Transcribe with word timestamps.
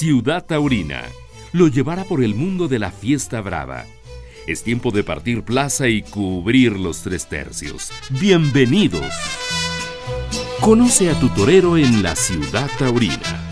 Ciudad 0.00 0.46
Taurina 0.46 1.02
lo 1.52 1.68
llevará 1.68 2.04
por 2.04 2.24
el 2.24 2.34
mundo 2.34 2.68
de 2.68 2.78
la 2.78 2.90
fiesta 2.90 3.42
brava. 3.42 3.84
Es 4.46 4.62
tiempo 4.62 4.92
de 4.92 5.04
partir 5.04 5.42
plaza 5.42 5.88
y 5.88 6.00
cubrir 6.00 6.72
los 6.78 7.02
tres 7.02 7.28
tercios. 7.28 7.90
Bienvenidos. 8.08 9.12
Conoce 10.62 11.10
a 11.10 11.20
tu 11.20 11.28
torero 11.28 11.76
en 11.76 12.02
la 12.02 12.16
Ciudad 12.16 12.70
Taurina. 12.78 13.50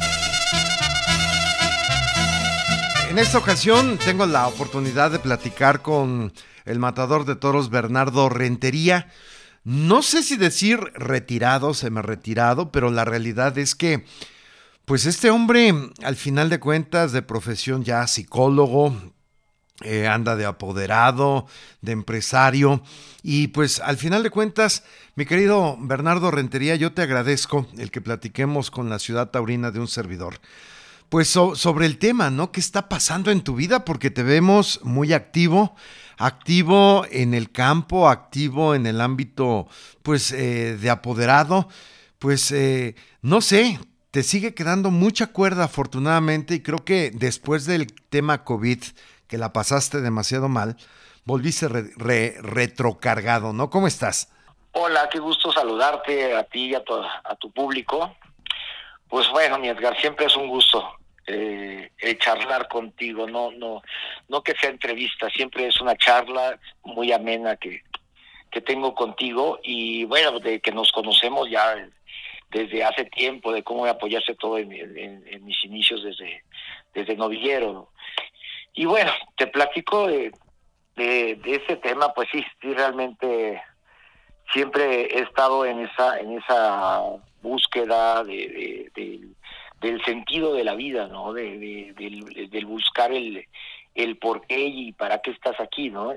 En 3.11 3.19
esta 3.19 3.37
ocasión 3.37 3.99
tengo 4.03 4.25
la 4.25 4.49
oportunidad 4.49 5.11
de 5.11 5.19
platicar 5.19 5.83
con 5.83 6.33
el 6.65 6.79
matador 6.79 7.27
de 7.27 7.37
toros 7.37 7.69
Bernardo 7.69 8.30
Rentería. 8.30 9.12
No 9.65 10.01
sé 10.01 10.23
si 10.23 10.39
decir 10.39 10.79
retirado, 10.95 11.75
se 11.75 11.91
retirado, 11.91 12.73
pero 12.73 12.91
la 12.91 13.05
realidad 13.05 13.59
es 13.59 13.74
que 13.74 14.07
pues 14.88 15.05
este 15.05 15.28
hombre, 15.28 15.74
al 16.02 16.16
final 16.16 16.48
de 16.48 16.59
cuentas, 16.59 17.12
de 17.12 17.20
profesión 17.20 17.84
ya 17.84 18.06
psicólogo, 18.06 18.96
eh, 19.84 20.09
anda 20.09 20.34
de 20.34 20.46
apoderado, 20.46 21.46
de 21.83 21.92
empresario. 21.92 22.83
Y 23.23 23.48
pues 23.48 23.80
al 23.80 23.98
final 23.98 24.23
de 24.23 24.30
cuentas, 24.30 24.84
mi 25.15 25.27
querido 25.27 25.77
Bernardo 25.79 26.30
Rentería, 26.30 26.74
yo 26.74 26.95
te 26.95 27.02
agradezco 27.02 27.66
el 27.77 27.91
que 27.91 28.01
platiquemos 28.01 28.70
con 28.70 28.88
la 28.88 28.98
ciudad 28.98 29.29
taurina 29.29 29.70
de 29.70 29.79
un 29.79 29.88
servidor. 29.88 30.41
Pues 31.10 31.29
sobre 31.29 31.84
el 31.84 31.98
tema, 31.98 32.30
¿no? 32.30 32.51
¿Qué 32.51 32.60
está 32.60 32.88
pasando 32.88 33.30
en 33.30 33.43
tu 33.43 33.57
vida? 33.57 33.84
Porque 33.84 34.10
te 34.10 34.23
vemos 34.23 34.80
muy 34.84 35.12
activo, 35.12 35.77
activo 36.16 37.05
en 37.10 37.34
el 37.34 37.52
campo, 37.52 38.09
activo 38.09 38.74
en 38.74 38.87
el 38.87 39.02
ámbito, 39.02 39.68
pues, 40.02 40.32
eh, 40.32 40.79
de 40.80 40.88
apoderado. 40.88 41.68
Pues, 42.18 42.51
eh, 42.52 42.95
no 43.20 43.43
sé, 43.43 43.79
te 44.10 44.23
sigue 44.23 44.54
quedando 44.54 44.90
mucha 44.90 45.28
cuerda 45.28 45.64
afortunadamente 45.64 46.54
y 46.54 46.62
creo 46.62 46.84
que 46.84 47.10
después 47.12 47.66
del 47.66 47.92
tema 48.09 48.45
COVID, 48.45 48.82
que 49.28 49.38
la 49.38 49.52
pasaste 49.52 50.01
demasiado 50.01 50.48
mal, 50.48 50.76
volviste 51.24 51.68
retrocargado, 51.68 53.52
¿no? 53.52 53.68
¿Cómo 53.68 53.86
estás? 53.86 54.32
Hola, 54.73 55.09
qué 55.10 55.18
gusto 55.18 55.52
saludarte 55.52 56.34
a 56.34 56.45
ti 56.45 56.70
y 56.70 56.74
a, 56.74 56.82
a 57.24 57.36
tu 57.36 57.51
público. 57.51 58.16
Pues 59.09 59.29
bueno, 59.30 59.59
mi 59.59 59.68
Edgar, 59.68 59.98
siempre 60.01 60.26
es 60.26 60.36
un 60.36 60.48
gusto 60.48 60.98
eh, 61.26 61.90
charlar 62.18 62.68
contigo, 62.68 63.26
no, 63.26 63.51
no, 63.52 63.82
no 64.28 64.42
que 64.42 64.54
sea 64.54 64.70
entrevista, 64.70 65.28
siempre 65.31 65.66
es 65.66 65.81
una 65.81 65.97
charla 65.97 66.59
muy 66.82 67.12
amena 67.12 67.56
que, 67.56 67.82
que 68.50 68.60
tengo 68.60 68.94
contigo 68.94 69.59
y 69.62 70.04
bueno, 70.04 70.41
de 70.41 70.60
que 70.60 70.72
nos 70.72 70.91
conocemos 70.92 71.48
ya 71.50 71.75
desde 72.50 72.84
hace 72.84 73.04
tiempo, 73.04 73.53
de 73.53 73.62
cómo 73.62 73.87
apoyarse 73.87 74.34
todo 74.34 74.59
en, 74.59 74.69
mis 75.44 75.65
inicios 75.65 76.03
desde, 76.03 76.43
desde 76.94 77.16
novillero. 77.16 77.91
Y 78.75 78.84
bueno, 78.87 79.12
te 79.37 79.47
platico 79.47 80.06
de, 80.06 80.32
ese 80.97 81.76
tema, 81.76 82.12
pues 82.15 82.28
sí, 82.32 82.44
sí, 82.60 82.72
realmente 82.75 83.62
siempre 84.53 85.03
he 85.03 85.21
estado 85.21 85.65
en 85.66 85.81
esa, 85.81 86.19
en 86.19 86.38
esa 86.38 87.03
búsqueda 87.43 88.25
de, 88.25 88.91
del 89.81 90.04
sentido 90.04 90.54
de 90.54 90.65
la 90.65 90.75
vida, 90.75 91.06
¿no? 91.06 91.32
De, 91.32 91.94
del, 91.97 92.66
buscar 92.66 93.12
el, 93.12 93.47
el 93.94 94.16
por 94.16 94.47
qué 94.47 94.59
y 94.59 94.93
para 94.93 95.19
qué 95.19 95.31
estás 95.31 95.60
aquí, 95.60 95.91
¿no? 95.91 96.15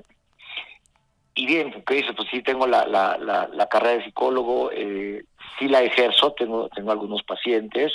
Y 1.33 1.45
bien, 1.45 1.83
¿qué 1.85 1.95
dice? 1.95 2.13
Pues 2.13 2.27
sí 2.29 2.43
tengo 2.43 2.67
la, 2.67 2.85
la, 2.85 3.17
la, 3.17 3.67
carrera 3.67 3.97
de 3.97 4.03
psicólogo, 4.03 4.69
eh, 4.73 5.23
sí 5.57 5.67
la 5.69 5.81
ejerzo, 5.81 6.33
tengo, 6.33 6.67
tengo 6.69 6.91
algunos 6.91 7.23
pacientes, 7.23 7.93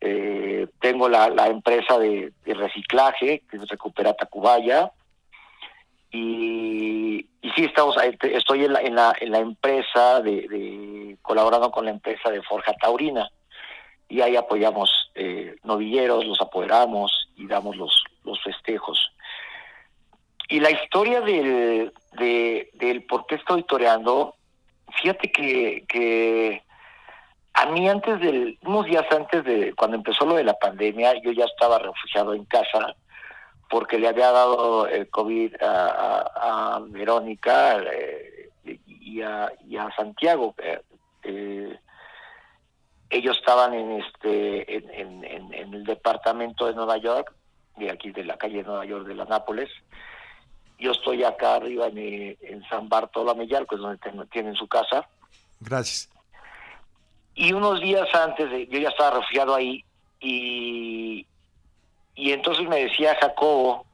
eh, 0.00 0.66
tengo 0.78 1.08
la, 1.08 1.30
la 1.30 1.46
empresa 1.46 1.98
de, 1.98 2.32
reciclaje, 2.44 3.42
que 3.50 3.56
es 3.56 3.68
Recupera 3.68 4.12
Tacubaya, 4.12 4.92
y, 6.12 7.26
sí 7.54 7.64
estamos, 7.64 7.96
estoy 8.22 8.64
en 8.64 8.74
la, 8.74 8.80
en 8.80 8.94
la, 8.94 9.14
en 9.18 9.30
la 9.30 9.38
empresa, 9.38 10.20
de, 10.20 10.46
de, 10.48 11.16
colaborando 11.22 11.70
con 11.70 11.86
la 11.86 11.92
empresa 11.92 12.30
de 12.30 12.42
Forja 12.42 12.74
Taurina, 12.74 13.30
y 14.10 14.20
ahí 14.20 14.36
apoyamos 14.36 14.90
eh, 15.14 15.56
novilleros, 15.62 16.26
los 16.26 16.40
apoderamos 16.40 17.28
y 17.36 17.46
damos 17.46 17.76
los, 17.76 18.04
los 18.24 18.42
festejos. 18.42 19.12
Y 20.50 20.58
la 20.58 20.70
historia 20.70 21.20
del, 21.20 21.92
de, 22.18 22.70
del 22.74 23.04
por 23.04 23.24
qué 23.26 23.36
estoy 23.36 23.62
toreando, 23.62 24.34
fíjate 25.00 25.30
que, 25.30 25.84
que 25.88 26.62
a 27.54 27.66
mí 27.66 27.88
antes 27.88 28.18
del, 28.20 28.58
unos 28.62 28.86
días 28.86 29.04
antes 29.12 29.44
de 29.44 29.72
cuando 29.74 29.96
empezó 29.96 30.26
lo 30.26 30.34
de 30.34 30.42
la 30.42 30.54
pandemia, 30.54 31.14
yo 31.22 31.30
ya 31.30 31.44
estaba 31.44 31.78
refugiado 31.78 32.34
en 32.34 32.44
casa 32.46 32.96
porque 33.68 34.00
le 34.00 34.08
había 34.08 34.32
dado 34.32 34.88
el 34.88 35.08
COVID 35.08 35.54
a, 35.60 36.80
Verónica 36.88 37.78
eh, 37.78 38.50
y, 38.64 39.22
a, 39.22 39.52
Santiago. 39.96 40.56
Eh, 40.58 40.80
eh, 41.22 41.78
ellos 43.08 43.38
estaban 43.38 43.72
en 43.74 44.00
este 44.00 44.76
en, 44.76 45.24
en, 45.24 45.54
en, 45.54 45.74
el 45.74 45.84
departamento 45.84 46.66
de 46.66 46.74
Nueva 46.74 46.96
York, 46.96 47.32
de 47.76 47.92
aquí 47.92 48.10
de 48.10 48.24
la 48.24 48.36
calle 48.36 48.64
Nueva 48.64 48.84
York 48.84 49.06
de 49.06 49.14
la 49.14 49.24
Nápoles, 49.26 49.70
yo 50.80 50.92
estoy 50.92 51.22
acá 51.22 51.56
arriba 51.56 51.86
en, 51.86 52.36
en 52.40 52.62
San 52.68 52.88
Bartolomé 52.88 53.46
que 53.46 53.54
es 53.54 53.80
donde 53.80 54.26
tienen 54.32 54.54
su 54.54 54.66
casa. 54.66 55.06
Gracias. 55.60 56.08
Y 57.34 57.52
unos 57.52 57.80
días 57.80 58.08
antes, 58.14 58.50
de, 58.50 58.66
yo 58.66 58.78
ya 58.78 58.88
estaba 58.88 59.18
refugiado 59.18 59.54
ahí 59.54 59.84
y, 60.20 61.26
y 62.14 62.32
entonces 62.32 62.66
me 62.68 62.84
decía 62.84 63.16
Jacobo, 63.20 63.86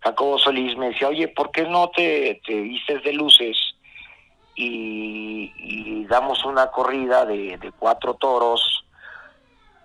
Jacobo 0.00 0.38
Solís, 0.38 0.76
me 0.76 0.88
decía, 0.88 1.08
oye, 1.08 1.28
¿por 1.28 1.50
qué 1.50 1.62
no 1.62 1.90
te, 1.90 2.40
te 2.46 2.60
vistes 2.60 3.02
de 3.02 3.12
luces 3.12 3.56
y, 4.54 6.04
damos 6.08 6.44
una 6.44 6.66
corrida 6.72 7.24
de, 7.24 7.56
de 7.58 7.70
cuatro 7.70 8.14
toros 8.14 8.84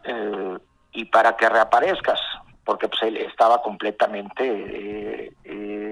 eh, 0.03 0.57
y 0.93 1.05
para 1.05 1.37
que 1.37 1.47
reaparezcas? 1.47 2.19
Porque 2.63 2.87
pues 2.87 3.03
él 3.03 3.17
estaba 3.17 3.61
completamente... 3.61 4.43
Eh, 4.47 5.33
eh, 5.43 5.84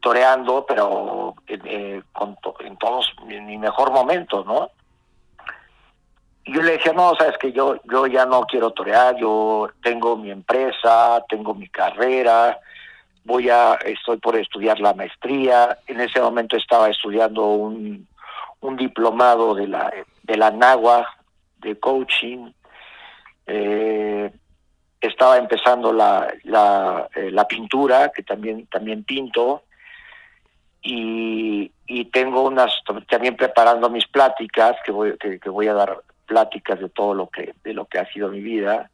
toreando, 0.00 0.64
pero 0.66 1.34
eh, 1.46 2.02
con 2.12 2.36
en 2.60 2.76
todos, 2.76 3.12
en 3.28 3.46
mi 3.46 3.58
mejor 3.58 3.92
momento, 3.92 4.44
¿no? 4.44 4.70
Y 6.44 6.54
yo 6.54 6.62
le 6.62 6.72
decía, 6.72 6.92
no, 6.92 7.14
sabes 7.14 7.36
que 7.38 7.52
yo, 7.52 7.76
yo 7.84 8.06
ya 8.06 8.24
no 8.24 8.42
quiero 8.42 8.70
torear, 8.70 9.16
yo 9.16 9.68
tengo 9.82 10.16
mi 10.16 10.30
empresa, 10.30 11.22
tengo 11.28 11.54
mi 11.54 11.68
carrera, 11.68 12.58
voy 13.24 13.50
a, 13.50 13.74
estoy 13.84 14.16
por 14.16 14.36
estudiar 14.36 14.80
la 14.80 14.94
maestría, 14.94 15.78
en 15.86 16.00
ese 16.00 16.20
momento 16.20 16.56
estaba 16.56 16.88
estudiando 16.88 17.44
un, 17.44 18.08
un 18.60 18.76
diplomado 18.76 19.54
de 19.54 19.68
la, 19.68 19.92
de 20.22 20.36
la 20.36 20.50
NAGUA, 20.50 21.06
de 21.58 21.78
coaching, 21.78 22.50
eh, 23.46 24.32
estaba 25.00 25.36
empezando 25.36 25.92
la, 25.92 26.32
la, 26.44 27.08
eh, 27.14 27.30
la 27.30 27.46
pintura, 27.46 28.10
que 28.10 28.22
también, 28.22 28.66
también 28.66 29.04
pinto, 29.04 29.64
y, 30.90 32.04
tengo 32.12 32.42
unas 32.42 32.72
también 33.08 33.36
preparando 33.36 33.90
mis 33.90 34.06
pláticas 34.06 34.76
que 34.84 34.90
voy 34.90 35.16
que, 35.18 35.50
voy 35.50 35.68
a 35.68 35.74
dar 35.74 35.98
pláticas 36.26 36.80
de 36.80 36.88
todo 36.88 37.14
lo 37.14 37.28
que 37.28 37.54
de 37.62 37.74
lo 37.74 37.84
que 37.84 37.98
ha 37.98 38.10
sido 38.12 38.30
mi 38.30 38.40
vida. 38.40 38.90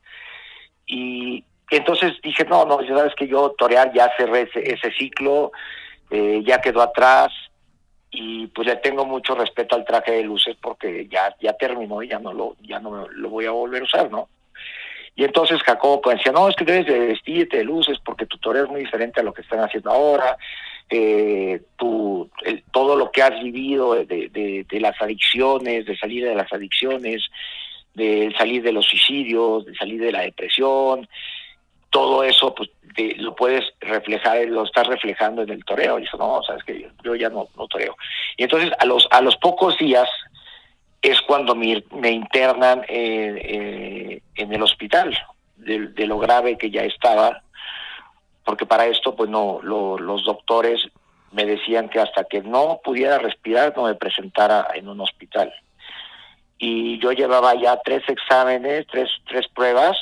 Y 0.87 1.45
entonces 1.71 2.15
dije 2.23 2.45
no 2.45 2.65
no 2.65 2.83
ya 2.83 2.97
sabes 2.97 3.15
que 3.15 3.29
yo 3.29 3.51
torear 3.57 3.93
ya 3.93 4.11
cerré 4.17 4.43
ese, 4.43 4.75
ese 4.75 4.91
ciclo 4.93 5.53
eh, 6.11 6.43
ya 6.45 6.61
quedó 6.61 6.83
atrás 6.83 7.33
y 8.11 8.49
pues 8.49 8.67
le 8.67 8.77
tengo 8.77 9.07
mucho 9.07 9.35
respeto 9.35 9.77
al 9.77 9.85
traje 9.85 10.13
de 10.13 10.25
luces 10.25 10.57
porque 10.61 11.07
ya 11.09 11.35
ya 11.41 11.53
terminó 11.55 12.03
y 12.03 12.09
ya 12.09 12.19
no 12.19 12.33
lo 12.33 12.57
ya 12.61 12.81
no 12.81 13.09
lo 13.09 13.29
voy 13.29 13.47
a 13.47 13.51
volver 13.53 13.83
a 13.83 13.85
usar 13.85 14.11
no 14.11 14.29
y 15.17 15.25
entonces 15.25 15.63
Jacobo 15.63 16.01
pues, 16.01 16.19
decía 16.19 16.33
no 16.33 16.49
es 16.49 16.57
que 16.57 16.65
debes 16.65 16.87
de 16.87 16.99
vestirte 16.99 17.59
de 17.59 17.65
luces 17.65 17.99
porque 18.05 18.27
tu 18.27 18.39
toreo 18.39 18.65
es 18.65 18.71
muy 18.71 18.81
diferente 18.81 19.21
a 19.21 19.25
lo 19.25 19.33
que 19.33 19.43
están 19.43 19.61
haciendo 19.61 19.91
ahora 19.91 20.37
eh, 20.97 21.61
tu, 21.77 22.31
todo 22.71 22.95
lo 22.95 23.11
que 23.11 23.21
has 23.21 23.43
vivido 23.43 23.95
de, 23.95 24.67
las 24.71 25.01
adicciones, 25.03 25.87
de 25.87 25.97
salir 25.97 26.25
de 26.25 26.37
las 26.37 26.53
adicciones, 26.53 27.23
de 27.95 28.33
salir 28.39 28.63
de 28.63 28.71
los 28.71 28.87
suicidios, 28.87 29.65
de 29.65 29.75
salir 29.75 30.01
de 30.01 30.13
la 30.13 30.21
depresión, 30.21 31.09
todo 31.91 32.23
eso 32.23 32.55
pues 32.55 32.71
lo 33.17 33.35
puedes 33.35 33.65
reflejar, 33.81 34.47
lo 34.47 34.65
estás 34.65 34.87
reflejando 34.87 35.43
en 35.43 35.51
el 35.51 35.65
toreo. 35.65 35.99
Y 35.99 36.05
eso 36.05 36.17
no, 36.17 36.41
sabes 36.45 36.63
que 36.63 36.89
yo, 37.03 37.17
ya 37.17 37.29
no, 37.29 37.49
no 37.57 37.67
toreo. 37.67 37.97
Y 38.37 38.45
entonces 38.45 38.71
a 38.79 38.85
los, 38.85 39.09
a 39.11 39.21
los 39.21 39.37
pocos 39.37 39.77
días 39.79 40.09
es 41.03 41.21
cuando 41.23 41.57
me, 41.57 41.83
internan 42.09 42.85
en 42.89 44.23
el 44.37 44.63
hospital, 44.63 45.19
de, 45.57 46.07
lo 46.07 46.19
grave 46.19 46.57
que 46.57 46.71
ya 46.71 46.83
estaba 46.85 47.43
porque 48.45 48.67
para 48.67 48.87
esto, 48.87 49.15
pues 49.15 49.31
no, 49.31 49.61
los 49.63 50.25
doctores 50.25 50.87
me 51.33 51.45
decían 51.45 51.89
que 51.89 52.01
hasta 52.01 52.25
que 52.25 52.43
no 52.43 52.81
pudiera 52.85 53.19
respirar 53.19 53.75
no 53.77 53.85
me 53.85 53.95
presentara 53.95 54.69
en 54.75 54.89
un 54.89 55.01
hospital. 55.01 55.53
Y 56.59 56.99
yo 57.01 57.13
llevaba 57.13 57.55
ya 57.55 57.81
tres 57.85 58.03
exámenes, 58.09 58.87
tres, 58.87 59.11
tres 59.27 59.49
pruebas, 59.49 59.97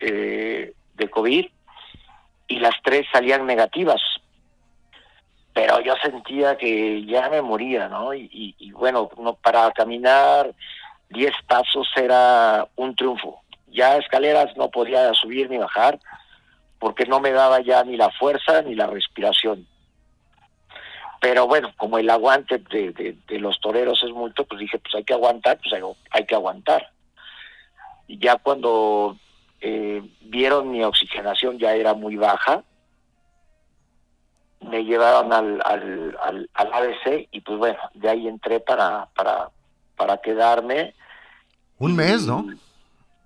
eh, 0.00 0.72
de 0.94 1.10
COVID 1.10 1.46
y 2.48 2.58
las 2.58 2.74
tres 2.82 3.06
salían 3.12 3.46
negativas. 3.46 4.00
Pero 5.54 5.80
yo 5.80 5.94
sentía 6.02 6.56
que 6.56 7.04
ya 7.04 7.28
me 7.28 7.42
moría, 7.42 7.88
¿no? 7.88 8.14
Y, 8.14 8.54
y 8.58 8.72
bueno, 8.72 9.10
no, 9.18 9.34
para 9.34 9.70
caminar 9.72 10.52
10 11.10 11.32
pasos 11.46 11.88
era 11.96 12.66
un 12.76 12.96
triunfo. 12.96 13.42
Ya 13.68 13.96
escaleras 13.96 14.56
no 14.56 14.70
podía 14.70 15.12
subir 15.14 15.48
ni 15.50 15.58
bajar 15.58 15.98
porque 16.82 17.06
no 17.06 17.20
me 17.20 17.30
daba 17.30 17.60
ya 17.60 17.84
ni 17.84 17.96
la 17.96 18.10
fuerza 18.10 18.60
ni 18.62 18.74
la 18.74 18.88
respiración. 18.88 19.68
Pero 21.20 21.46
bueno, 21.46 21.72
como 21.76 21.96
el 21.96 22.10
aguante 22.10 22.58
de, 22.58 23.38
los 23.38 23.60
toreros 23.60 24.02
es 24.02 24.10
mucho, 24.10 24.42
pues 24.42 24.58
dije, 24.58 24.80
pues 24.80 24.92
hay 24.96 25.04
que 25.04 25.14
aguantar, 25.14 25.60
pues 25.62 25.80
hay, 26.10 26.26
que 26.26 26.34
aguantar. 26.34 26.90
Y 28.08 28.18
ya 28.18 28.34
cuando 28.34 29.16
eh, 29.60 30.02
vieron 30.22 30.72
mi 30.72 30.82
oxigenación 30.82 31.56
ya 31.56 31.72
era 31.72 31.94
muy 31.94 32.16
baja, 32.16 32.64
me 34.62 34.84
llevaron 34.84 35.32
al, 35.32 35.62
al, 35.64 36.18
al, 36.20 36.50
al, 36.52 36.72
ABC 36.74 37.28
y 37.30 37.42
pues 37.42 37.58
bueno, 37.58 37.78
de 37.94 38.10
ahí 38.10 38.26
entré 38.26 38.58
para, 38.58 39.06
para, 39.14 39.50
para 39.96 40.16
quedarme. 40.16 40.96
Un 41.78 41.94
mes, 41.94 42.26
¿no? 42.26 42.44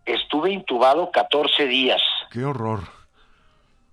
Estuve 0.04 0.50
intubado 0.50 1.10
14 1.10 1.66
días. 1.66 2.02
Qué 2.30 2.44
horror. 2.44 2.95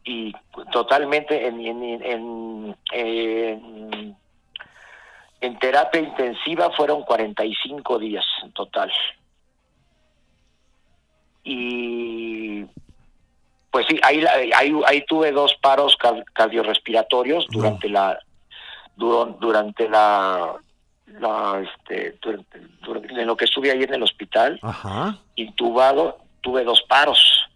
Y 0.05 0.33
totalmente 0.71 1.47
en, 1.47 1.61
en, 1.61 2.75
en, 2.91 4.15
en, 5.39 5.59
terapia 5.59 6.01
intensiva 6.01 6.71
fueron 6.71 7.03
45 7.03 7.99
días 7.99 8.25
en 8.43 8.51
total. 8.51 8.91
Y 11.45 12.65
pues 13.71 13.85
sí, 13.87 13.99
ahí, 14.03 14.23
ahí, 14.53 14.73
ahí 14.85 15.05
tuve 15.05 15.31
dos 15.31 15.55
paros 15.61 15.97
cardiorrespiratorios 16.33 17.47
durante 17.49 17.89
la 17.89 18.19
durante 18.95 19.89
la, 19.89 20.53
la 21.19 21.61
este, 21.61 22.17
durante, 22.21 22.59
en 23.21 23.27
lo 23.27 23.35
que 23.35 23.45
estuve 23.45 23.71
ahí 23.71 23.83
en 23.83 23.93
el 23.93 24.03
hospital, 24.03 24.59
intubado, 25.35 26.19
tuve 26.41 26.63
dos 26.63 26.81
paros. 26.87 27.49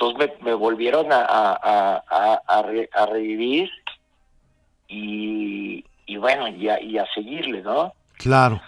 Entonces 0.00 0.30
me, 0.42 0.54
volvieron 0.54 1.12
a, 1.12 1.24
a, 1.28 2.42
a, 2.46 3.06
revivir 3.06 3.68
y, 4.86 5.84
y 6.06 6.16
bueno, 6.16 6.46
y 6.48 6.68
a, 6.68 6.80
y 6.80 6.98
a 6.98 7.06
seguirle, 7.14 7.62
¿no? 7.62 7.92
Claro. 8.16 8.60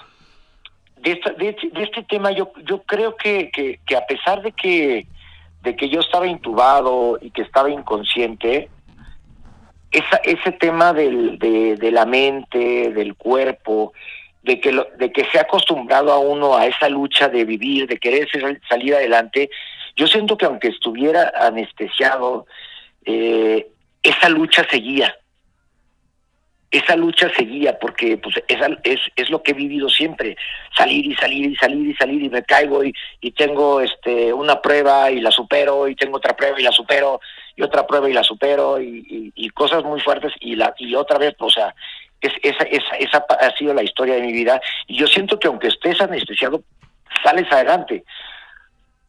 De, 0.96 1.20
de, 1.38 1.82
este 1.82 2.02
tema 2.02 2.32
yo, 2.32 2.52
yo 2.64 2.82
creo 2.82 3.16
que, 3.16 3.50
que, 3.52 3.80
que 3.86 3.96
a 3.96 4.04
pesar 4.06 4.42
de 4.42 4.52
que 4.52 5.06
de 5.62 5.76
que 5.76 5.88
yo 5.88 6.00
estaba 6.00 6.26
intubado 6.26 7.18
y 7.20 7.30
que 7.30 7.42
estaba 7.42 7.70
inconsciente, 7.70 8.68
esa, 9.90 10.16
ese 10.24 10.52
tema 10.52 10.92
del, 10.92 11.38
de, 11.38 11.90
la 11.92 12.06
mente, 12.06 12.90
del 12.90 13.14
cuerpo, 13.14 13.92
de 14.42 14.60
que, 14.60 14.72
lo, 14.72 14.86
de 14.98 15.12
que 15.12 15.26
se 15.26 15.38
ha 15.38 15.42
acostumbrado 15.42 16.12
a 16.12 16.18
uno 16.18 16.56
a 16.56 16.66
esa 16.66 16.88
lucha 16.88 17.28
de 17.28 17.44
vivir, 17.44 17.86
de 17.86 17.98
querer 17.98 18.28
salir 18.68 18.94
adelante, 18.94 19.50
yo 19.96 20.06
siento 20.06 20.36
que 20.36 20.46
aunque 20.46 20.68
estuviera 20.68 21.32
anestesiado, 21.36 22.46
eh, 23.04 23.68
esa 24.02 24.28
lucha 24.28 24.66
seguía. 24.70 25.14
Esa 26.70 26.94
lucha 26.94 27.28
seguía 27.36 27.78
porque 27.80 28.16
pues 28.16 28.36
esa, 28.46 28.68
es, 28.84 29.00
es 29.16 29.28
lo 29.28 29.42
que 29.42 29.50
he 29.50 29.54
vivido 29.54 29.88
siempre. 29.88 30.36
Salir 30.76 31.04
y 31.04 31.16
salir 31.16 31.50
y 31.50 31.56
salir 31.56 31.88
y 31.88 31.94
salir 31.94 32.22
y 32.22 32.30
me 32.30 32.44
caigo 32.44 32.84
y, 32.84 32.94
y 33.20 33.32
tengo 33.32 33.80
este 33.80 34.32
una 34.32 34.62
prueba 34.62 35.10
y 35.10 35.20
la 35.20 35.32
supero 35.32 35.88
y 35.88 35.96
tengo 35.96 36.18
otra 36.18 36.36
prueba 36.36 36.60
y 36.60 36.62
la 36.62 36.70
supero 36.70 37.20
y 37.56 37.62
otra 37.62 37.86
prueba 37.88 38.08
y 38.08 38.12
la 38.12 38.22
supero 38.22 38.80
y, 38.80 39.32
y, 39.34 39.50
cosas 39.50 39.82
muy 39.82 40.00
fuertes 40.00 40.32
y 40.38 40.54
la 40.54 40.72
y 40.78 40.94
otra 40.94 41.18
vez 41.18 41.34
o 41.40 41.50
sea 41.50 41.74
es, 42.20 42.32
esa, 42.42 42.62
esa, 42.64 42.94
esa 42.96 43.24
ha 43.28 43.50
sido 43.56 43.74
la 43.74 43.82
historia 43.82 44.14
de 44.14 44.22
mi 44.22 44.32
vida. 44.32 44.60
Y 44.86 44.96
yo 44.96 45.08
siento 45.08 45.40
que 45.40 45.48
aunque 45.48 45.68
estés 45.68 46.00
anestesiado 46.00 46.62
sales 47.24 47.50
adelante 47.50 48.04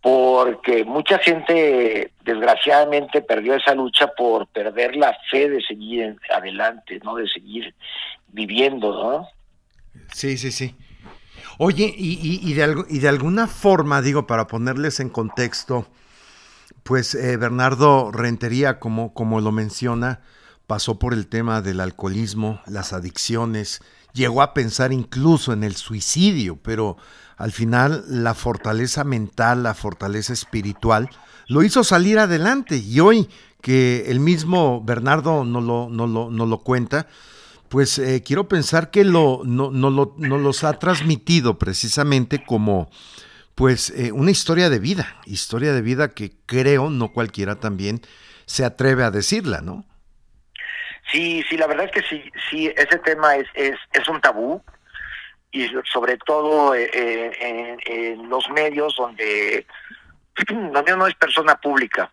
porque 0.02 0.84
mucha 0.84 1.20
gente 1.20 2.12
desgraciadamente 2.24 3.22
perdió 3.22 3.56
esa 3.56 3.76
lucha 3.76 4.08
por 4.18 4.48
perder 4.48 4.96
la 4.96 5.16
fe 5.30 5.48
de 5.48 5.62
seguir 5.62 6.18
adelante, 6.34 7.00
¿no? 7.04 7.16
De 7.16 7.28
seguir 7.28 7.74
viviendo, 8.30 8.92
¿no? 8.92 9.28
Sí, 10.12 10.38
sí, 10.38 10.52
sí. 10.52 10.76
Oye, 11.58 11.94
y, 11.96 12.40
y, 12.42 12.54
de, 12.54 12.84
y 12.90 13.00
de 13.00 13.10
alguna 13.10 13.48
forma, 13.48 14.02
digo, 14.02 14.26
para 14.26 14.48
ponerles 14.48 15.00
en 15.00 15.10
contexto, 15.10 15.88
pues 16.84 17.14
eh, 17.14 17.38
Bernardo 17.38 18.12
Rentería, 18.12 18.80
como, 18.80 19.14
como 19.14 19.42
lo 19.42 19.52
menciona, 19.52 20.22
pasó 20.66 20.98
por 20.98 21.14
el 21.14 21.28
tema 21.28 21.62
del 21.62 21.80
alcoholismo, 21.80 22.62
las 22.66 22.94
adicciones, 22.94 23.82
llegó 24.14 24.42
a 24.42 24.54
pensar 24.54 24.92
incluso 24.92 25.54
en 25.54 25.64
el 25.64 25.76
suicidio, 25.76 26.58
pero 26.62 26.98
al 27.42 27.52
final 27.52 28.04
la 28.08 28.34
fortaleza 28.34 29.04
mental, 29.04 29.64
la 29.64 29.74
fortaleza 29.74 30.32
espiritual, 30.32 31.10
lo 31.48 31.64
hizo 31.64 31.84
salir 31.84 32.20
adelante. 32.20 32.78
Y 32.78 33.00
hoy 33.00 33.30
que 33.62 34.06
el 34.12 34.20
mismo 34.20 34.84
Bernardo 34.84 35.44
no 35.44 35.60
lo, 35.60 35.90
no 35.90 36.08
lo, 36.08 36.30
no 36.30 36.46
lo 36.46 36.60
cuenta, 36.60 37.08
pues 37.70 37.98
eh, 38.00 38.22
quiero 38.24 38.48
pensar 38.48 38.92
que 38.92 39.04
lo, 39.04 39.42
no, 39.44 39.72
no, 39.72 39.90
lo, 39.90 40.16
los 40.18 40.64
ha 40.64 40.78
transmitido 40.78 41.58
precisamente 41.58 42.44
como 42.44 42.92
pues 43.56 43.92
eh, 43.92 44.12
una 44.12 44.32
historia 44.32 44.70
de 44.70 44.80
vida, 44.80 45.18
historia 45.26 45.74
de 45.74 45.82
vida 45.82 46.14
que 46.14 46.34
creo 46.46 46.90
no 46.90 47.12
cualquiera 47.12 47.56
también 47.56 48.02
se 48.46 48.66
atreve 48.66 49.04
a 49.04 49.12
decirla, 49.12 49.62
¿no? 49.62 49.86
Sí, 51.12 51.44
sí, 51.50 51.58
la 51.58 51.68
verdad 51.68 51.86
es 51.86 51.92
que 51.92 52.02
sí, 52.08 52.24
sí, 52.50 52.68
ese 52.76 52.98
tema 53.00 53.36
es, 53.36 53.48
es, 53.56 53.78
es 53.94 54.08
un 54.08 54.22
tabú 54.22 54.62
y 55.52 55.70
sobre 55.92 56.18
todo 56.18 56.74
eh, 56.74 56.90
eh, 56.94 57.78
en, 57.86 58.30
los 58.30 58.50
medios 58.50 58.96
donde, 58.98 59.66
donde 60.50 60.94
uno 60.94 61.08
es 61.08 61.16
persona 61.16 61.56
pública. 61.56 62.12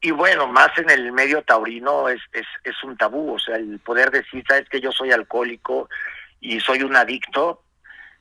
Y 0.00 0.10
bueno, 0.10 0.46
más 0.46 0.76
en 0.76 0.90
el 0.90 1.12
medio 1.12 1.42
taurino 1.42 2.08
es, 2.08 2.20
es, 2.32 2.46
es 2.64 2.82
un 2.84 2.96
tabú, 2.96 3.34
o 3.34 3.38
sea, 3.38 3.56
el 3.56 3.78
poder 3.78 4.10
decir, 4.10 4.44
sabes 4.46 4.68
que 4.68 4.80
yo 4.80 4.92
soy 4.92 5.12
alcohólico 5.12 5.88
y 6.40 6.60
soy 6.60 6.82
un 6.82 6.96
adicto, 6.96 7.62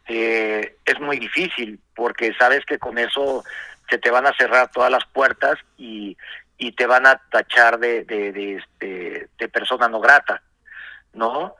eh, 0.07 0.77
es 0.85 0.99
muy 0.99 1.19
difícil, 1.19 1.79
porque 1.95 2.33
sabes 2.35 2.63
que 2.65 2.79
con 2.79 2.97
eso 2.97 3.43
se 3.89 3.97
te 3.97 4.09
van 4.09 4.25
a 4.25 4.33
cerrar 4.33 4.71
todas 4.71 4.91
las 4.91 5.05
puertas 5.05 5.57
y, 5.77 6.15
y 6.57 6.71
te 6.71 6.85
van 6.85 7.05
a 7.07 7.21
tachar 7.29 7.79
de, 7.79 8.03
de, 8.05 8.31
de, 8.31 8.55
este, 8.55 9.29
de 9.37 9.47
persona 9.49 9.87
no 9.87 9.99
grata, 9.99 10.41
¿no? 11.13 11.55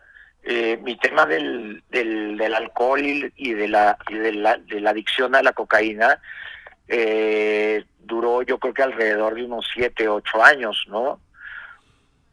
Eh, 0.48 0.78
mi 0.84 0.96
tema 0.98 1.26
del, 1.26 1.82
del, 1.90 2.54
alcohol 2.54 3.02
y 3.36 3.54
de 3.54 3.68
la, 3.68 3.98
y 4.08 4.14
de 4.14 4.32
la, 4.32 4.60
adicción 4.92 5.34
a 5.34 5.42
la 5.42 5.54
cocaína 5.54 6.22
eh, 6.88 7.84
duró 7.98 8.44
yo 8.44 8.60
creo 8.60 8.72
que 8.76 8.84
alrededor 8.84 9.34
de 9.34 9.46
unos 9.46 9.68
siete, 9.74 10.08
ocho 10.08 10.44
años, 10.44 10.86
¿no? 10.88 11.20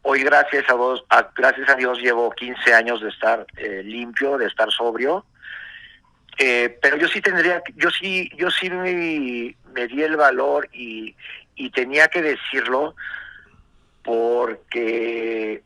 Hoy 0.02 0.24
gracias 0.24 0.68
a 0.68 0.74
Dios, 0.74 1.02
gracias 1.34 1.70
a 1.70 1.74
Dios 1.74 2.00
llevo 2.00 2.30
15 2.32 2.74
años 2.74 3.00
de 3.00 3.08
estar 3.08 3.46
eh, 3.56 3.82
limpio, 3.82 4.36
de 4.36 4.46
estar 4.46 4.70
sobrio, 4.70 5.24
pero 6.36 6.98
yo 6.98 7.08
sí 7.08 7.22
tendría, 7.22 7.62
yo 7.76 7.88
sí, 7.90 8.30
yo 8.36 8.50
sí 8.50 8.68
me, 8.68 9.56
me 9.72 9.86
di 9.86 10.02
el 10.02 10.18
valor 10.18 10.68
y, 10.70 11.16
y 11.54 11.70
tenía 11.70 12.08
que 12.08 12.20
decirlo 12.20 12.94
porque 14.02 15.62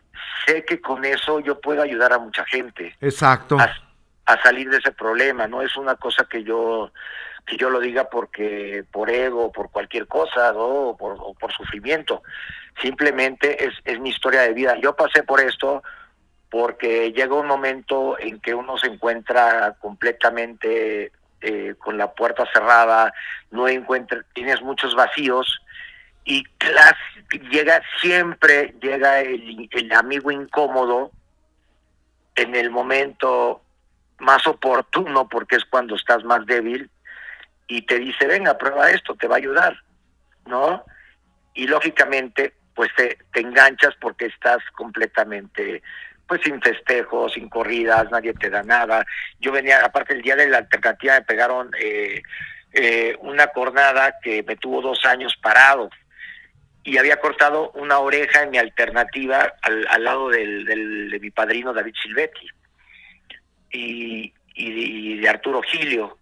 sé 0.46 0.64
que 0.64 0.80
con 0.80 1.04
eso 1.04 1.40
yo 1.40 1.60
puedo 1.60 1.82
ayudar 1.82 2.12
a 2.12 2.18
mucha 2.18 2.44
gente. 2.44 2.96
Exacto. 3.00 3.56
A, 3.58 4.42
salir 4.42 4.68
de 4.70 4.78
ese 4.78 4.90
problema, 4.90 5.46
no 5.46 5.62
es 5.62 5.76
una 5.76 5.94
cosa 5.94 6.26
que 6.28 6.42
yo 6.42 6.90
que 7.46 7.56
yo 7.56 7.70
lo 7.70 7.78
diga 7.78 8.10
porque 8.10 8.84
por 8.90 9.08
ego, 9.08 9.52
por 9.52 9.70
cualquier 9.70 10.08
cosa, 10.08 10.52
¿no? 10.52 10.66
o, 10.66 10.96
por, 10.96 11.16
por 11.38 11.52
sufrimiento. 11.52 12.22
Simplemente 12.82 13.64
es, 13.64 13.74
es 13.84 14.00
mi 14.00 14.08
historia 14.08 14.40
de 14.40 14.52
vida. 14.52 14.76
Yo 14.80 14.96
pasé 14.96 15.22
por 15.22 15.40
esto 15.40 15.84
porque 16.50 17.12
llega 17.12 17.34
un 17.34 17.46
momento 17.46 18.18
en 18.18 18.40
que 18.40 18.52
uno 18.52 18.76
se 18.78 18.88
encuentra 18.88 19.76
completamente 19.80 21.12
eh, 21.40 21.74
con 21.78 21.98
la 21.98 22.12
puerta 22.12 22.44
cerrada, 22.52 23.12
no 23.50 23.68
encuentra, 23.68 24.24
tienes 24.32 24.62
muchos 24.62 24.94
vacíos 24.94 25.60
y 26.26 26.44
llega 27.50 27.80
siempre, 28.00 28.74
llega 28.82 29.20
el, 29.20 29.68
el 29.70 29.92
amigo 29.92 30.32
incómodo 30.32 31.12
en 32.34 32.54
el 32.54 32.70
momento 32.70 33.62
más 34.18 34.46
oportuno, 34.46 35.28
porque 35.28 35.56
es 35.56 35.64
cuando 35.64 35.94
estás 35.94 36.24
más 36.24 36.44
débil, 36.46 36.90
y 37.68 37.82
te 37.82 37.98
dice, 37.98 38.26
venga, 38.26 38.58
prueba 38.58 38.90
esto, 38.90 39.14
te 39.14 39.28
va 39.28 39.36
a 39.36 39.38
ayudar, 39.38 39.76
¿no? 40.46 40.84
Y 41.54 41.68
lógicamente, 41.68 42.54
pues 42.74 42.90
te, 42.96 43.18
te 43.32 43.40
enganchas 43.40 43.94
porque 44.00 44.26
estás 44.26 44.58
completamente, 44.72 45.82
pues 46.26 46.40
sin 46.42 46.60
festejos, 46.60 47.34
sin 47.34 47.48
corridas, 47.48 48.10
nadie 48.10 48.34
te 48.34 48.50
da 48.50 48.62
nada. 48.62 49.04
Yo 49.40 49.52
venía, 49.52 49.84
aparte 49.84 50.14
el 50.14 50.22
día 50.22 50.34
de 50.36 50.48
la 50.48 50.58
alternativa 50.58 51.14
me 51.14 51.22
pegaron 51.22 51.70
eh, 51.78 52.20
eh, 52.72 53.16
una 53.20 53.46
cornada 53.48 54.16
que 54.22 54.42
me 54.42 54.56
tuvo 54.56 54.82
dos 54.82 55.04
años 55.04 55.36
parado 55.40 55.88
y 56.86 56.98
había 56.98 57.16
cortado 57.16 57.72
una 57.72 57.98
oreja 57.98 58.44
en 58.44 58.50
mi 58.50 58.58
alternativa 58.58 59.54
al, 59.60 60.04
lado 60.04 60.28
del, 60.28 60.64
de 61.10 61.18
mi 61.18 61.32
padrino 61.32 61.74
David 61.74 61.96
Silvetti 62.00 62.48
y, 63.72 64.32
de 65.16 65.28
Arturo 65.28 65.62
Gilio. 65.62 66.16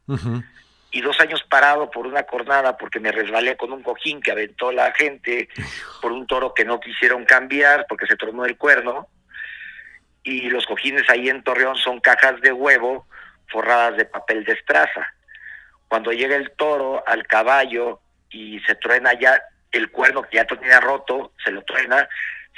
Y 0.90 1.02
dos 1.02 1.20
años 1.20 1.44
parado 1.50 1.90
por 1.90 2.06
una 2.06 2.22
cornada 2.22 2.78
porque 2.78 2.98
me 2.98 3.12
resbalé 3.12 3.58
con 3.58 3.72
un 3.72 3.82
cojín 3.82 4.22
que 4.22 4.32
aventó 4.32 4.72
la 4.72 4.90
gente 4.92 5.50
por 6.00 6.12
un 6.12 6.26
toro 6.26 6.54
que 6.54 6.64
no 6.64 6.80
quisieron 6.80 7.26
cambiar 7.26 7.84
porque 7.86 8.06
se 8.06 8.16
tronó 8.16 8.46
el 8.46 8.56
cuerno. 8.56 9.06
Y 10.22 10.48
los 10.48 10.64
cojines 10.64 11.08
ahí 11.10 11.28
en 11.28 11.42
Torreón 11.42 11.76
son 11.76 12.00
cajas 12.00 12.40
de 12.40 12.52
huevo 12.52 13.06
forradas 13.48 13.98
de 13.98 14.06
papel 14.06 14.44
de 14.44 14.54
estraza. 14.54 15.12
Cuando 15.88 16.10
llega 16.10 16.36
el 16.36 16.52
toro 16.52 17.06
al 17.06 17.26
caballo 17.26 18.00
y 18.30 18.60
se 18.60 18.74
truena 18.76 19.12
ya 19.12 19.38
el 19.78 19.90
cuerno 19.90 20.22
que 20.22 20.36
ya 20.36 20.44
tenía 20.44 20.80
roto, 20.80 21.32
se 21.44 21.50
lo 21.50 21.62
truena, 21.62 22.08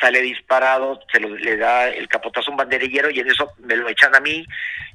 sale 0.00 0.20
disparado, 0.20 1.00
se 1.10 1.20
lo, 1.20 1.28
le 1.30 1.56
da 1.56 1.88
el 1.88 2.08
capotazo 2.08 2.50
a 2.50 2.52
un 2.52 2.58
banderillero 2.58 3.10
y 3.10 3.20
en 3.20 3.30
eso 3.30 3.52
me 3.58 3.76
lo 3.76 3.88
echan 3.88 4.14
a 4.14 4.20
mí. 4.20 4.46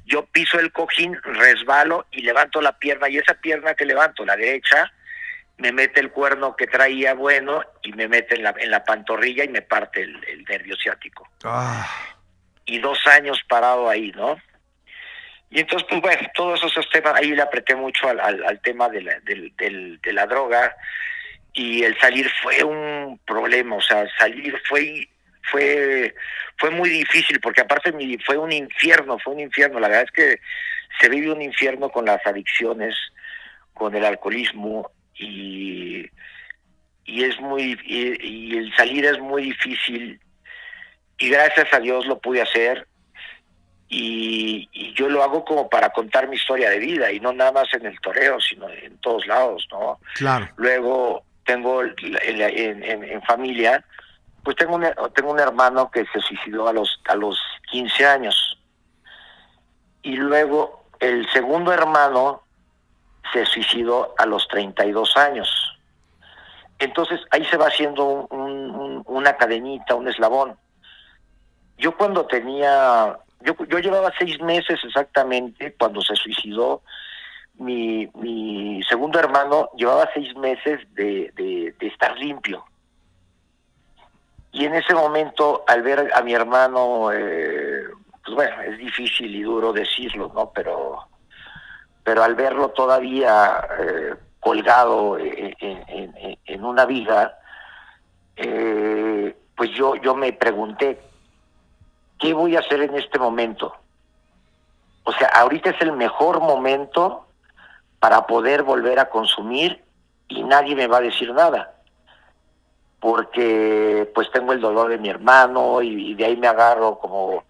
Yo 0.06 0.24
piso 0.26 0.58
el 0.58 0.72
cojín, 0.72 1.18
resbalo 1.22 2.06
y 2.10 2.22
levanto 2.22 2.60
la 2.60 2.78
pierna 2.78 3.08
y 3.08 3.18
esa 3.18 3.34
pierna 3.34 3.74
que 3.74 3.84
levanto, 3.84 4.24
la 4.24 4.36
derecha, 4.36 4.92
me 5.58 5.72
mete 5.72 6.00
el 6.00 6.10
cuerno 6.10 6.56
que 6.56 6.66
traía 6.66 7.14
bueno 7.14 7.62
y 7.82 7.92
me 7.92 8.08
mete 8.08 8.36
en 8.36 8.44
la, 8.44 8.54
en 8.58 8.70
la 8.70 8.84
pantorrilla 8.84 9.44
y 9.44 9.48
me 9.48 9.62
parte 9.62 10.02
el, 10.02 10.44
nervio 10.48 10.76
ciático. 10.76 11.28
Ah. 11.44 11.88
Y 12.64 12.78
dos 12.78 12.98
años 13.06 13.40
parado 13.48 13.88
ahí, 13.88 14.12
¿no? 14.12 14.40
Y 15.50 15.60
entonces, 15.60 15.86
pues 15.88 16.00
bueno, 16.00 16.28
todos 16.34 16.64
esos 16.64 16.88
temas, 16.88 17.14
ahí 17.14 17.32
le 17.32 17.42
apreté 17.42 17.74
mucho 17.74 18.08
al, 18.08 18.20
al, 18.20 18.60
tema 18.62 18.88
de 18.88 19.02
la, 19.02 19.20
de 19.20 20.12
la 20.12 20.26
droga 20.26 20.74
y 21.52 21.82
el 21.82 21.98
salir 22.00 22.30
fue 22.42 22.62
un 22.64 23.20
problema, 23.26 23.76
o 23.76 23.80
sea, 23.80 24.06
salir 24.18 24.60
fue 24.68 25.08
fue 25.50 26.14
fue 26.58 26.70
muy 26.70 26.88
difícil 26.88 27.40
porque 27.40 27.60
aparte 27.60 27.92
fue 28.24 28.36
un 28.36 28.52
infierno, 28.52 29.18
fue 29.18 29.34
un 29.34 29.40
infierno, 29.40 29.80
la 29.80 29.88
verdad 29.88 30.04
es 30.04 30.12
que 30.12 30.40
se 31.00 31.08
vive 31.08 31.32
un 31.32 31.42
infierno 31.42 31.90
con 31.90 32.04
las 32.04 32.24
adicciones, 32.26 32.94
con 33.74 33.94
el 33.94 34.04
alcoholismo 34.04 34.90
y 35.14 36.06
y 37.04 37.24
es 37.24 37.40
muy 37.40 37.78
y 37.84 38.56
el 38.56 38.74
salir 38.76 39.04
es 39.04 39.18
muy 39.18 39.42
difícil 39.44 40.20
y 41.18 41.28
gracias 41.28 41.72
a 41.72 41.80
Dios 41.80 42.06
lo 42.06 42.20
pude 42.20 42.42
hacer 42.42 42.86
y, 43.92 44.92
yo 44.94 45.08
lo 45.08 45.22
hago 45.22 45.44
como 45.44 45.68
para 45.68 45.90
contar 45.90 46.28
mi 46.28 46.36
historia 46.36 46.70
de 46.70 46.78
vida 46.78 47.12
y 47.12 47.20
no 47.20 47.32
nada 47.32 47.52
más 47.52 47.72
en 47.74 47.86
el 47.86 47.98
toreo, 48.00 48.40
sino 48.40 48.68
en 48.70 48.96
todos 48.98 49.26
lados, 49.26 49.66
¿no? 49.70 50.00
Claro. 50.14 50.48
Luego 50.56 51.24
tengo 51.44 51.82
en, 51.82 53.22
familia, 53.22 53.84
pues 54.42 54.56
tengo 54.56 54.76
un, 54.76 54.86
tengo 55.14 55.32
un 55.32 55.40
hermano 55.40 55.90
que 55.90 56.04
se 56.06 56.20
suicidó 56.20 56.68
a 56.68 56.72
los, 56.72 57.00
a 57.08 57.14
los 57.14 57.38
15 57.70 58.06
años. 58.06 58.58
Y 60.02 60.16
luego 60.16 60.84
el 61.00 61.28
segundo 61.32 61.72
hermano 61.72 62.42
se 63.32 63.46
suicidó 63.46 64.14
a 64.18 64.26
los 64.26 64.46
32 64.48 65.16
años. 65.16 65.48
Entonces 66.78 67.20
ahí 67.30 67.44
se 67.44 67.56
va 67.56 67.66
haciendo 67.66 68.26
una 68.28 69.36
cadenita, 69.36 69.94
un 69.94 70.08
eslabón. 70.08 70.56
Yo 71.78 71.96
cuando 71.96 72.26
tenía 72.26 73.18
yo, 73.44 73.54
yo 73.66 73.78
llevaba 73.78 74.12
seis 74.18 74.40
meses 74.40 74.80
exactamente 74.84 75.74
cuando 75.78 76.00
se 76.02 76.14
suicidó. 76.16 76.82
Mi, 77.54 78.08
mi 78.14 78.82
segundo 78.88 79.18
hermano 79.18 79.68
llevaba 79.76 80.08
seis 80.14 80.34
meses 80.36 80.80
de, 80.94 81.32
de, 81.36 81.86
estar 81.86 82.16
limpio. 82.18 82.64
Y 84.52 84.64
en 84.64 84.74
ese 84.74 84.94
momento, 84.94 85.64
al 85.66 85.82
ver 85.82 86.10
a 86.14 86.22
mi 86.22 86.34
hermano, 86.34 87.12
eh, 87.12 87.84
pues 88.24 88.34
bueno, 88.34 88.62
es 88.62 88.78
difícil 88.78 89.34
y 89.34 89.42
duro 89.42 89.72
decirlo, 89.72 90.30
¿no? 90.34 90.50
Pero, 90.52 91.06
pero 92.02 92.22
al 92.22 92.34
verlo 92.34 92.70
todavía 92.70 93.66
eh, 93.78 94.14
colgado 94.40 95.18
en, 95.18 96.64
una 96.64 96.84
viga, 96.84 97.38
eh, 98.36 99.36
pues 99.56 99.70
yo, 99.70 99.94
yo 99.96 100.14
me 100.14 100.32
pregunté, 100.32 101.00
¿qué 102.18 102.32
voy 102.34 102.56
a 102.56 102.60
hacer 102.60 102.82
en 102.82 102.96
este 102.96 103.18
momento? 103.18 103.74
O 105.04 105.12
sea, 105.12 105.28
ahorita 105.28 105.70
es 105.70 105.80
el 105.80 105.92
mejor 105.92 106.40
momento 106.40 107.26
para 108.02 108.26
poder 108.26 108.64
volver 108.64 108.98
a 108.98 109.08
consumir 109.08 109.80
y 110.26 110.42
nadie 110.42 110.74
me 110.74 110.88
va 110.88 110.96
a 110.96 111.02
decir 111.02 111.32
nada. 111.32 111.72
Porque 112.98 114.10
pues 114.12 114.28
tengo 114.32 114.52
el 114.52 114.60
dolor 114.60 114.88
de 114.90 114.98
mi 114.98 115.08
hermano 115.08 115.80
y, 115.82 116.12
de 116.14 116.24
ahí 116.24 116.36
me 116.36 116.48
agarro 116.48 116.98
como, 116.98 117.44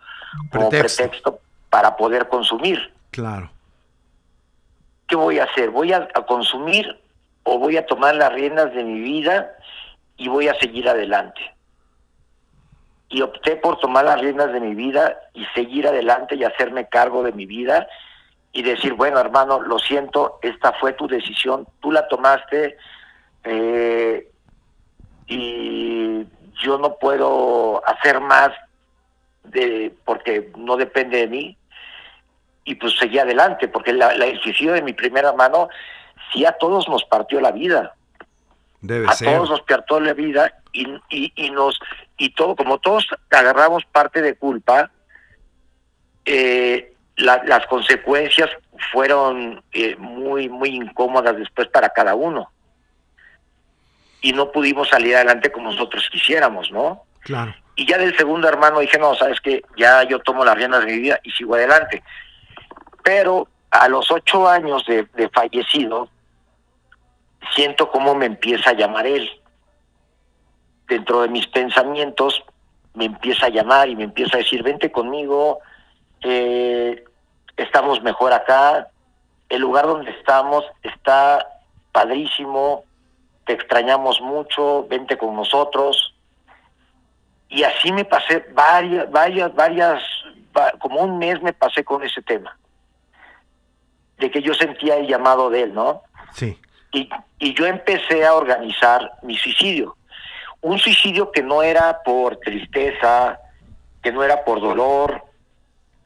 pretexto. 0.50 1.40
para 1.70 1.96
poder 1.96 2.28
consumir. 2.28 2.92
Claro. 3.12 3.50
¿Qué 5.08 5.16
voy 5.16 5.38
a 5.38 5.44
hacer? 5.44 5.70
¿Voy 5.70 5.94
a 5.94 6.06
consumir 6.26 7.00
o 7.44 7.58
voy 7.58 7.78
a 7.78 7.86
tomar 7.86 8.14
las 8.16 8.30
riendas 8.34 8.74
de 8.74 8.84
mi 8.84 9.00
vida 9.00 9.52
y 10.18 10.28
voy 10.28 10.48
a 10.48 10.54
seguir 10.60 10.86
adelante? 10.86 11.40
y 13.08 13.20
opté 13.20 13.56
por 13.56 13.78
tomar 13.78 14.06
las 14.06 14.18
riendas 14.20 14.52
de 14.54 14.60
mi 14.60 14.74
vida 14.74 15.18
y 15.34 15.44
seguir 15.54 15.86
adelante 15.86 16.34
y 16.34 16.44
hacerme 16.44 16.88
cargo 16.88 17.22
de 17.22 17.32
mi 17.32 17.44
vida 17.44 17.86
y 18.52 18.62
decir, 18.62 18.92
bueno, 18.94 19.18
hermano, 19.18 19.60
lo 19.60 19.78
siento, 19.78 20.38
esta 20.42 20.72
fue 20.74 20.92
tu 20.92 21.08
decisión, 21.08 21.66
tú 21.80 21.90
la 21.90 22.06
tomaste 22.08 22.76
eh, 23.44 24.28
y 25.26 26.26
yo 26.62 26.78
no 26.78 26.96
puedo 26.96 27.82
hacer 27.86 28.20
más 28.20 28.50
de 29.44 29.92
porque 30.04 30.52
no 30.56 30.76
depende 30.76 31.18
de 31.18 31.26
mí 31.26 31.56
y 32.64 32.74
pues 32.76 32.96
seguí 32.98 33.18
adelante 33.18 33.68
porque 33.68 33.92
la, 33.92 34.12
el 34.12 34.40
suicidio 34.40 34.74
de 34.74 34.82
mi 34.82 34.92
primera 34.92 35.32
mano 35.32 35.68
sí 36.32 36.44
a 36.44 36.52
todos 36.52 36.88
nos 36.88 37.04
partió 37.04 37.40
la 37.40 37.52
vida. 37.52 37.94
A 39.08 39.16
todos 39.16 39.48
nos 39.48 39.62
partió 39.62 40.00
la 40.00 40.12
vida 40.12 40.52
y, 40.72 40.86
y, 41.08 41.32
y 41.36 41.50
nos 41.50 41.78
y 42.18 42.34
todo, 42.34 42.54
como 42.54 42.78
todos 42.78 43.06
agarramos 43.30 43.84
parte 43.86 44.22
de 44.22 44.34
culpa, 44.34 44.90
eh, 46.24 46.91
las 47.16 47.66
consecuencias 47.66 48.50
fueron 48.90 49.62
eh, 49.72 49.96
muy, 49.96 50.48
muy 50.48 50.70
incómodas 50.70 51.36
después 51.36 51.68
para 51.68 51.90
cada 51.90 52.14
uno. 52.14 52.50
Y 54.20 54.32
no 54.32 54.50
pudimos 54.52 54.88
salir 54.88 55.16
adelante 55.16 55.50
como 55.50 55.70
nosotros 55.70 56.08
quisiéramos, 56.10 56.70
¿no? 56.70 57.02
Claro. 57.20 57.54
Y 57.76 57.86
ya 57.86 57.98
del 57.98 58.16
segundo 58.16 58.48
hermano 58.48 58.80
dije, 58.80 58.98
no, 58.98 59.14
sabes 59.14 59.40
que 59.40 59.62
ya 59.76 60.02
yo 60.04 60.20
tomo 60.20 60.44
las 60.44 60.56
riendas 60.56 60.84
de 60.84 60.92
mi 60.92 60.98
vida 60.98 61.20
y 61.22 61.30
sigo 61.32 61.54
adelante. 61.54 62.02
Pero 63.02 63.48
a 63.70 63.88
los 63.88 64.10
ocho 64.10 64.48
años 64.48 64.84
de, 64.86 65.06
de 65.14 65.28
fallecido, 65.28 66.08
siento 67.54 67.90
cómo 67.90 68.14
me 68.14 68.26
empieza 68.26 68.70
a 68.70 68.74
llamar 68.74 69.06
él 69.06 69.30
dentro 70.92 71.22
de 71.22 71.28
mis 71.28 71.46
pensamientos 71.46 72.44
me 72.94 73.06
empieza 73.06 73.46
a 73.46 73.50
llamar 73.50 73.88
y 73.88 73.96
me 73.96 74.04
empieza 74.04 74.36
a 74.36 74.40
decir, 74.40 74.62
vente 74.62 74.92
conmigo, 74.92 75.60
eh, 76.22 77.04
estamos 77.56 78.02
mejor 78.02 78.32
acá, 78.32 78.88
el 79.48 79.60
lugar 79.60 79.86
donde 79.86 80.10
estamos 80.10 80.64
está 80.82 81.46
padrísimo, 81.92 82.84
te 83.44 83.52
extrañamos 83.52 84.20
mucho, 84.20 84.86
vente 84.88 85.16
con 85.16 85.34
nosotros. 85.34 86.14
Y 87.48 87.64
así 87.64 87.92
me 87.92 88.04
pasé 88.04 88.46
varias, 88.54 89.10
varias, 89.10 89.54
varias, 89.54 90.02
como 90.78 91.00
un 91.02 91.18
mes 91.18 91.42
me 91.42 91.52
pasé 91.52 91.84
con 91.84 92.02
ese 92.02 92.22
tema, 92.22 92.56
de 94.18 94.30
que 94.30 94.40
yo 94.40 94.54
sentía 94.54 94.96
el 94.96 95.06
llamado 95.06 95.50
de 95.50 95.62
él, 95.62 95.74
¿no? 95.74 96.02
Sí. 96.32 96.58
Y, 96.92 97.10
y 97.38 97.54
yo 97.54 97.66
empecé 97.66 98.24
a 98.24 98.34
organizar 98.34 99.12
mi 99.22 99.36
suicidio 99.36 99.96
un 100.62 100.78
suicidio 100.78 101.30
que 101.30 101.42
no 101.42 101.62
era 101.62 102.02
por 102.02 102.36
tristeza, 102.36 103.38
que 104.02 104.12
no 104.12 104.22
era 104.22 104.44
por 104.44 104.60
dolor. 104.60 105.22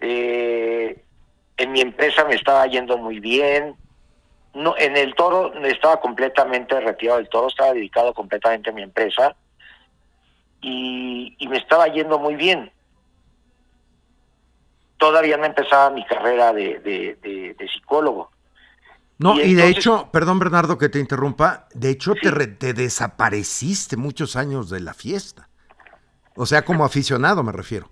Eh, 0.00 1.02
en 1.56 1.72
mi 1.72 1.80
empresa 1.80 2.24
me 2.24 2.34
estaba 2.34 2.66
yendo 2.66 2.98
muy 2.98 3.20
bien. 3.20 3.76
No, 4.54 4.74
en 4.78 4.96
el 4.96 5.14
toro 5.14 5.52
estaba 5.64 6.00
completamente 6.00 6.80
retirado 6.80 7.18
del 7.18 7.28
toro, 7.28 7.48
estaba 7.48 7.72
dedicado 7.74 8.14
completamente 8.14 8.70
a 8.70 8.72
mi 8.72 8.82
empresa 8.82 9.36
y, 10.62 11.36
me 11.48 11.58
estaba 11.58 11.88
yendo 11.88 12.18
muy 12.18 12.36
bien. 12.36 12.72
Todavía 14.96 15.36
no 15.36 15.44
empezaba 15.44 15.90
mi 15.90 16.04
carrera 16.06 16.52
de, 16.52 16.78
de 16.80 17.68
psicólogo. 17.72 18.30
No, 19.18 19.40
y, 19.40 19.54
de 19.54 19.68
hecho, 19.68 20.10
perdón 20.12 20.38
Bernardo 20.38 20.76
que 20.76 20.90
te 20.90 20.98
interrumpa, 20.98 21.68
de 21.72 21.90
hecho 21.90 22.14
te, 22.14 22.74
desapareciste 22.74 23.96
muchos 23.96 24.36
años 24.36 24.68
de 24.68 24.80
la 24.80 24.92
fiesta. 24.92 25.48
O 26.34 26.44
sea, 26.44 26.64
como 26.64 26.84
aficionado 26.84 27.42
me 27.42 27.52
refiero. 27.52 27.90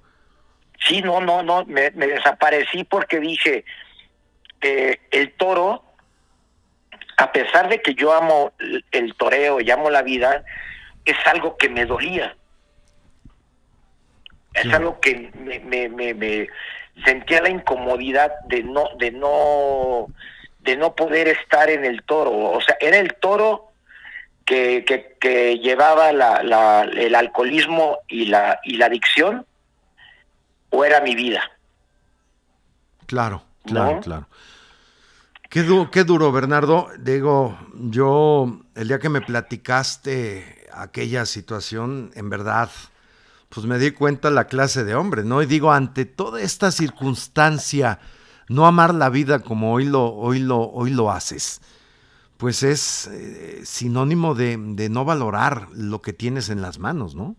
Sí, 0.86 1.02
no, 1.02 1.20
no, 1.20 1.42
no, 1.42 1.64
me, 1.64 1.90
desaparecí 1.90 2.84
porque 2.84 3.20
dije, 3.20 3.64
eh, 4.60 4.98
el 5.10 5.32
toro 5.32 5.82
a 7.16 7.32
pesar 7.32 7.68
de 7.68 7.80
que 7.80 7.94
yo 7.94 8.12
amo 8.12 8.52
el 8.90 9.14
toreo 9.14 9.60
y 9.60 9.70
amo 9.70 9.90
la 9.90 10.02
vida, 10.02 10.44
es 11.04 11.16
algo 11.26 11.56
que 11.56 11.68
me 11.68 11.84
dolía. 11.84 12.36
Es 14.52 14.72
algo 14.72 15.00
que 15.00 15.32
me, 15.34 15.58
me, 15.60 16.14
me, 16.14 16.48
sentía 17.04 17.42
la 17.42 17.48
incomodidad 17.48 18.32
de 18.46 18.62
no, 18.62 18.88
de 18.98 19.10
no, 19.10 20.06
de 20.60 20.76
no 20.76 20.94
poder 20.94 21.26
estar 21.28 21.68
en 21.68 21.84
el 21.84 22.02
toro. 22.04 22.30
O 22.32 22.60
sea, 22.60 22.76
era 22.80 22.98
el 22.98 23.14
toro 23.14 23.72
que, 24.44 24.84
que, 25.20 25.58
llevaba 25.58 26.12
la, 26.12 26.42
la, 26.44 26.82
el 26.82 27.14
alcoholismo 27.16 27.98
y 28.06 28.26
la, 28.26 28.60
y 28.62 28.76
la 28.76 28.86
adicción, 28.86 29.44
o 30.74 30.84
era 30.84 31.00
mi 31.00 31.14
vida. 31.14 31.42
Claro, 33.06 33.44
claro, 33.64 34.00
claro. 34.00 34.28
Qué, 35.50 35.88
qué 35.92 36.04
duro, 36.04 36.32
Bernardo. 36.32 36.88
Digo, 36.98 37.56
yo, 37.74 38.60
el 38.74 38.88
día 38.88 38.98
que 38.98 39.08
me 39.08 39.20
platicaste 39.20 40.66
aquella 40.72 41.26
situación, 41.26 42.10
en 42.14 42.28
verdad, 42.28 42.70
pues 43.50 43.66
me 43.66 43.78
di 43.78 43.92
cuenta 43.92 44.30
la 44.30 44.46
clase 44.46 44.84
de 44.84 44.96
hombre, 44.96 45.22
¿no? 45.22 45.42
Y 45.42 45.46
digo, 45.46 45.72
ante 45.72 46.06
toda 46.06 46.40
esta 46.40 46.72
circunstancia, 46.72 48.00
no 48.48 48.66
amar 48.66 48.94
la 48.94 49.10
vida 49.10 49.38
como 49.38 49.72
hoy 49.72 49.84
lo, 49.84 50.12
hoy 50.12 50.40
lo, 50.40 50.60
hoy 50.60 50.90
lo 50.90 51.12
haces, 51.12 51.60
pues 52.36 52.62
es 52.64 53.06
eh, 53.06 53.60
sinónimo 53.64 54.34
de, 54.34 54.56
no 54.90 55.04
valorar 55.04 55.68
lo 55.72 56.02
que 56.02 56.12
tienes 56.12 56.48
en 56.48 56.62
las 56.62 56.78
manos, 56.80 57.14
¿no? 57.14 57.36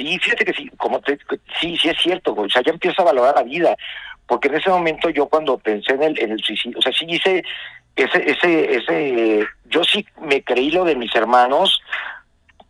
Sí, 0.00 0.18
fíjate 0.18 0.46
que 0.46 0.54
sí, 0.54 0.70
como 0.78 0.98
te, 1.00 1.18
sí, 1.60 1.76
sí 1.76 1.90
es 1.90 1.98
cierto, 2.00 2.32
o 2.32 2.48
sea, 2.48 2.62
ya 2.62 2.72
empiezo 2.72 3.02
a 3.02 3.06
valorar 3.06 3.34
la 3.34 3.42
vida, 3.42 3.76
porque 4.26 4.48
en 4.48 4.54
ese 4.54 4.70
momento 4.70 5.10
yo 5.10 5.26
cuando 5.26 5.58
pensé 5.58 5.92
en 5.92 6.02
el, 6.02 6.42
suicidio, 6.42 6.78
o 6.78 6.82
sea, 6.82 6.90
sí 6.90 7.04
hice 7.06 7.44
ese, 7.96 8.30
ese, 8.30 8.76
ese, 8.76 9.46
yo 9.66 9.84
sí 9.84 10.06
me 10.22 10.42
creí 10.42 10.70
lo 10.70 10.84
de 10.84 10.96
mis 10.96 11.14
hermanos 11.14 11.82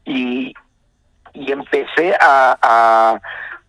y, 0.04 0.52
y 1.32 1.52
empecé 1.52 2.16
a, 2.20 3.20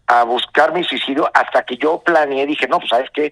a, 0.08 0.24
buscar 0.24 0.74
mi 0.74 0.84
suicidio 0.84 1.30
hasta 1.32 1.64
que 1.64 1.78
yo 1.78 2.02
planeé, 2.02 2.48
dije, 2.48 2.68
no, 2.68 2.80
pues 2.80 2.90
sabes 2.90 3.12
qué, 3.14 3.32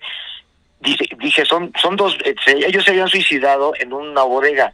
dije, 0.80 1.06
dije 1.18 1.44
son, 1.44 1.74
son 1.82 1.96
dos, 1.96 2.16
ellos 2.46 2.86
se 2.86 2.92
habían 2.92 3.10
suicidado 3.10 3.74
en 3.80 3.94
una 3.94 4.22
bodega 4.22 4.74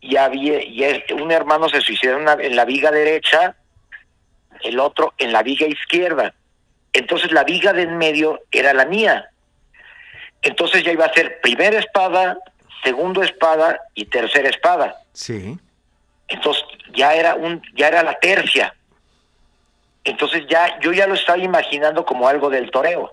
y 0.00 0.16
había 0.16 0.62
y 0.62 1.04
un 1.12 1.30
hermano 1.30 1.68
se 1.68 1.82
suicidó 1.82 2.18
en, 2.18 2.40
en 2.40 2.56
la 2.56 2.64
viga 2.64 2.90
derecha, 2.90 3.56
el 4.64 4.78
otro 4.80 5.14
en 5.18 5.32
la 5.32 5.42
viga 5.42 5.66
izquierda. 5.66 6.34
Entonces 6.92 7.32
la 7.32 7.44
viga 7.44 7.72
de 7.72 7.82
en 7.82 7.96
medio 7.96 8.40
era 8.50 8.74
la 8.74 8.84
mía. 8.84 9.30
Entonces 10.42 10.82
ya 10.82 10.92
iba 10.92 11.06
a 11.06 11.12
ser 11.12 11.40
primera 11.40 11.78
espada, 11.78 12.36
segundo 12.82 13.22
espada 13.22 13.80
y 13.94 14.04
tercera 14.06 14.48
espada. 14.48 14.96
Sí. 15.12 15.58
Entonces 16.28 16.64
ya 16.94 17.14
era 17.14 17.34
un, 17.34 17.62
ya 17.74 17.88
era 17.88 18.02
la 18.02 18.14
tercia. 18.14 18.74
Entonces 20.04 20.44
ya, 20.48 20.78
yo 20.80 20.92
ya 20.92 21.06
lo 21.06 21.14
estaba 21.14 21.38
imaginando 21.38 22.04
como 22.04 22.28
algo 22.28 22.50
del 22.50 22.70
toreo. 22.70 23.12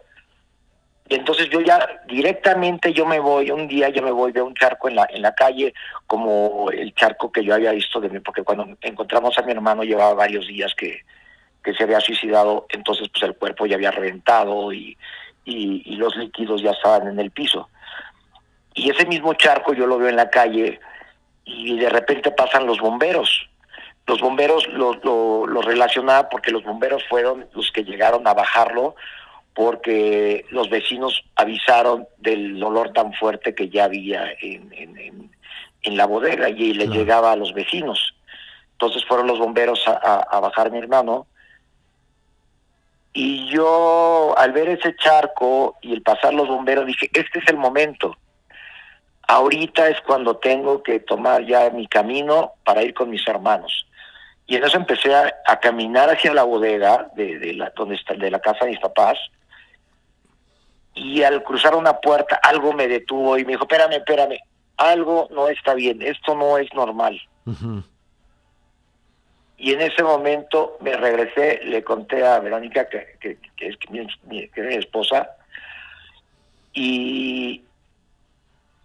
Y 1.08 1.16
entonces 1.16 1.50
yo 1.50 1.62
ya 1.62 2.02
directamente 2.08 2.94
yo 2.94 3.06
me 3.06 3.20
voy, 3.20 3.50
un 3.50 3.68
día 3.68 3.90
yo 3.90 4.02
me 4.04 4.12
voy 4.12 4.32
de 4.32 4.42
un 4.42 4.54
charco 4.54 4.90
en 4.90 4.96
la, 4.96 5.08
en 5.10 5.22
la 5.24 5.34
calle, 5.34 5.74
como 6.06 6.70
el 6.72 6.94
charco 6.94 7.32
que 7.32 7.44
yo 7.44 7.56
había 7.56 7.72
visto 7.72 8.00
de 8.00 8.10
mí, 8.10 8.20
porque 8.20 8.44
cuando 8.44 8.78
encontramos 8.82 9.38
a 9.38 9.42
mi 9.42 9.52
hermano 9.52 9.84
llevaba 9.84 10.14
varios 10.14 10.48
días 10.48 10.74
que, 10.76 11.02
que 11.64 11.74
se 11.74 11.84
había 11.84 12.00
suicidado, 12.00 12.66
entonces 12.70 13.10
pues 13.10 13.24
el 13.24 13.36
cuerpo 13.36 13.66
ya 13.66 13.76
había 13.76 13.92
reventado 13.92 14.72
y, 14.72 14.98
y, 15.46 15.84
y 15.86 15.96
los 15.96 16.16
líquidos 16.16 16.62
ya 16.62 16.72
estaban 16.72 17.08
en 17.08 17.20
el 17.20 17.32
piso. 17.32 17.70
Y 18.74 18.90
ese 18.90 19.06
mismo 19.06 19.34
charco 19.34 19.74
yo 19.74 19.86
lo 19.88 19.98
veo 19.98 20.10
en 20.10 20.16
la 20.16 20.30
calle 20.30 20.80
y 21.44 21.78
de 21.78 21.90
repente 21.90 22.32
pasan 22.32 22.66
los 22.66 22.80
bomberos. 22.80 23.50
Los 24.08 24.22
bomberos 24.22 24.68
lo, 24.70 24.94
lo, 24.94 25.62
relacionaba 25.62 26.30
porque 26.30 26.52
los 26.52 26.64
bomberos 26.64 27.04
fueron 27.10 27.48
los 27.54 27.72
que 27.72 27.84
llegaron 27.84 28.28
a 28.28 28.34
bajarlo 28.34 28.96
porque 29.54 30.46
los 30.50 30.70
vecinos 30.70 31.24
avisaron 31.36 32.08
del 32.18 32.62
olor 32.64 32.94
tan 32.94 33.14
fuerte 33.14 33.54
que 33.54 33.70
ya 33.70 33.84
había 33.84 34.32
en, 34.42 34.72
en, 35.84 35.98
la 35.98 36.06
bodega 36.06 36.50
y 36.50 36.74
le 36.74 36.88
llegaba 36.88 37.32
a 37.32 37.36
los 37.36 37.54
vecinos. 37.54 38.16
Entonces 38.74 39.04
fueron 39.06 39.28
los 39.28 39.40
bomberos 39.40 39.86
a, 39.88 40.20
a 40.22 40.40
bajar 40.40 40.68
a 40.68 40.70
mi 40.70 40.78
hermano. 40.78 41.28
Y 43.20 43.48
yo, 43.50 44.34
al 44.38 44.54
ver 44.54 44.70
ese 44.70 44.96
charco 44.96 45.76
y 45.82 45.94
el 45.94 46.02
pasar 46.02 46.34
los 46.34 46.48
bomberos, 46.48 46.86
dije, 46.86 47.10
este 47.14 47.40
es 47.40 47.48
el 47.50 47.58
momento 47.58 48.16
ahorita 49.30 49.90
es 49.90 50.02
cuando 50.02 50.38
tengo 50.38 50.82
que 50.82 51.00
tomar 51.00 51.46
ya 51.46 51.70
mi 51.70 51.88
camino 51.88 52.54
para 52.66 52.82
ir 52.82 52.96
con 52.96 53.12
mis 53.12 53.26
hermanos. 53.28 53.86
Y 54.48 54.56
en 54.56 54.64
eso 54.64 54.76
empecé 54.76 55.14
a, 55.14 55.60
caminar 55.62 56.10
hacia 56.10 56.34
la 56.34 56.44
bodega 56.44 57.12
de, 57.16 57.54
la, 57.54 57.72
donde 57.76 57.94
está, 57.94 58.16
de 58.16 58.32
la 58.32 58.40
casa 58.40 58.66
de 58.66 58.72
mis 58.72 58.80
papás. 58.80 59.20
Y 60.96 61.22
al 61.22 61.44
cruzar 61.44 61.76
una 61.76 62.00
puerta, 62.00 62.40
algo 62.42 62.74
me 62.74 62.88
detuvo 62.88 63.38
y 63.38 63.46
me 63.46 63.52
dijo, 63.52 63.66
espérame, 63.66 63.98
espérame, 63.98 64.40
algo 64.78 65.28
no 65.30 65.48
está 65.48 65.76
bien, 65.76 66.02
esto 66.02 66.34
no 66.34 66.58
es 66.58 66.74
normal. 66.74 67.22
Y 69.60 69.74
en 69.74 69.82
ese 69.82 70.02
momento 70.02 70.78
me 70.80 70.96
regresé, 70.96 71.60
le 71.66 71.84
conté 71.84 72.26
a 72.26 72.40
Verónica, 72.40 72.88
que, 72.88 73.18
que, 73.20 73.38
es 73.60 73.78
mi, 73.90 74.00
es 74.00 74.18
mi 74.26 74.50
esposa, 74.76 75.30
y, 76.74 77.62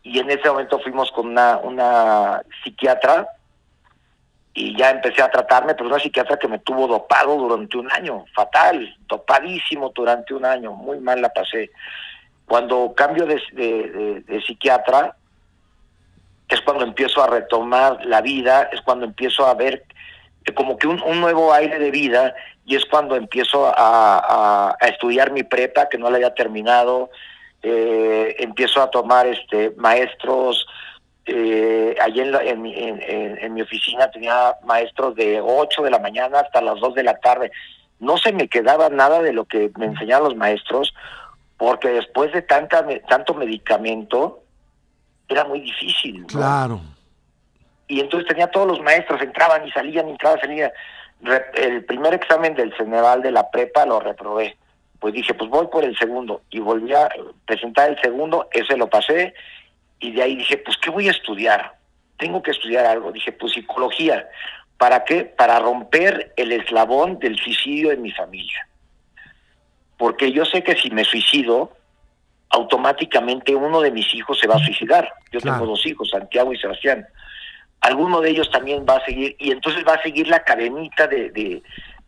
y 0.02 0.18
en 0.18 0.30
ese 0.30 0.48
momento 0.48 0.80
fuimos 0.80 1.12
con 1.12 1.28
una, 1.28 1.58
una 1.58 2.42
psiquiatra 2.62 3.28
y 4.52 4.76
ya 4.76 4.90
empecé 4.90 5.22
a 5.22 5.30
tratarme, 5.30 5.74
pero 5.74 5.88
una 5.88 5.98
psiquiatra 5.98 6.38
que 6.38 6.48
me 6.48 6.58
tuvo 6.58 6.86
dopado 6.86 7.36
durante 7.36 7.76
un 7.76 7.90
año, 7.90 8.24
fatal, 8.34 8.96
dopadísimo 9.08 9.92
durante 9.94 10.34
un 10.34 10.44
año, 10.44 10.72
muy 10.72 10.98
mal 10.98 11.20
la 11.22 11.28
pasé. 11.28 11.70
Cuando 12.46 12.94
cambio 12.94 13.26
de, 13.26 13.40
de, 14.26 14.42
psiquiatra, 14.42 15.16
es 16.48 16.60
cuando 16.60 16.84
empiezo 16.84 17.22
a 17.22 17.28
retomar 17.28 18.04
la 18.04 18.20
vida, 18.20 18.68
es 18.72 18.80
cuando 18.82 19.06
empiezo 19.06 19.46
a 19.46 19.54
ver 19.54 19.84
como 20.52 20.76
que 20.76 20.86
un, 20.86 21.00
un 21.02 21.20
nuevo 21.20 21.52
aire 21.52 21.78
de 21.78 21.90
vida 21.90 22.34
y 22.66 22.76
es 22.76 22.84
cuando 22.86 23.16
empiezo 23.16 23.66
a, 23.66 24.76
a, 24.80 24.86
estudiar 24.86 25.32
mi 25.32 25.42
prepa, 25.42 25.88
que 25.88 25.98
no 25.98 26.10
la 26.10 26.16
había 26.16 26.34
terminado, 26.34 27.10
eh, 27.62 28.36
empiezo 28.38 28.82
a 28.82 28.90
tomar 28.90 29.26
este 29.26 29.72
maestros 29.76 30.66
eh, 31.26 31.96
allí 32.02 32.20
en, 32.20 32.34
en, 32.66 33.38
en, 33.40 33.54
mi 33.54 33.62
oficina 33.62 34.10
tenía 34.10 34.56
maestros 34.64 35.14
de 35.14 35.40
8 35.40 35.82
de 35.82 35.90
la 35.90 35.98
mañana 35.98 36.40
hasta 36.40 36.60
las 36.60 36.78
2 36.80 36.94
de 36.94 37.02
la 37.02 37.18
tarde. 37.18 37.50
No 37.98 38.18
se 38.18 38.32
me 38.32 38.48
quedaba 38.48 38.90
nada 38.90 39.22
de 39.22 39.32
lo 39.32 39.46
que 39.46 39.70
me 39.78 39.86
enseñaban 39.86 40.24
los 40.24 40.36
maestros, 40.36 40.92
porque 41.56 41.88
después 41.88 42.32
de 42.32 42.42
tanta, 42.42 42.86
tanto 43.08 43.32
medicamento, 43.32 44.42
era 45.28 45.44
muy 45.44 45.60
difícil. 45.60 46.26
Claro. 46.26 46.80
Y 47.86 48.00
entonces 48.00 48.28
tenía 48.28 48.46
todos 48.48 48.66
los 48.66 48.80
maestros, 48.80 49.20
entraban 49.20 49.66
y 49.66 49.70
salían, 49.72 50.08
entraban 50.08 50.38
y 50.38 50.40
salían. 50.40 50.72
El 51.54 51.84
primer 51.84 52.14
examen 52.14 52.54
del 52.54 52.74
Ceneval 52.76 53.22
de 53.22 53.32
la 53.32 53.50
prepa 53.50 53.86
lo 53.86 54.00
reprobé 54.00 54.56
pues 55.04 55.12
dije, 55.12 55.34
pues 55.34 55.50
voy 55.50 55.66
por 55.66 55.84
el 55.84 55.94
segundo. 55.98 56.40
Y 56.48 56.60
volví 56.60 56.94
a 56.94 57.10
presentar 57.44 57.90
el 57.90 58.00
segundo, 58.00 58.48
ese 58.52 58.74
lo 58.74 58.88
pasé, 58.88 59.34
y 60.00 60.12
de 60.12 60.22
ahí 60.22 60.34
dije, 60.34 60.56
pues 60.56 60.78
¿qué 60.78 60.88
voy 60.88 61.08
a 61.08 61.10
estudiar? 61.10 61.74
Tengo 62.16 62.42
que 62.42 62.52
estudiar 62.52 62.86
algo. 62.86 63.12
Dije, 63.12 63.30
pues 63.32 63.52
psicología. 63.52 64.26
¿Para 64.78 65.04
qué? 65.04 65.26
Para 65.26 65.58
romper 65.58 66.32
el 66.38 66.52
eslabón 66.52 67.18
del 67.18 67.36
suicidio 67.36 67.92
en 67.92 68.00
mi 68.00 68.12
familia. 68.12 68.66
Porque 69.98 70.32
yo 70.32 70.46
sé 70.46 70.62
que 70.62 70.74
si 70.74 70.88
me 70.88 71.04
suicido, 71.04 71.76
automáticamente 72.48 73.54
uno 73.54 73.82
de 73.82 73.90
mis 73.90 74.14
hijos 74.14 74.40
se 74.40 74.46
va 74.46 74.54
a 74.54 74.64
suicidar. 74.64 75.12
Yo 75.30 75.38
tengo 75.38 75.66
dos 75.66 75.84
hijos, 75.84 76.08
Santiago 76.08 76.50
y 76.50 76.56
Sebastián. 76.56 77.06
Alguno 77.84 78.22
de 78.22 78.30
ellos 78.30 78.50
también 78.50 78.86
va 78.88 78.96
a 78.96 79.04
seguir, 79.04 79.36
y 79.38 79.50
entonces 79.50 79.84
va 79.86 79.92
a 79.92 80.02
seguir 80.02 80.26
la 80.26 80.42
cadenita 80.42 81.06
de, 81.06 81.28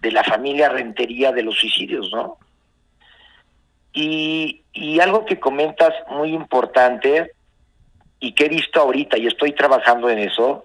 de, 0.00 0.10
la 0.10 0.24
familia 0.24 0.70
rentería 0.70 1.32
de 1.32 1.42
los 1.42 1.58
suicidios, 1.58 2.10
¿no? 2.12 2.38
Y, 3.92 4.62
algo 5.02 5.26
que 5.26 5.38
comentas 5.38 5.92
muy 6.08 6.32
importante 6.32 7.32
y 8.20 8.32
que 8.32 8.46
he 8.46 8.48
visto 8.48 8.80
ahorita 8.80 9.18
y 9.18 9.26
estoy 9.26 9.52
trabajando 9.52 10.08
en 10.08 10.20
eso, 10.20 10.64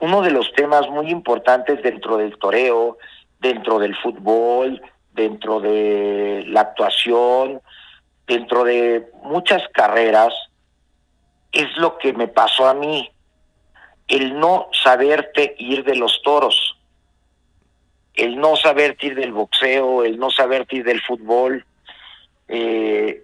uno 0.00 0.22
de 0.22 0.32
los 0.32 0.52
temas 0.54 0.88
muy 0.88 1.10
importantes 1.10 1.80
dentro 1.82 2.16
del 2.16 2.36
toreo, 2.38 2.98
dentro 3.38 3.78
del 3.78 3.94
fútbol, 3.94 4.82
dentro 5.12 5.60
de 5.60 6.42
la 6.48 6.62
actuación, 6.62 7.60
dentro 8.26 8.64
de 8.64 9.06
muchas 9.22 9.62
carreras, 9.72 10.34
es 11.52 11.76
lo 11.76 11.98
que 11.98 12.12
me 12.12 12.26
pasó 12.26 12.68
a 12.68 12.74
mí, 12.74 13.08
el 14.08 14.38
no 14.38 14.68
saberte 14.72 15.54
ir 15.58 15.84
de 15.84 15.96
los 15.96 16.22
toros, 16.22 16.76
el 18.14 18.38
no 18.38 18.56
saberte 18.56 19.06
ir 19.06 19.14
del 19.14 19.32
boxeo, 19.32 20.04
el 20.04 20.18
no 20.18 20.30
saberte 20.30 20.76
ir 20.76 20.84
del 20.84 21.02
fútbol, 21.02 21.64
eh, 22.48 23.22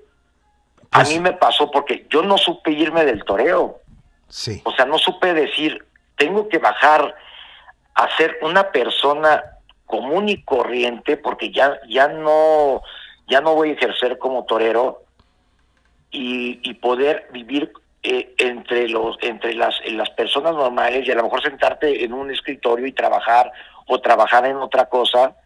a 0.90 0.98
pues 0.98 1.08
mí 1.08 1.20
me 1.20 1.32
pasó 1.32 1.70
porque 1.70 2.06
yo 2.10 2.22
no 2.22 2.36
supe 2.36 2.70
irme 2.70 3.04
del 3.04 3.24
toreo. 3.24 3.80
Sí. 4.28 4.60
O 4.64 4.72
sea, 4.72 4.84
no 4.84 4.98
supe 4.98 5.32
decir, 5.32 5.84
tengo 6.16 6.48
que 6.48 6.58
bajar 6.58 7.14
a 7.94 8.16
ser 8.16 8.38
una 8.42 8.70
persona 8.70 9.42
común 9.86 10.28
y 10.28 10.42
corriente 10.42 11.16
porque 11.16 11.50
ya, 11.50 11.78
ya 11.88 12.08
no, 12.08 12.82
ya 13.26 13.40
no 13.40 13.54
voy 13.54 13.70
a 13.70 13.72
ejercer 13.72 14.18
como 14.18 14.44
torero 14.44 15.02
y, 16.10 16.60
y 16.62 16.74
poder 16.74 17.28
vivir 17.32 17.72
eh, 18.02 18.34
entre 18.38 18.88
los, 18.88 19.16
entre 19.22 19.54
las, 19.54 19.74
las 19.86 20.10
personas 20.10 20.54
normales 20.54 21.06
y 21.06 21.10
a 21.10 21.14
lo 21.14 21.24
mejor 21.24 21.42
sentarte 21.42 22.04
en 22.04 22.12
un 22.12 22.30
escritorio 22.30 22.86
y 22.86 22.92
trabajar 22.92 23.52
o 23.86 24.00
trabajar 24.00 24.46
en 24.46 24.56
otra 24.56 24.86
cosa, 24.88 25.36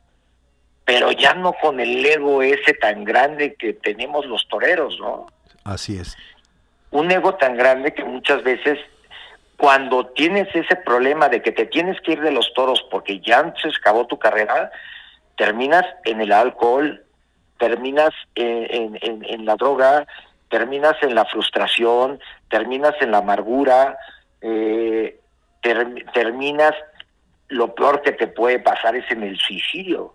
pero 0.85 1.11
ya 1.12 1.35
no 1.35 1.53
con 1.53 1.81
el 1.81 2.05
ego 2.05 2.42
ese 2.42 2.75
tan 2.75 3.05
grande 3.05 3.55
que 3.55 3.75
tenemos 3.75 4.25
los 4.27 4.47
toreros, 4.49 4.99
¿no? 5.01 5.27
Así 5.64 5.99
es. 5.99 6.16
Un 6.90 7.11
ego 7.11 7.35
tan 7.35 7.57
grande 7.57 7.92
que 7.92 8.05
muchas 8.05 8.42
veces 8.42 8.79
cuando 9.57 10.07
tienes 10.07 10.49
ese 10.55 10.77
problema 10.77 11.29
de 11.29 11.42
que 11.42 11.53
te 11.53 11.66
tienes 11.66 12.01
que 12.01 12.12
ir 12.12 12.21
de 12.21 12.31
los 12.31 12.53
toros 12.55 12.85
porque 12.90 13.21
ya 13.21 13.53
se 13.61 13.69
acabó 13.69 14.07
tu 14.07 14.19
carrera, 14.19 14.71
terminas 15.37 15.85
en 16.05 16.21
el 16.21 16.33
alcohol, 16.33 17.03
terminas 17.59 18.11
en, 18.35 18.99
en, 19.01 19.25
en, 19.25 19.45
la 19.47 19.57
droga, 19.57 20.07
terminas 20.51 20.95
en 21.03 21.14
la 21.14 21.25
frustración, 21.25 22.21
terminas 22.49 22.95
en 23.01 23.11
la 23.11 23.19
amargura, 23.19 23.99
eh, 24.41 25.21
ter, 25.63 26.05
terminas, 26.13 26.73
lo 27.49 27.75
peor 27.75 28.03
que 28.03 28.13
te 28.13 28.27
puede 28.27 28.59
pasar 28.59 28.97
es 28.97 29.11
en 29.11 29.23
el 29.23 29.37
suicidio. 29.39 30.13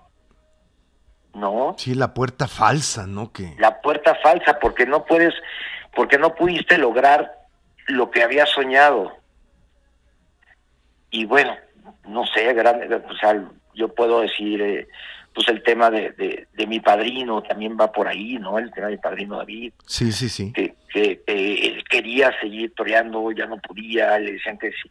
¿No? 1.33 1.75
Sí, 1.77 1.95
la 1.95 2.13
puerta 2.13 2.47
falsa, 2.47 3.07
¿no? 3.07 3.31
Que... 3.31 3.55
La 3.57 3.81
puerta 3.81 4.15
falsa, 4.15 4.59
porque 4.59 4.85
no 4.85 5.05
puedes, 5.05 5.33
porque 5.95 6.17
no 6.17 6.35
pudiste 6.35 6.77
lograr 6.77 7.31
lo 7.87 8.11
que 8.11 8.21
habías 8.21 8.49
soñado 8.49 9.21
y 11.11 11.25
bueno, 11.25 11.55
no 12.07 12.25
sé, 12.25 12.51
grande, 12.53 12.95
o 12.95 13.15
sea, 13.17 13.39
yo 13.75 13.93
puedo 13.93 14.21
decir, 14.21 14.61
eh, 14.61 14.87
pues 15.33 15.47
el 15.47 15.63
tema 15.63 15.89
de, 15.89 16.11
de, 16.11 16.67
mi 16.67 16.79
padrino 16.79 17.41
también 17.41 17.77
va 17.79 17.91
por 17.91 18.07
ahí, 18.07 18.37
¿no? 18.37 18.59
El 18.59 18.71
tema 18.71 18.87
de 18.87 18.93
mi 18.93 18.97
padrino 18.99 19.37
David. 19.37 19.73
Sí, 19.85 20.11
sí, 20.11 20.29
sí. 20.29 20.51
Que, 20.53 20.75
que 20.91 21.21
él 21.25 21.83
quería 21.89 22.37
seguir 22.39 22.73
toreando, 22.75 23.31
ya 23.31 23.45
no 23.45 23.57
podía, 23.57 24.19
le 24.19 24.33
decían 24.33 24.57
que 24.57 24.71
si, 24.71 24.89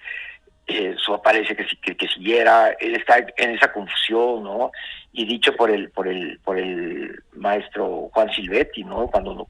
eh, 0.67 0.95
su 0.99 1.13
papá 1.13 1.33
le 1.33 1.41
decía 1.41 1.57
que, 1.57 1.67
que, 1.83 1.97
que 1.97 2.09
siguiera, 2.09 2.71
él 2.79 2.95
está 2.95 3.19
en 3.37 3.51
esa 3.51 3.73
confusión, 3.73 4.45
¿no? 4.45 4.71
Y 5.13 5.27
dicho 5.27 5.55
por 5.57 5.71
el, 5.71 5.91
por 5.91 6.09
el, 6.09 6.39
por 6.45 6.59
el 6.59 7.23
maestro 7.35 8.09
Juan 8.13 8.31
Silvetti, 8.33 8.85
¿no? 8.85 9.09
Cuando, 9.09 9.49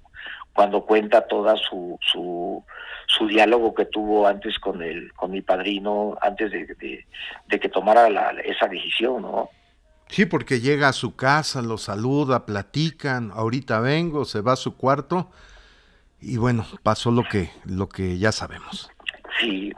cuando 0.52 0.84
cuenta 0.84 1.26
toda 1.26 1.56
su, 1.56 1.98
su, 2.00 2.64
su 3.06 3.26
diálogo 3.28 3.74
que 3.74 3.84
tuvo 3.84 4.26
antes 4.26 4.58
con 4.58 4.82
el 4.82 5.12
con 5.12 5.30
mi 5.30 5.42
padrino 5.42 6.16
antes 6.20 6.50
de, 6.50 6.66
de, 7.48 7.60
que 7.60 7.68
tomara 7.68 8.08
la, 8.08 8.30
esa 8.44 8.66
decisión 8.66 9.22
no 9.22 9.50
sí 10.10 10.26
porque 10.26 10.60
llega 10.60 10.88
a 10.88 10.92
su 10.92 11.16
casa 11.16 11.62
lo 11.62 11.78
saluda 11.78 12.46
platican 12.46 13.30
ahorita 13.34 13.80
vengo 13.80 14.24
se 14.24 14.40
va 14.40 14.52
a 14.52 14.56
su 14.56 14.76
cuarto 14.76 15.30
y 16.20 16.36
bueno 16.36 16.66
pasó 16.82 17.10
lo 17.10 17.24
que 17.24 17.50
lo 17.64 17.88
que 17.88 18.18
ya 18.18 18.32
sabemos 18.32 18.90
sí 19.40 19.72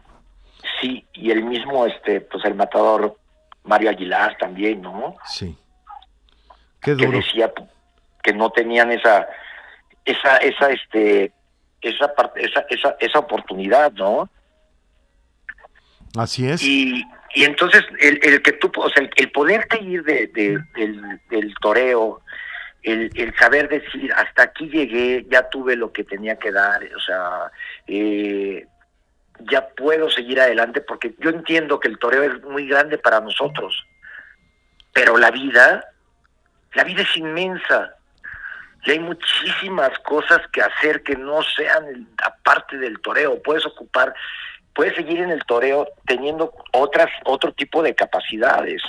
sí 0.80 1.06
y 1.12 1.30
el 1.30 1.44
mismo 1.44 1.86
este 1.86 2.20
pues 2.20 2.44
el 2.44 2.54
matador 2.54 3.16
Mario 3.64 3.90
Aguilar 3.90 4.36
también 4.38 4.82
no 4.82 5.16
sí 5.26 5.56
Qué 6.80 6.92
duro. 6.92 7.10
que 7.10 7.16
decía 7.18 7.52
que 8.22 8.32
no 8.32 8.50
tenían 8.50 8.90
esa 8.90 9.28
esa 10.04 10.36
esa 10.38 10.70
este 10.70 11.32
esa, 11.82 12.14
parte, 12.14 12.44
esa, 12.44 12.64
esa, 12.70 12.96
esa 13.00 13.18
oportunidad, 13.18 13.92
¿no? 13.92 14.28
Así 16.16 16.48
es. 16.48 16.62
Y, 16.62 17.04
y 17.34 17.44
entonces 17.44 17.84
el, 18.00 18.20
el 18.22 18.42
que 18.42 18.52
tú, 18.52 18.70
o 18.76 18.90
sea, 18.90 19.08
el, 19.16 19.30
poderte 19.30 19.80
ir 19.82 20.02
de, 20.04 20.26
del, 20.28 20.62
del 21.30 21.54
toreo, 21.60 22.20
el, 22.82 23.10
el 23.14 23.34
saber 23.36 23.68
decir, 23.68 24.12
hasta 24.12 24.44
aquí 24.44 24.68
llegué, 24.68 25.24
ya 25.30 25.48
tuve 25.48 25.76
lo 25.76 25.92
que 25.92 26.04
tenía 26.04 26.36
que 26.38 26.50
dar, 26.50 26.82
o 26.94 27.00
sea, 27.00 27.50
eh, 27.86 28.66
ya 29.50 29.68
puedo 29.68 30.10
seguir 30.10 30.40
adelante, 30.40 30.80
porque 30.80 31.14
yo 31.18 31.30
entiendo 31.30 31.80
que 31.80 31.88
el 31.88 31.98
toreo 31.98 32.22
es 32.22 32.42
muy 32.42 32.66
grande 32.66 32.98
para 32.98 33.20
nosotros, 33.20 33.86
pero 34.92 35.16
la 35.16 35.30
vida, 35.30 35.84
la 36.74 36.84
vida 36.84 37.02
es 37.02 37.16
inmensa 37.16 37.94
y 38.84 38.90
hay 38.90 38.98
muchísimas 38.98 39.96
cosas 40.00 40.40
que 40.52 40.60
hacer 40.60 41.02
que 41.02 41.16
no 41.16 41.42
sean 41.42 42.08
aparte 42.22 42.76
del 42.78 43.00
toreo. 43.00 43.40
Puedes 43.42 43.64
ocupar, 43.64 44.12
puedes 44.74 44.94
seguir 44.94 45.20
en 45.20 45.30
el 45.30 45.44
toreo 45.44 45.88
teniendo 46.06 46.52
otras, 46.72 47.08
otro 47.24 47.52
tipo 47.52 47.82
de 47.82 47.94
capacidades. 47.94 48.82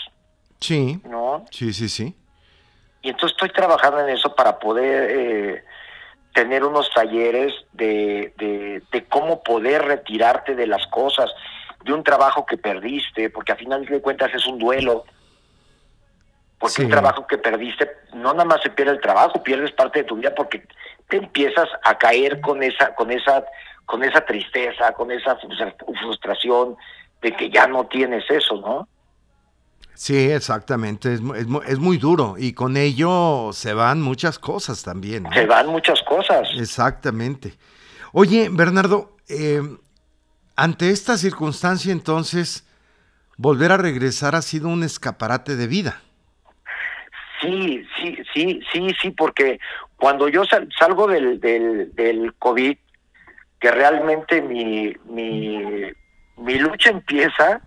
Sí. 0.59 0.99
¿No? 1.05 1.45
Sí, 1.51 1.73
sí, 1.73 1.89
sí. 1.89 2.15
Y 3.01 3.09
entonces 3.09 3.35
estoy 3.35 3.49
trabajando 3.49 3.99
en 3.99 4.09
eso 4.09 4.33
para 4.33 4.59
poder 4.59 5.09
eh, 5.11 5.63
tener 6.33 6.63
unos 6.63 6.89
talleres 6.93 7.53
de, 7.73 8.33
de, 8.37 8.81
de 8.91 9.05
cómo 9.05 9.43
poder 9.43 9.83
retirarte 9.83 10.55
de 10.55 10.67
las 10.67 10.87
cosas, 10.87 11.29
de 11.83 11.91
un 11.91 12.03
trabajo 12.03 12.45
que 12.45 12.57
perdiste, 12.57 13.29
porque 13.29 13.51
a 13.51 13.57
final 13.57 13.85
de 13.85 14.01
cuentas 14.01 14.33
es 14.33 14.47
un 14.47 14.57
duelo 14.57 15.03
porque 16.63 16.83
un 16.83 16.89
trabajo 16.89 17.27
que 17.27 17.37
perdiste, 17.37 17.91
no 18.13 18.31
nada 18.31 18.45
más 18.45 18.61
se 18.61 18.69
pierde 18.69 18.93
el 18.93 19.01
trabajo, 19.01 19.43
pierdes 19.43 19.73
parte 19.73 19.99
de 19.99 20.05
tu 20.05 20.15
vida 20.15 20.33
porque 20.33 20.65
te 21.09 21.17
empiezas 21.17 21.67
a 21.83 21.97
caer 21.97 22.39
con 22.39 22.63
esa, 22.63 22.95
con 22.95 23.11
esa, 23.11 23.43
con 23.85 24.03
esa 24.03 24.25
tristeza, 24.25 24.93
con 24.93 25.11
esa 25.11 25.37
frustración 26.01 26.75
de 27.21 27.31
que 27.35 27.49
ya 27.49 27.67
no 27.67 27.85
tienes 27.87 28.23
eso, 28.29 28.55
¿no? 28.55 28.87
Sí, 29.95 30.31
exactamente, 30.31 31.13
es, 31.13 31.21
es, 31.21 31.47
es, 31.67 31.79
muy 31.79 31.97
duro 31.97 32.35
y 32.37 32.53
con 32.53 32.77
ello 32.77 33.51
se 33.53 33.73
van 33.73 34.01
muchas 34.01 34.39
cosas 34.39 34.83
también. 34.83 35.27
Se 35.33 35.45
van 35.45 35.67
muchas 35.67 36.01
cosas. 36.01 36.49
Exactamente. 36.57 37.53
Oye, 38.11 38.49
Bernardo, 38.51 39.17
eh, 39.29 39.61
ante 40.55 40.89
esta 40.89 41.17
circunstancia 41.17 41.91
entonces, 41.91 42.67
volver 43.37 43.71
a 43.71 43.77
regresar 43.77 44.35
ha 44.35 44.41
sido 44.41 44.67
un 44.67 44.83
escaparate 44.83 45.55
de 45.55 45.67
vida. 45.67 46.01
Sí, 47.41 47.85
sí, 47.97 48.17
sí, 48.33 48.61
sí, 48.71 48.87
sí, 49.01 49.09
porque 49.11 49.59
cuando 49.95 50.27
yo 50.27 50.43
salgo 50.77 51.07
del, 51.07 51.39
del, 51.39 51.93
del 51.93 52.33
COVID, 52.35 52.77
que 53.63 53.71
realmente 53.71 54.41
mi, 54.41 54.93
mi, 55.05 55.57
mi 56.35 56.55
lucha 56.55 56.89
empieza 56.89 57.61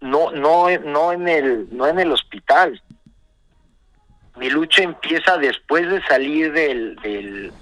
no, 0.00 0.32
no, 0.32 0.68
no 0.76 1.12
en 1.12 1.28
el, 1.28 1.68
no 1.70 1.86
en 1.86 2.00
el 2.00 2.10
hospital. 2.10 2.82
Mi 4.34 4.50
lucha 4.50 4.82
empieza 4.82 5.38
después 5.38 5.88
de 5.88 6.02
salir 6.02 6.52
del, 6.52 6.96
del, 6.96 7.52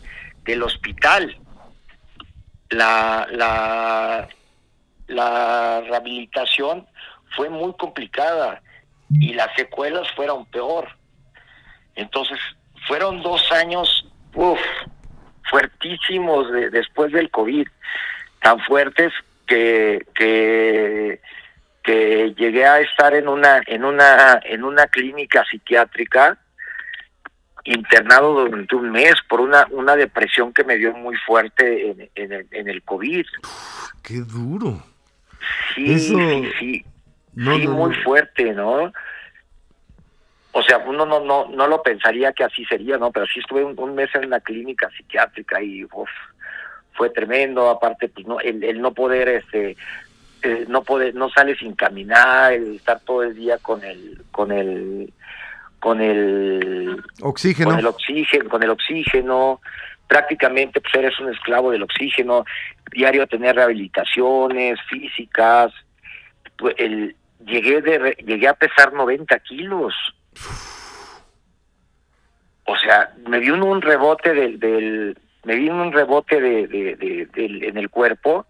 del 0.44 0.62
hospital. 0.62 1.38
La, 2.70 3.28
la, 3.30 4.26
la 5.08 5.82
rehabilitación 5.82 6.86
fue 7.36 7.50
muy 7.50 7.74
complicada 7.74 8.62
y 9.10 9.34
las 9.34 9.54
secuelas 9.56 10.10
fueron 10.12 10.46
peor. 10.46 10.88
Entonces, 11.96 12.38
fueron 12.88 13.20
dos 13.20 13.52
años, 13.52 14.10
uff, 14.34 14.58
fuertísimos 15.50 16.50
de, 16.52 16.70
después 16.70 17.12
del 17.12 17.30
COVID, 17.30 17.66
tan 18.40 18.60
fuertes 18.60 19.12
que, 19.46 20.04
que, 20.14 21.20
que 21.82 22.34
llegué 22.36 22.66
a 22.66 22.80
estar 22.80 23.14
en 23.14 23.28
una, 23.28 23.60
en 23.66 23.84
una, 23.84 24.40
en 24.44 24.64
una 24.64 24.86
clínica 24.86 25.44
psiquiátrica 25.50 26.38
internado 27.64 28.44
durante 28.44 28.76
un 28.76 28.90
mes 28.90 29.14
por 29.28 29.40
una, 29.40 29.66
una 29.70 29.96
depresión 29.96 30.52
que 30.52 30.64
me 30.64 30.76
dio 30.76 30.92
muy 30.92 31.16
fuerte 31.16 31.90
en, 31.90 32.10
en, 32.14 32.32
el, 32.32 32.46
en 32.52 32.68
el 32.68 32.82
COVID. 32.82 33.26
¡Qué 34.02 34.20
duro! 34.20 34.82
Sí, 35.74 35.98
sí, 35.98 36.50
sí. 36.58 36.84
sí, 37.34 37.68
muy 37.68 37.94
fuerte, 38.02 38.52
¿no? 38.52 38.92
O 40.58 40.62
sea, 40.62 40.78
uno 40.78 41.04
no, 41.04 41.20
no, 41.20 41.48
no 41.48 41.66
lo 41.68 41.82
pensaría 41.82 42.32
que 42.32 42.42
así 42.42 42.64
sería, 42.64 42.96
¿no? 42.96 43.12
Pero 43.12 43.26
sí 43.26 43.40
estuve 43.40 43.62
un, 43.62 43.94
mes 43.94 44.08
en 44.14 44.24
una 44.24 44.40
clínica 44.40 44.88
psiquiátrica 44.96 45.60
y 45.62 45.84
uf, 45.84 46.08
fue 46.94 47.10
tremendo, 47.10 47.68
aparte, 47.68 48.08
pues 48.08 48.26
no, 48.26 48.40
el, 48.40 48.80
no 48.80 48.94
poder, 48.94 49.28
este, 49.28 49.76
eh, 50.40 50.64
no 50.66 50.82
poder, 50.82 51.14
no 51.14 51.28
sale 51.28 51.56
sin 51.56 51.74
caminar, 51.74 52.54
el 52.54 52.76
estar 52.76 53.00
todo 53.00 53.22
el 53.22 53.34
día 53.34 53.58
con 53.58 53.84
el, 53.84 54.22
con 54.30 54.50
el, 54.50 55.12
con 55.78 56.00
el 56.00 57.02
oxígeno, 57.20 57.72
con 57.72 57.78
el 57.78 57.86
oxígeno, 57.86 58.48
con 58.48 58.62
el 58.62 58.70
oxígeno, 58.70 59.60
prácticamente 60.08 60.80
pues 60.80 60.94
eres 60.94 61.20
un 61.20 61.34
esclavo 61.34 61.70
del 61.70 61.82
oxígeno, 61.82 62.46
diario 62.90 63.26
tener 63.26 63.56
rehabilitaciones 63.56 64.80
físicas, 64.88 65.70
pues, 66.56 66.74
el, 66.78 67.14
llegué 67.44 67.82
de, 67.82 68.16
llegué 68.24 68.48
a 68.48 68.54
pesar 68.54 68.94
90 68.94 69.38
kilos 69.40 69.92
o 72.64 72.76
sea, 72.76 73.12
me 73.26 73.40
dio 73.40 73.54
un 73.54 73.82
rebote 73.82 74.34
del, 74.34 74.58
del 74.58 75.18
me 75.44 75.54
vino 75.54 75.80
un 75.80 75.92
rebote 75.92 76.40
de, 76.40 76.66
de, 76.66 77.28
en 77.68 77.76
el 77.78 77.88
cuerpo 77.88 78.46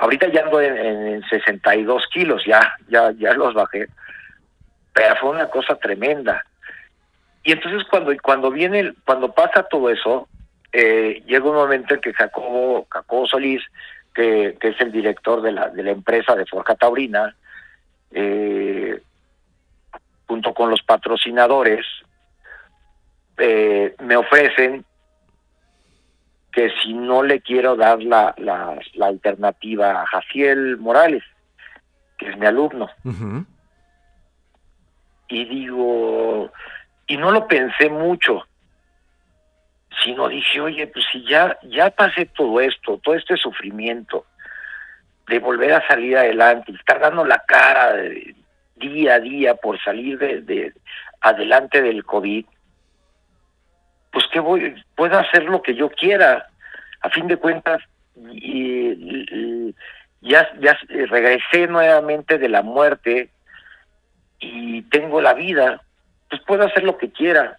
Ahorita 0.00 0.28
ya 0.32 0.44
ando 0.44 0.62
en, 0.62 1.22
62 1.28 2.06
kilos, 2.10 2.42
ya, 2.46 2.74
ya, 2.88 3.12
ya 3.18 3.34
los 3.34 3.52
bajé. 3.52 3.86
Pero 4.94 5.14
fue 5.16 5.30
una 5.30 5.48
cosa 5.48 5.76
tremenda. 5.76 6.42
Y 7.42 7.52
entonces 7.52 7.86
cuando, 7.90 8.10
cuando 8.22 8.50
viene, 8.50 8.94
cuando 9.04 9.30
pasa 9.32 9.62
todo 9.64 9.90
eso, 9.90 10.26
eh, 10.72 11.22
llega 11.26 11.44
un 11.50 11.54
momento 11.54 11.94
en 11.94 12.00
que 12.00 12.14
Jacobo, 12.14 12.86
Jacobo 12.88 13.26
Solís, 13.26 13.62
que, 14.14 14.56
que, 14.58 14.68
es 14.68 14.80
el 14.80 14.90
director 14.90 15.42
de 15.42 15.52
la, 15.52 15.68
de 15.68 15.82
la 15.82 15.90
empresa 15.90 16.34
de 16.34 16.46
Forja 16.46 16.74
Taurina, 16.76 17.36
eh, 18.10 19.02
junto 20.30 20.54
con 20.54 20.70
los 20.70 20.80
patrocinadores, 20.84 21.84
eh, 23.36 23.96
me 23.98 24.14
ofrecen 24.14 24.84
que 26.52 26.70
si 26.80 26.92
no 26.92 27.24
le 27.24 27.40
quiero 27.40 27.74
dar 27.74 28.00
la, 28.00 28.32
la, 28.38 28.78
alternativa 29.04 30.02
a 30.02 30.06
Jaciel 30.06 30.78
Morales, 30.78 31.24
que 32.16 32.28
es 32.28 32.38
mi 32.38 32.46
alumno. 32.46 32.88
Y 35.26 35.44
digo, 35.46 36.52
y 37.08 37.16
no 37.16 37.32
lo 37.32 37.48
pensé 37.48 37.90
mucho, 37.90 38.46
sino 40.04 40.28
dije, 40.28 40.60
oye, 40.60 40.86
pues 40.86 41.04
si 41.10 41.26
ya, 41.26 41.58
ya 41.64 41.90
pasé 41.90 42.26
todo 42.26 42.60
esto, 42.60 43.00
todo 43.02 43.16
este 43.16 43.36
sufrimiento, 43.36 44.26
de 45.26 45.40
volver 45.40 45.72
a 45.72 45.86
salir 45.88 46.16
adelante, 46.16 46.70
estar 46.70 47.00
dando 47.00 47.24
la 47.24 47.42
cara 47.48 47.96
día 48.80 49.14
a 49.14 49.20
día 49.20 49.54
por 49.54 49.80
salir 49.82 50.18
de, 50.18 50.72
adelante 51.20 51.82
del 51.82 52.04
COVID, 52.04 52.44
pues 54.10 54.24
que 54.32 54.40
voy, 54.40 54.74
puedo 54.96 55.16
hacer 55.18 55.44
lo 55.44 55.62
que 55.62 55.74
yo 55.74 55.88
quiera. 55.90 56.46
A 57.02 57.10
fin 57.10 57.28
de 57.28 57.36
cuentas, 57.36 57.80
y, 58.32 59.74
ya, 60.20 60.50
ya 60.60 60.78
regresé 60.90 61.66
nuevamente 61.68 62.38
de 62.38 62.48
la 62.48 62.62
muerte 62.62 63.30
y 64.38 64.82
tengo 64.82 65.20
la 65.20 65.32
vida, 65.34 65.82
pues 66.28 66.42
puedo 66.42 66.64
hacer 66.64 66.82
lo 66.82 66.98
que 66.98 67.10
quiera. 67.10 67.58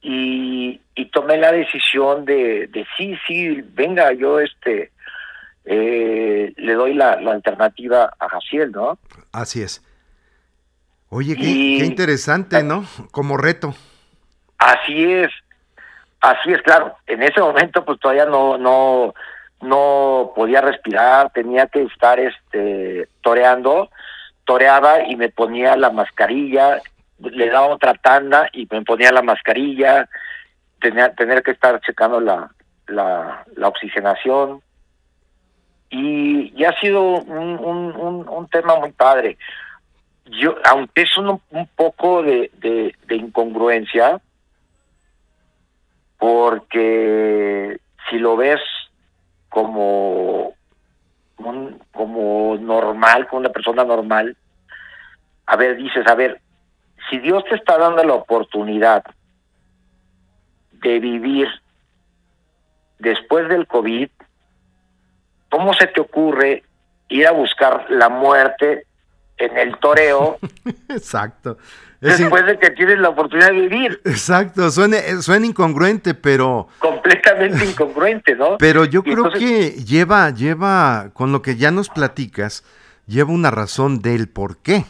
Y, 0.00 0.80
y 0.94 1.04
tomé 1.06 1.36
la 1.36 1.52
decisión 1.52 2.24
de, 2.24 2.68
de 2.68 2.86
sí, 2.96 3.18
sí, 3.26 3.60
venga, 3.74 4.12
yo 4.12 4.40
este 4.40 4.92
eh, 5.72 6.52
le 6.56 6.74
doy 6.74 6.94
la, 6.94 7.12
alternativa 7.12 8.12
a 8.18 8.28
Jaciel, 8.28 8.72
¿no? 8.72 8.98
Así 9.30 9.62
es. 9.62 9.80
Oye, 11.10 11.36
qué, 11.36 11.42
qué 11.42 11.84
interesante, 11.86 12.64
¿no? 12.64 12.84
Como 13.12 13.36
reto. 13.36 13.72
Así 14.58 15.12
es, 15.12 15.30
así 16.20 16.50
es, 16.50 16.60
claro. 16.62 16.96
En 17.06 17.22
ese 17.22 17.40
momento, 17.40 17.84
pues 17.84 18.00
todavía 18.00 18.26
no, 18.26 18.58
no, 18.58 19.14
no 19.60 20.32
podía 20.34 20.60
respirar, 20.60 21.30
tenía 21.30 21.68
que 21.68 21.82
estar, 21.84 22.18
este, 22.18 23.08
toreando, 23.22 23.90
toreaba 24.46 25.04
y 25.04 25.14
me 25.14 25.28
ponía 25.28 25.76
la 25.76 25.90
mascarilla, 25.90 26.82
le 27.20 27.48
daba 27.48 27.68
otra 27.68 27.94
tanda 27.94 28.48
y 28.52 28.66
me 28.68 28.82
ponía 28.82 29.12
la 29.12 29.22
mascarilla, 29.22 30.08
tenía 30.80 31.14
tener 31.14 31.44
que 31.44 31.52
estar 31.52 31.80
checando 31.80 32.20
la, 32.20 32.50
la, 32.88 33.44
la 33.54 33.68
oxigenación 33.68 34.62
y, 35.90 36.52
y, 36.56 36.64
ha 36.64 36.72
sido 36.80 37.02
un, 37.02 37.58
un, 37.58 38.28
un, 38.28 38.48
tema 38.48 38.76
muy 38.76 38.92
padre. 38.92 39.36
Yo, 40.26 40.54
aunque 40.64 41.02
es 41.02 41.18
un, 41.18 41.40
un 41.50 41.66
poco 41.74 42.22
de, 42.22 42.50
de, 42.58 42.94
de 43.06 43.16
incongruencia, 43.16 44.20
porque 46.18 47.80
si 48.08 48.18
lo 48.18 48.36
ves 48.36 48.60
como 49.48 50.54
como 51.92 52.56
normal, 52.58 53.26
como 53.26 53.40
una 53.40 53.48
persona 53.48 53.84
normal, 53.84 54.36
a 55.46 55.56
ver, 55.56 55.76
dices, 55.76 56.06
a 56.06 56.14
ver, 56.14 56.40
si 57.08 57.18
Dios 57.18 57.44
te 57.48 57.56
está 57.56 57.78
dando 57.78 58.04
la 58.04 58.14
oportunidad 58.14 59.04
de 60.72 61.00
vivir 61.00 61.48
después 62.98 63.48
del 63.48 63.66
COVID, 63.66 64.10
¿cómo 65.50 65.74
se 65.74 65.86
te 65.88 66.00
ocurre 66.00 66.62
ir 67.08 67.26
a 67.26 67.32
buscar 67.32 67.86
la 67.90 68.08
muerte 68.08 68.86
en 69.36 69.58
el 69.58 69.78
toreo? 69.78 70.38
Exacto 70.88 71.58
después 72.00 72.46
de 72.46 72.58
que 72.58 72.70
tienes 72.70 72.98
la 72.98 73.10
oportunidad 73.10 73.48
de 73.48 73.60
vivir. 73.60 74.00
Exacto, 74.04 74.70
suena, 74.70 74.98
suena 75.20 75.46
incongruente, 75.46 76.14
pero... 76.14 76.68
Completamente 76.78 77.64
incongruente, 77.64 78.34
¿no? 78.34 78.58
Pero 78.58 78.84
yo 78.84 79.02
creo 79.02 79.30
que 79.30 79.70
lleva, 79.70 80.30
lleva, 80.30 81.10
con 81.12 81.32
lo 81.32 81.42
que 81.42 81.56
ya 81.56 81.70
nos 81.70 81.88
platicas, 81.88 82.64
lleva 83.06 83.32
una 83.32 83.50
razón 83.50 84.00
del 84.00 84.28
por 84.28 84.58
qué. 84.58 84.84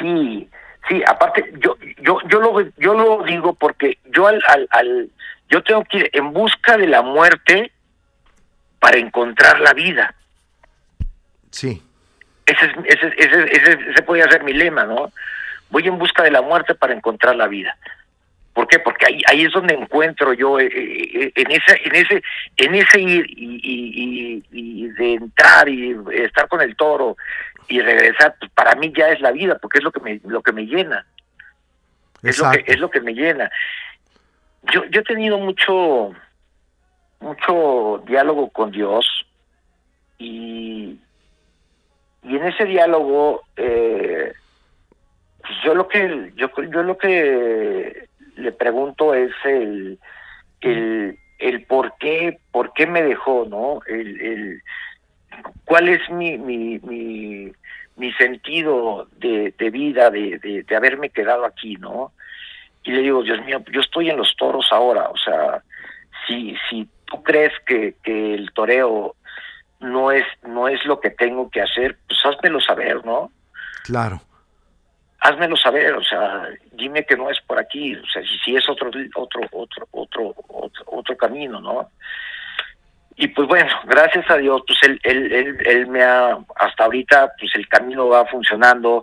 Sí, 0.00 0.48
sí, 0.88 1.02
aparte, 1.06 1.52
yo, 1.60 1.76
yo, 2.02 2.18
yo 2.28 2.40
lo, 2.40 2.60
yo 2.76 2.94
lo 2.94 3.22
digo 3.24 3.54
porque 3.54 3.98
yo 4.10 4.26
al, 4.26 4.42
al, 4.70 5.10
yo 5.48 5.62
tengo 5.62 5.84
que 5.84 5.98
ir 5.98 6.10
en 6.12 6.32
busca 6.32 6.76
de 6.76 6.86
la 6.86 7.02
muerte 7.02 7.72
para 8.78 8.98
encontrar 8.98 9.60
la 9.60 9.72
vida. 9.72 10.14
Sí. 11.50 11.82
Ese, 12.46 12.66
ese, 12.84 13.14
ese, 13.16 13.44
ese, 13.50 13.78
ese 13.90 14.02
podría 14.02 14.30
ser 14.30 14.42
mi 14.42 14.52
lema, 14.52 14.84
¿no? 14.84 15.12
voy 15.70 15.86
en 15.86 15.98
busca 15.98 16.22
de 16.22 16.30
la 16.30 16.42
muerte 16.42 16.74
para 16.74 16.94
encontrar 16.94 17.36
la 17.36 17.46
vida. 17.46 17.76
¿Por 18.52 18.66
qué? 18.66 18.78
Porque 18.78 19.06
ahí, 19.06 19.22
ahí 19.28 19.44
es 19.44 19.52
donde 19.52 19.74
encuentro 19.74 20.32
yo, 20.32 20.58
eh, 20.58 20.66
eh, 20.66 21.32
en 21.34 21.50
ese, 21.50 21.80
en 21.84 21.94
ese, 21.94 22.22
en 22.56 22.74
ese 22.74 23.00
ir 23.00 23.26
y, 23.28 24.42
y, 24.50 24.88
de 24.88 25.14
entrar 25.14 25.68
y 25.68 25.96
estar 26.12 26.48
con 26.48 26.60
el 26.60 26.74
toro 26.74 27.16
y 27.68 27.80
regresar, 27.80 28.34
pues 28.40 28.50
para 28.52 28.74
mí 28.74 28.92
ya 28.96 29.10
es 29.10 29.20
la 29.20 29.30
vida, 29.30 29.58
porque 29.58 29.78
es 29.78 29.84
lo 29.84 29.92
que 29.92 30.00
me, 30.00 30.20
lo 30.24 30.42
que 30.42 30.52
me 30.52 30.66
llena. 30.66 31.06
Es 32.22 32.38
lo 32.38 32.50
que, 32.50 32.64
es 32.66 32.80
lo 32.80 32.90
que 32.90 33.00
me 33.00 33.12
llena. 33.12 33.48
Yo, 34.72 34.84
yo 34.86 35.02
he 35.02 35.04
tenido 35.04 35.38
mucho, 35.38 36.12
mucho 37.20 38.02
diálogo 38.06 38.50
con 38.50 38.70
Dios 38.70 39.06
y, 40.18 40.98
y 42.22 42.36
en 42.36 42.46
ese 42.46 42.64
diálogo 42.64 43.42
eh, 43.56 44.32
yo 45.64 45.74
lo 45.74 45.88
que 45.88 46.32
yo, 46.36 46.48
yo 46.70 46.82
lo 46.82 46.98
que 46.98 48.08
le 48.36 48.52
pregunto 48.52 49.14
es 49.14 49.32
el, 49.44 49.98
el, 50.60 51.18
el 51.38 51.66
por 51.66 51.94
qué 51.98 52.38
por 52.52 52.72
qué 52.72 52.86
me 52.86 53.02
dejó 53.02 53.46
no 53.48 53.80
el, 53.86 54.20
el 54.20 54.62
cuál 55.64 55.88
es 55.88 56.08
mi 56.10 56.38
mi, 56.38 56.78
mi, 56.80 57.52
mi 57.96 58.12
sentido 58.14 59.08
de, 59.16 59.54
de 59.58 59.70
vida 59.70 60.10
de, 60.10 60.38
de, 60.38 60.62
de, 60.62 60.76
haberme 60.76 61.10
quedado 61.10 61.44
aquí 61.44 61.76
no 61.76 62.12
y 62.84 62.92
le 62.92 63.02
digo 63.02 63.22
Dios 63.22 63.44
mío 63.44 63.62
yo 63.72 63.80
estoy 63.80 64.10
en 64.10 64.16
los 64.16 64.34
toros 64.36 64.66
ahora 64.70 65.08
o 65.08 65.16
sea 65.16 65.62
si 66.26 66.56
si 66.68 66.88
tú 67.10 67.22
crees 67.22 67.52
que, 67.66 67.96
que 68.02 68.34
el 68.34 68.52
toreo 68.52 69.16
no 69.80 70.12
es 70.12 70.24
no 70.46 70.68
es 70.68 70.84
lo 70.84 71.00
que 71.00 71.10
tengo 71.10 71.50
que 71.50 71.62
hacer 71.62 71.96
pues 72.06 72.18
házmelo 72.24 72.60
saber 72.60 73.04
no 73.04 73.30
claro 73.84 74.20
házmelo 75.20 75.56
saber, 75.56 75.94
o 75.94 76.02
sea, 76.02 76.48
dime 76.72 77.04
que 77.04 77.16
no 77.16 77.30
es 77.30 77.40
por 77.42 77.58
aquí, 77.58 77.94
o 77.94 78.06
sea, 78.06 78.22
si, 78.22 78.38
si 78.38 78.56
es 78.56 78.68
otro, 78.68 78.88
otro, 79.16 79.40
otro, 79.50 79.88
otro, 79.90 80.34
otro, 80.48 80.84
otro 80.86 81.16
camino, 81.16 81.60
¿no? 81.60 81.90
Y 83.16 83.26
pues 83.28 83.48
bueno, 83.48 83.70
gracias 83.84 84.30
a 84.30 84.36
Dios, 84.36 84.62
pues 84.64 84.78
él, 84.84 85.00
él, 85.02 85.32
él, 85.32 85.58
él 85.66 85.86
me 85.88 86.04
ha, 86.04 86.38
hasta 86.54 86.84
ahorita, 86.84 87.32
pues 87.38 87.50
el 87.56 87.66
camino 87.68 88.08
va 88.08 88.24
funcionando. 88.26 89.02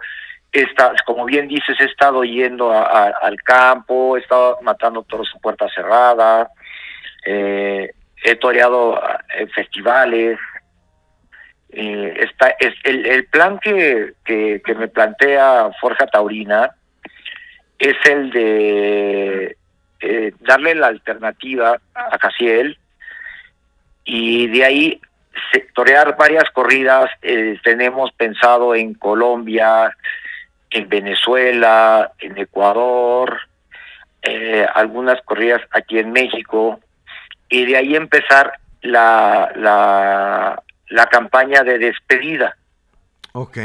Está, 0.54 0.94
como 1.06 1.26
bien 1.26 1.50
dices, 1.50 1.76
he 1.82 1.84
estado 1.84 2.24
yendo 2.24 2.72
al 2.72 3.36
campo, 3.44 4.16
he 4.16 4.22
estado 4.22 4.58
matando 4.62 5.04
toros 5.04 5.30
en 5.36 5.42
puerta 5.42 5.68
cerrada, 5.68 6.50
eh, 7.26 7.92
he 8.24 8.36
toreado 8.36 9.02
en 9.38 9.50
festivales, 9.50 10.40
eh, 11.70 12.14
está, 12.20 12.56
es 12.60 12.74
el, 12.84 13.06
el 13.06 13.26
plan 13.26 13.60
que, 13.60 14.14
que, 14.24 14.76
me 14.76 14.88
plantea 14.88 15.72
Forja 15.82 16.08
Taurina 16.08 16.72
es 17.78 17.96
el 18.10 18.32
de 18.32 19.58
eh, 20.00 20.32
darle 20.40 20.76
la 20.76 20.88
alternativa 20.88 21.80
a 21.94 22.18
Casiel 22.18 22.78
y 24.06 24.48
de 24.48 24.64
ahí 24.64 25.02
sectorear 25.52 26.16
varias 26.16 26.50
corridas. 26.52 27.10
Eh, 27.22 27.60
tenemos 27.64 28.12
pensado 28.14 28.74
en 28.76 28.94
Colombia, 28.94 29.96
en 30.70 30.88
Venezuela, 30.88 32.12
en 32.20 32.38
Ecuador, 32.38 33.38
eh, 34.22 34.66
algunas 34.74 35.22
corridas 35.24 35.62
aquí 35.72 36.00
en 36.00 36.12
México 36.12 36.80
y 37.50 37.66
de 37.66 37.78
ahí 37.78 37.96
empezar 37.96 38.54
la, 38.82 39.52
la 39.56 40.64
la 40.90 41.08
campaña 41.08 41.64
de 41.64 41.80
despedida. 41.80 42.56
Ok. 43.34 43.58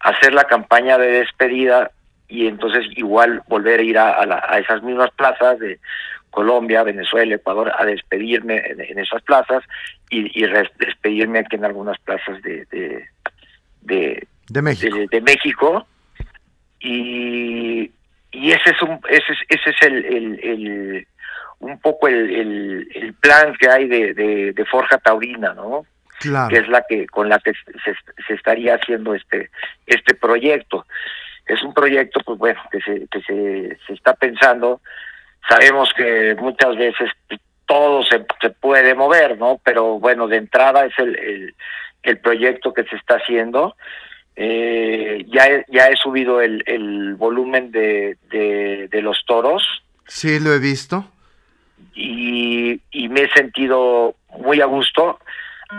Hacer 0.00 0.34
la 0.34 0.44
campaña 0.44 0.98
de 0.98 1.06
despedida 1.06 1.90
y 2.28 2.46
entonces 2.46 2.86
igual 2.96 3.42
volver 3.48 3.80
a 3.80 3.82
ir 3.82 3.98
a, 3.98 4.20
a, 4.20 4.58
esas 4.58 4.82
mismas 4.82 5.10
plazas 5.12 5.58
de 5.58 5.78
Colombia, 6.30 6.82
Venezuela, 6.82 7.34
Ecuador, 7.34 7.72
a 7.76 7.84
despedirme 7.84 8.58
en, 8.58 8.98
esas 8.98 9.22
plazas 9.22 9.62
y, 10.10 10.38
y 10.38 10.46
despedirme 10.78 11.40
aquí 11.40 11.56
en 11.56 11.64
algunas 11.64 11.98
plazas 12.00 12.42
de, 12.42 12.66
de, 12.66 14.26
de, 14.48 14.62
México. 14.62 14.96
De, 15.10 15.20
México. 15.20 15.86
Y, 16.80 17.90
y 18.32 18.50
ese 18.52 18.70
es 18.70 18.82
un 18.82 19.00
ese 19.08 19.32
es, 19.32 19.38
ese 19.48 19.70
es 19.70 19.82
el, 19.82 20.04
el, 20.42 21.06
un 21.60 21.80
poco 21.80 22.08
el, 22.08 22.88
el, 22.94 23.14
plan 23.14 23.54
que 23.58 23.68
hay 23.68 23.88
de, 23.88 24.14
de, 24.52 24.64
Forja 24.66 24.98
Taurina, 24.98 25.54
¿no? 25.54 25.86
Claro. 26.20 26.48
Que 26.48 26.58
es 26.58 26.68
la 26.68 26.84
que 26.88 27.06
con 27.06 27.28
la 27.28 27.38
que 27.38 27.52
se, 27.52 27.94
se 28.26 28.34
estaría 28.34 28.74
haciendo 28.74 29.14
este 29.14 29.50
este 29.86 30.14
proyecto. 30.14 30.86
Es 31.46 31.62
un 31.62 31.72
proyecto, 31.72 32.20
pues 32.24 32.38
bueno, 32.38 32.60
que 32.70 32.80
se 32.80 33.06
que 33.08 33.20
se, 33.22 33.78
se 33.86 33.92
está 33.92 34.14
pensando 34.14 34.80
Sabemos 35.48 35.92
que 35.96 36.34
muchas 36.38 36.76
veces 36.76 37.10
todo 37.66 38.02
se, 38.04 38.24
se 38.40 38.50
puede 38.50 38.94
mover, 38.94 39.38
¿no? 39.38 39.60
Pero 39.64 39.98
bueno, 39.98 40.26
de 40.26 40.38
entrada 40.38 40.86
es 40.86 40.98
el, 40.98 41.54
el, 42.02 42.18
proyecto 42.18 42.72
que 42.72 42.84
se 42.84 42.96
está 42.96 43.16
haciendo. 43.16 43.76
Eh, 44.34 45.24
ya, 45.28 45.46
he, 45.46 45.64
ya 45.68 45.88
he 45.88 45.96
subido 45.96 46.40
el, 46.40 46.62
el 46.66 47.14
volumen 47.14 47.70
de, 47.70 48.16
de, 48.30 49.02
los 49.02 49.24
toros. 49.24 49.62
Sí, 50.06 50.40
lo 50.40 50.52
he 50.52 50.58
visto. 50.58 51.04
Y, 51.94 52.80
y 52.90 53.08
me 53.08 53.22
he 53.22 53.30
sentido 53.30 54.16
muy 54.38 54.60
a 54.60 54.66
gusto, 54.66 55.18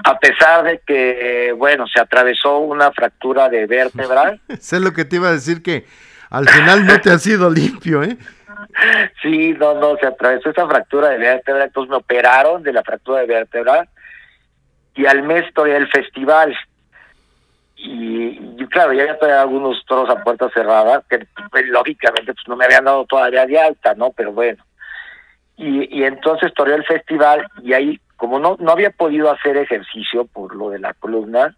a 0.04 0.20
pesar 0.20 0.64
de 0.64 0.82
que, 0.86 1.54
bueno, 1.56 1.86
se 1.88 2.00
atravesó 2.00 2.60
una 2.60 2.92
fractura 2.92 3.50
de 3.50 3.66
vértebra. 3.66 4.38
sé 4.60 4.80
lo 4.80 4.94
que 4.94 5.06
te 5.06 5.18
iba 5.18 5.30
a 5.30 5.34
decir 5.34 5.62
que 5.62 5.86
al 6.30 6.48
final 6.48 6.86
no 6.86 7.00
te 7.00 7.12
ha 7.12 7.20
sido 7.20 7.50
limpio, 7.54 8.04
¿eh? 8.04 8.18
Sí, 9.22 9.56
no, 9.58 9.76
no, 9.76 9.96
se 9.98 10.08
atravesó 10.08 10.50
esa 10.50 10.68
fractura 10.68 11.10
de 11.10 11.18
vértebra, 11.18 11.64
entonces 11.64 11.90
me 11.90 11.98
operaron 11.98 12.64
de 12.64 12.74
la 12.74 12.84
fractura 12.84 13.22
de 13.22 13.28
vértebra 13.28 13.88
y 14.96 15.06
al 15.06 15.24
mes 15.24 15.52
todavía 15.54 15.78
el 15.78 15.90
festival. 15.90 16.56
Y, 17.76 18.66
claro, 18.68 18.94
ya 18.94 19.16
había 19.22 19.42
algunos 19.42 19.86
toros 19.86 20.10
a 20.10 20.24
puerta 20.24 20.50
cerrada, 20.54 21.04
que 21.08 21.28
pues, 21.52 21.68
lógicamente 21.68 22.34
pues 22.34 22.48
no 22.48 22.56
me 22.56 22.66
habían 22.66 22.86
dado 22.86 23.06
todavía 23.06 23.46
de 23.46 23.60
alta, 23.60 23.94
¿no? 23.94 24.12
Pero 24.12 24.34
bueno. 24.34 24.64
Y, 25.58 26.00
y 26.00 26.04
entonces 26.04 26.54
toreé 26.54 26.76
el 26.76 26.86
festival 26.86 27.48
y 27.62 27.74
ahí, 27.74 28.00
como 28.16 28.40
no, 28.40 28.58
no 28.60 28.72
había 28.72 28.92
podido 28.92 29.32
hacer 29.32 29.58
ejercicio 29.58 30.26
por 30.26 30.56
lo 30.56 30.70
de 30.70 30.80
la 30.80 30.94
columna, 30.94 31.58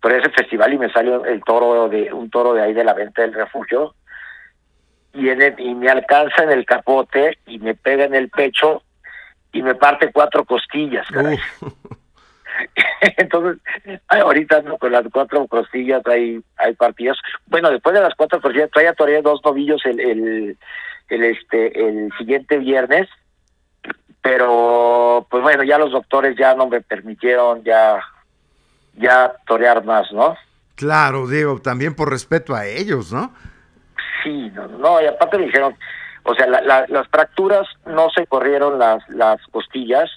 por 0.00 0.12
ese 0.12 0.30
festival 0.30 0.72
y 0.72 0.78
me 0.78 0.92
salió 0.92 1.24
el 1.24 1.42
toro 1.42 1.88
de 1.88 2.12
un 2.12 2.30
toro 2.30 2.52
de 2.52 2.62
ahí 2.62 2.74
de 2.74 2.84
la 2.84 2.92
venta 2.92 3.22
del 3.22 3.32
refugio 3.32 3.94
y, 5.14 5.28
en 5.30 5.54
y 5.58 5.74
me 5.74 5.88
alcanza 5.88 6.42
en 6.42 6.50
el 6.50 6.66
capote 6.66 7.38
y 7.46 7.58
me 7.58 7.74
pega 7.74 8.04
en 8.04 8.14
el 8.14 8.28
pecho 8.28 8.82
y 9.52 9.62
me 9.62 9.74
parte 9.74 10.10
cuatro 10.12 10.44
costillas. 10.44 11.06
Entonces, 13.16 13.62
ahorita 14.08 14.62
con 14.78 14.92
las 14.92 15.04
cuatro 15.12 15.46
costillas 15.46 16.02
hay, 16.06 16.40
hay 16.56 16.74
partidos. 16.74 17.18
Bueno, 17.46 17.70
después 17.70 17.94
de 17.94 18.02
las 18.02 18.14
cuatro 18.14 18.40
costillas, 18.40 18.70
todavía 18.70 18.92
todavía 18.92 19.22
dos 19.22 19.40
novillos 19.44 19.84
el, 19.86 20.00
el, 20.00 20.58
el, 21.08 21.24
este, 21.24 21.88
el 21.88 22.10
siguiente 22.18 22.58
viernes, 22.58 23.08
pero 24.22 25.26
pues 25.30 25.42
bueno, 25.42 25.62
ya 25.62 25.78
los 25.78 25.92
doctores 25.92 26.36
ya 26.38 26.54
no 26.54 26.66
me 26.68 26.80
permitieron 26.80 27.62
ya, 27.64 28.02
ya 28.94 29.34
torear 29.46 29.84
más, 29.84 30.10
¿no? 30.12 30.36
Claro, 30.76 31.28
digo, 31.28 31.60
también 31.60 31.94
por 31.94 32.10
respeto 32.10 32.54
a 32.54 32.66
ellos, 32.66 33.12
¿no? 33.12 33.32
sí, 34.24 34.50
no, 34.54 34.66
no, 34.66 35.00
y 35.00 35.06
aparte 35.06 35.38
me 35.38 35.46
dijeron, 35.46 35.76
o 36.24 36.34
sea, 36.34 36.46
las 36.46 37.08
fracturas 37.08 37.68
no 37.86 38.08
se 38.10 38.26
corrieron 38.26 38.78
las, 38.78 39.06
las 39.10 39.40
costillas, 39.48 40.10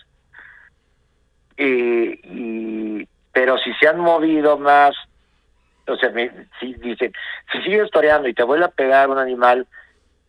y, 1.58 3.06
pero 3.34 3.58
si 3.58 3.74
se 3.74 3.88
han 3.88 4.00
movido 4.00 4.58
más, 4.58 4.96
o 5.88 5.96
sea, 5.98 6.10
me, 6.12 6.32
si 6.60 6.74
dicen, 6.76 7.12
si 7.52 7.62
sigues 7.62 7.92
toreando 7.92 8.28
y 8.28 8.34
te 8.34 8.44
vuelve 8.44 8.66
a 8.66 8.70
pegar 8.70 9.10
un 9.10 9.20
animal, 9.20 9.68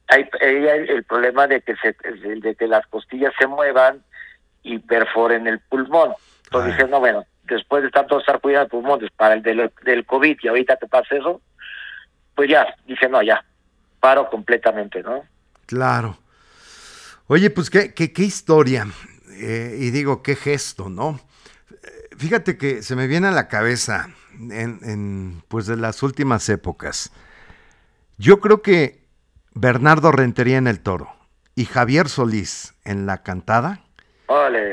hay, 0.09 0.29
el 0.40 1.05
problema 1.05 1.47
de 1.47 1.61
que 1.61 1.75
se, 1.77 1.97
de 2.40 2.55
que 2.55 2.66
las 2.66 2.87
costillas 2.87 3.33
se 3.38 3.47
muevan 3.47 4.03
y 4.62 4.79
perforen 4.79 5.47
el 5.47 5.61
pulmón. 5.61 6.12
Entonces 6.44 6.73
dicen, 6.73 6.90
no, 6.90 7.01
bueno, 7.01 7.25
después 7.44 7.83
de 7.83 7.90
tanto 7.90 8.18
estar 8.18 8.40
cuidando 8.40 8.68
pulmones 8.68 9.11
para 9.12 9.35
el 9.35 9.42
del, 9.42 9.71
del 9.85 10.07
COVID 10.07 10.38
y 10.42 10.49
ahorita 10.49 10.77
te 10.77 10.87
pasa 10.87 11.14
eso, 11.14 11.40
pues 12.35 12.51
ya, 12.51 12.66
dice, 12.87 13.09
no, 13.09 13.23
ya, 13.23 13.44
paro 14.01 14.29
completamente, 14.31 15.03
¿no? 15.03 15.25
Claro. 15.66 16.18
Oye, 17.27 17.51
pues 17.51 17.68
qué, 17.68 17.92
qué, 17.92 18.12
qué 18.12 18.23
historia. 18.23 18.87
Eh, 19.33 19.77
y 19.79 19.90
digo, 19.90 20.23
qué 20.23 20.35
gesto, 20.35 20.88
¿no? 20.88 21.21
Fíjate 22.16 22.59
que 22.59 22.83
se 22.83 22.97
me 22.97 23.07
viene 23.07 23.29
a 23.29 23.33
la 23.33 23.47
cabeza 23.47 24.09
en, 24.33 24.81
en, 24.83 25.42
pues 25.47 25.66
de 25.66 25.77
las 25.77 26.03
últimas 26.03 26.49
épocas. 26.49 27.12
Yo 28.16 28.40
creo 28.40 28.61
que 28.61 29.08
Bernardo 29.61 30.12
Rentería 30.12 30.57
en 30.57 30.68
el 30.68 30.81
toro 30.81 31.12
y 31.55 31.64
Javier 31.64 32.09
Solís 32.09 32.75
en 32.85 33.07
la 33.07 33.23
cantada 33.25 33.81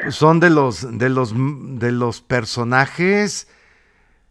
son 0.10 0.40
de 0.40 0.50
los 0.50 0.98
de 0.98 1.10
los 1.10 1.34
de 1.34 1.92
los 1.92 2.22
personajes 2.22 3.50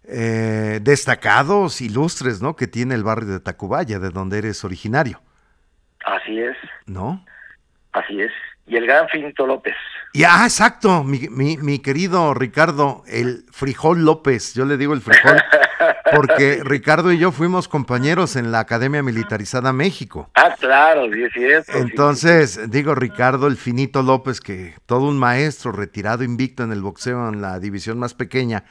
eh, 0.06 0.80
destacados, 0.82 1.80
ilustres, 1.80 2.40
¿no? 2.42 2.54
Que 2.54 2.66
tiene 2.66 2.94
el 2.94 3.02
barrio 3.02 3.32
de 3.32 3.40
Tacubaya, 3.40 3.98
de 3.98 4.10
donde 4.10 4.38
eres 4.38 4.62
originario. 4.64 5.20
Así 6.04 6.38
es. 6.38 6.56
¿No? 6.86 7.24
Así 7.92 8.20
es. 8.20 8.30
Y 8.66 8.76
el 8.76 8.86
gran 8.86 9.08
Finito 9.08 9.46
López. 9.46 9.74
Y, 10.12 10.24
ah, 10.24 10.42
exacto, 10.44 11.02
mi, 11.02 11.28
mi, 11.30 11.56
mi, 11.56 11.80
querido 11.80 12.34
Ricardo, 12.34 13.02
el 13.08 13.44
Frijol 13.50 14.04
López, 14.04 14.54
yo 14.54 14.64
le 14.64 14.76
digo 14.76 14.94
el 14.94 15.00
Frijol, 15.00 15.36
porque 16.14 16.60
Ricardo 16.64 17.12
y 17.12 17.18
yo 17.18 17.32
fuimos 17.32 17.68
compañeros 17.68 18.36
en 18.36 18.52
la 18.52 18.60
Academia 18.60 19.02
Militarizada 19.02 19.72
México. 19.72 20.30
Ah, 20.34 20.54
claro, 20.58 21.06
sí, 21.12 21.22
es 21.22 21.32
cierto. 21.32 21.72
Entonces, 21.74 22.70
digo 22.70 22.94
Ricardo, 22.94 23.46
el 23.46 23.56
Finito 23.56 24.02
López, 24.02 24.40
que 24.40 24.74
todo 24.86 25.08
un 25.08 25.18
maestro 25.18 25.72
retirado 25.72 26.24
invicto 26.24 26.62
en 26.62 26.72
el 26.72 26.82
boxeo 26.82 27.28
en 27.28 27.40
la 27.40 27.58
división 27.58 27.98
más 27.98 28.14
pequeña, 28.14 28.64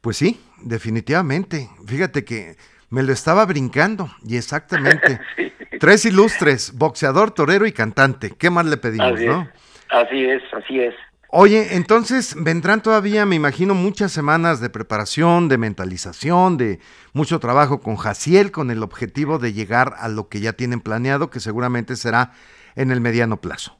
pues 0.00 0.16
sí, 0.16 0.40
definitivamente. 0.60 1.68
Fíjate 1.86 2.24
que 2.24 2.56
me 2.90 3.02
lo 3.02 3.12
estaba 3.12 3.44
brincando 3.46 4.10
y 4.24 4.36
exactamente. 4.36 5.20
Tres 5.80 6.04
ilustres, 6.04 6.72
boxeador, 6.76 7.32
torero 7.32 7.66
y 7.66 7.72
cantante. 7.72 8.32
¿Qué 8.38 8.50
más 8.50 8.66
le 8.66 8.76
pedimos, 8.76 9.20
no? 9.20 9.48
Así 9.90 10.24
es, 10.24 10.42
así 10.52 10.80
es. 10.80 10.94
Oye, 11.36 11.74
entonces 11.74 12.36
vendrán 12.38 12.80
todavía, 12.80 13.26
me 13.26 13.34
imagino, 13.34 13.74
muchas 13.74 14.12
semanas 14.12 14.60
de 14.60 14.70
preparación, 14.70 15.48
de 15.48 15.58
mentalización, 15.58 16.56
de 16.56 16.78
mucho 17.12 17.40
trabajo 17.40 17.80
con 17.80 17.96
Jaciel, 17.96 18.52
con 18.52 18.70
el 18.70 18.84
objetivo 18.84 19.40
de 19.40 19.52
llegar 19.52 19.94
a 19.98 20.06
lo 20.06 20.28
que 20.28 20.38
ya 20.38 20.52
tienen 20.52 20.80
planeado, 20.80 21.30
que 21.30 21.40
seguramente 21.40 21.96
será 21.96 22.30
en 22.76 22.92
el 22.92 23.00
mediano 23.00 23.38
plazo. 23.38 23.76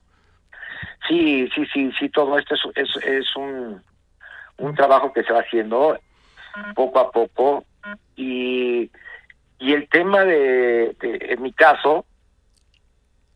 Sí, 1.07 1.49
sí, 1.55 1.65
sí, 1.73 1.93
sí, 1.97 2.09
todo 2.09 2.37
esto 2.41 2.57
es, 2.75 2.89
es 3.07 3.37
un, 3.37 3.81
un 4.57 4.75
trabajo 4.75 5.13
que 5.13 5.23
se 5.23 5.33
va 5.33 5.43
haciendo 5.43 5.97
poco 6.75 6.99
a 6.99 7.13
poco 7.13 7.65
y, 8.17 8.91
y 9.61 9.73
el 9.75 9.89
tema 9.91 10.25
de, 10.25 10.97
en 11.01 11.41
mi 11.41 11.53
caso 11.53 12.05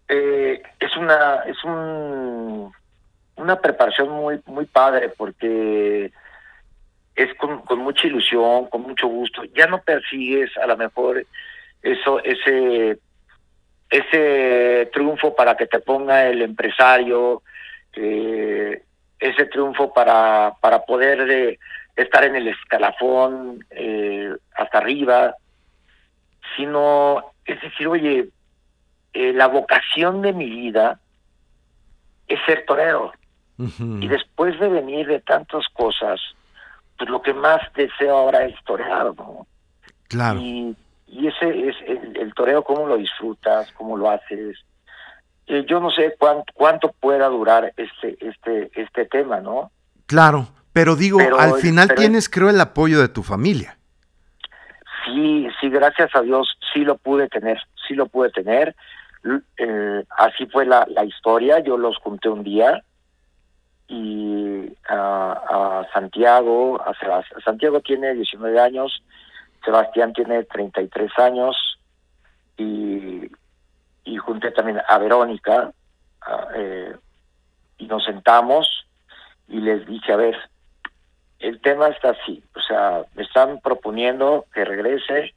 eh, 0.09 0.61
es 0.81 0.97
una 0.97 1.45
es 1.47 1.63
un 1.63 2.73
una 3.39 3.61
preparación 3.61 4.11
muy 4.11 4.41
muy 4.47 4.67
padre 4.67 5.11
porque 5.17 6.13
es 7.15 7.35
con, 7.35 7.79
mucha 7.79 8.07
ilusión 8.07 8.67
con 8.67 8.83
mucho 8.83 9.09
gusto 9.09 9.43
ya 9.55 9.67
no 9.67 9.81
persigues 9.83 10.57
a 10.57 10.67
lo 10.67 10.77
mejor 10.77 11.25
eso 11.83 12.23
ese 12.23 12.99
ese 13.91 14.91
triunfo 14.93 15.35
para 15.35 15.57
que 15.57 15.67
te 15.67 15.81
ponga 15.81 16.27
el 16.27 16.43
empresario 16.43 17.43
ese 17.93 19.47
triunfo 19.47 19.93
para 19.93 20.53
para 20.61 20.85
poder 20.85 21.25
de, 21.25 21.59
estar 21.99 22.25
en 22.25 22.37
el 22.37 22.49
escalafón 22.49 23.65
eh, 23.71 24.33
hasta 24.55 24.79
arriba, 24.79 25.35
sino, 26.57 27.33
es 27.45 27.61
decir, 27.61 27.89
oye, 27.89 28.29
eh, 29.13 29.33
la 29.33 29.49
vocación 29.49 30.23
de 30.23 30.33
mi 30.33 30.49
vida 30.49 31.01
es 32.29 32.39
ser 32.47 32.65
torero. 32.67 33.13
Y 33.59 34.07
después 34.07 34.59
de 34.61 34.69
venir 34.69 35.07
de 35.09 35.21
tantas 35.21 35.67
cosas, 35.73 36.21
pues 36.97 37.11
lo 37.11 37.21
que 37.21 37.35
más 37.35 37.61
deseo 37.75 38.17
ahora 38.17 38.45
es 38.45 38.55
torear, 38.65 39.13
¿no? 39.17 39.47
Claro. 40.09 40.39
Y, 40.41 40.77
y 41.09 41.27
ese 41.27 41.69
es 41.69 41.77
el, 41.87 42.33
toreo, 42.35 42.63
cómo 42.63 42.87
lo 42.87 42.97
disfrutas, 42.97 43.73
cómo 43.73 43.97
lo 43.97 44.11
haces. 44.11 44.59
Eh, 45.49 45.65
yo 45.69 45.81
no 45.81 45.91
sé 45.91 46.15
cuánto, 46.19 46.53
cuánto 46.55 46.93
pueda 46.93 47.27
durar 47.29 47.73
este, 47.77 48.17
este, 48.21 48.71
este 48.81 49.07
tema, 49.07 49.41
¿no? 49.41 49.73
Claro. 50.07 50.49
Pero 50.73 50.95
digo, 50.95 51.19
al 51.37 51.55
final 51.55 51.93
tienes, 51.97 52.29
creo, 52.29 52.51
el 52.51 52.61
apoyo 52.61 53.01
de 53.01 53.09
tu 53.09 53.25
familia. 53.25 53.77
Sí, 55.05 55.49
sí, 55.61 55.69
gracias 55.71 56.15
a 56.15 56.21
Dios, 56.21 56.57
sí 56.73 56.81
lo 56.81 56.97
pude 56.99 57.29
tener, 57.29 57.59
sí 57.89 57.95
lo 57.95 58.07
pude 58.07 58.31
tener. 58.31 58.77
eh, 59.57 60.05
así 60.17 60.47
fue 60.47 60.67
la, 60.67 60.87
la 60.91 61.05
historia, 61.05 61.59
yo 61.61 61.77
los 61.77 61.97
junté 61.97 62.29
un 62.29 62.45
día 62.45 62.85
y 63.89 64.77
a, 64.89 65.87
Santiago, 65.93 66.81
a, 66.81 66.95
Santiago 67.43 67.81
tiene 67.81 68.15
19 68.15 68.61
años, 68.61 69.03
Sebastián 69.65 70.13
tiene 70.13 70.45
33 70.45 71.11
años 71.19 71.79
y, 72.57 73.31
y 74.05 74.17
junté 74.19 74.51
también 74.51 74.81
a 74.87 74.99
Verónica 74.99 75.73
eh, 76.55 76.95
y 77.79 77.87
nos 77.87 78.05
sentamos 78.05 78.87
y 79.49 79.61
les 79.61 79.87
dije, 79.87 80.13
a 80.13 80.17
ver, 80.17 80.37
el 81.39 81.61
tema 81.61 81.89
está 81.89 82.11
así, 82.11 82.43
o 82.55 82.61
sea, 82.61 83.05
me 83.15 83.23
están 83.23 83.61
proponiendo 83.61 84.47
que 84.53 84.65
regrese, 84.65 85.35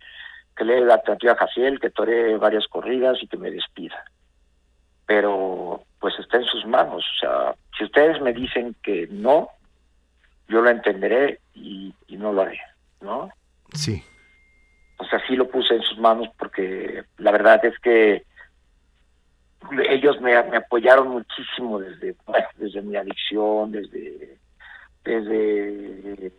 que 0.55 0.65
le 0.65 0.81
la 0.81 0.95
alternativa 0.95 1.33
a 1.33 1.37
Jaciel, 1.37 1.79
que 1.79 1.91
tore 1.91 2.37
varias 2.37 2.67
corridas 2.67 3.17
y 3.21 3.27
que 3.27 3.37
me 3.37 3.51
despida. 3.51 4.03
Pero 5.05 5.83
pues 5.99 6.17
está 6.19 6.37
en 6.37 6.45
sus 6.45 6.65
manos, 6.65 7.05
o 7.15 7.19
sea, 7.19 7.55
si 7.81 7.85
ustedes 7.85 8.21
me 8.21 8.31
dicen 8.31 8.75
que 8.83 9.07
no, 9.09 9.49
yo 10.47 10.61
lo 10.61 10.69
entenderé 10.69 11.39
y, 11.55 11.95
no 12.09 12.31
lo 12.31 12.43
haré, 12.43 12.59
¿no? 13.01 13.31
Sí. 13.73 14.03
O 14.97 15.05
sea, 15.05 15.19
sí 15.27 15.35
lo 15.35 15.49
puse 15.49 15.73
en 15.73 15.81
sus 15.81 15.97
manos 15.97 16.27
porque 16.37 17.03
la 17.17 17.31
verdad 17.31 17.65
es 17.65 17.73
que 17.79 18.23
ellos 19.89 20.21
me, 20.21 20.35
apoyaron 20.35 21.07
muchísimo 21.07 21.79
desde, 21.79 22.15
desde 22.57 22.83
mi 22.83 22.95
adicción, 22.95 23.71
desde, 23.71 24.37
desde 25.03 26.31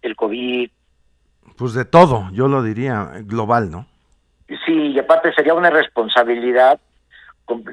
el 0.00 0.16
COVID. 0.16 0.70
Pues 1.58 1.74
de 1.74 1.84
todo, 1.84 2.30
yo 2.32 2.48
lo 2.48 2.62
diría, 2.62 3.10
global, 3.24 3.70
¿no? 3.70 3.86
Sí, 4.64 4.92
y 4.92 4.98
aparte 4.98 5.34
sería 5.34 5.52
una 5.52 5.68
responsabilidad 5.68 6.80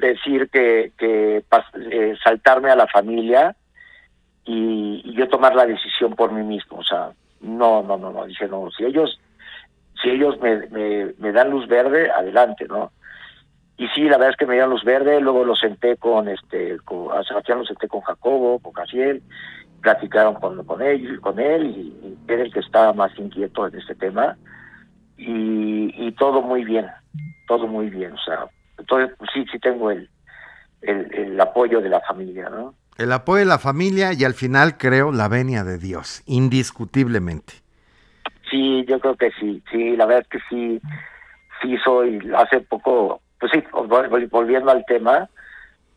decir 0.00 0.48
que, 0.50 0.92
eh, 0.98 2.14
saltarme 2.22 2.70
a 2.70 2.76
la 2.76 2.86
familia 2.86 3.56
y, 4.44 5.14
yo 5.14 5.28
tomar 5.28 5.54
la 5.54 5.66
decisión 5.66 6.14
por 6.14 6.32
mí 6.32 6.42
mismo. 6.42 6.78
O 6.78 6.84
sea, 6.84 7.10
no, 7.40 7.82
no, 7.82 7.96
no, 7.96 8.10
no, 8.12 8.26
dije, 8.26 8.48
no, 8.48 8.70
si 8.70 8.84
ellos, 8.84 9.20
si 10.02 10.10
ellos 10.10 10.38
me, 10.40 11.32
dan 11.32 11.50
luz 11.50 11.66
verde, 11.68 12.10
adelante, 12.10 12.66
¿no? 12.68 12.92
Y 13.76 13.88
sí, 13.88 14.02
la 14.02 14.18
verdad 14.18 14.30
es 14.30 14.36
que 14.36 14.46
me 14.46 14.54
dieron 14.54 14.70
luz 14.70 14.84
verde, 14.84 15.20
luego 15.20 15.44
lo 15.44 15.56
senté 15.56 15.96
con, 15.96 16.28
este, 16.28 16.78
con, 16.84 17.16
a 17.16 17.24
Sebastián 17.24 17.58
lo 17.58 17.64
senté 17.64 17.88
con 17.88 18.02
Jacobo, 18.02 18.60
con 18.60 18.72
Casiel, 18.72 19.22
platicaron 19.80 20.34
con, 20.36 20.64
con 20.64 20.80
él, 20.80 21.20
con 21.20 21.40
él 21.40 21.66
y, 21.66 22.16
era 22.32 22.42
el 22.42 22.52
que 22.52 22.60
estaba 22.60 22.92
más 22.92 23.16
inquieto 23.18 23.66
en 23.66 23.76
este 23.76 23.94
tema 23.96 24.36
y, 25.16 25.92
y 26.06 26.12
todo 26.12 26.40
muy 26.40 26.64
bien, 26.64 26.86
todo 27.48 27.66
muy 27.66 27.90
bien, 27.90 28.12
o 28.12 28.18
sea, 28.18 28.46
entonces 28.78 29.14
pues 29.18 29.30
sí, 29.32 29.44
sí 29.50 29.58
tengo 29.58 29.90
el, 29.90 30.08
el, 30.82 31.12
el 31.14 31.40
apoyo 31.40 31.80
de 31.80 31.88
la 31.88 32.00
familia, 32.00 32.48
¿no? 32.48 32.74
El 32.96 33.10
apoyo 33.12 33.40
de 33.40 33.46
la 33.46 33.58
familia 33.58 34.12
y 34.12 34.24
al 34.24 34.34
final 34.34 34.76
creo 34.78 35.10
la 35.10 35.28
venia 35.28 35.64
de 35.64 35.78
Dios, 35.78 36.22
indiscutiblemente. 36.26 37.54
Sí, 38.50 38.84
yo 38.86 39.00
creo 39.00 39.16
que 39.16 39.32
sí, 39.32 39.62
sí, 39.70 39.96
la 39.96 40.06
verdad 40.06 40.22
es 40.22 40.28
que 40.28 40.38
sí, 40.48 40.80
sí 41.60 41.76
soy, 41.84 42.20
hace 42.36 42.60
poco, 42.60 43.20
pues 43.40 43.50
sí, 43.52 43.64
volviendo 44.30 44.70
al 44.70 44.84
tema, 44.84 45.28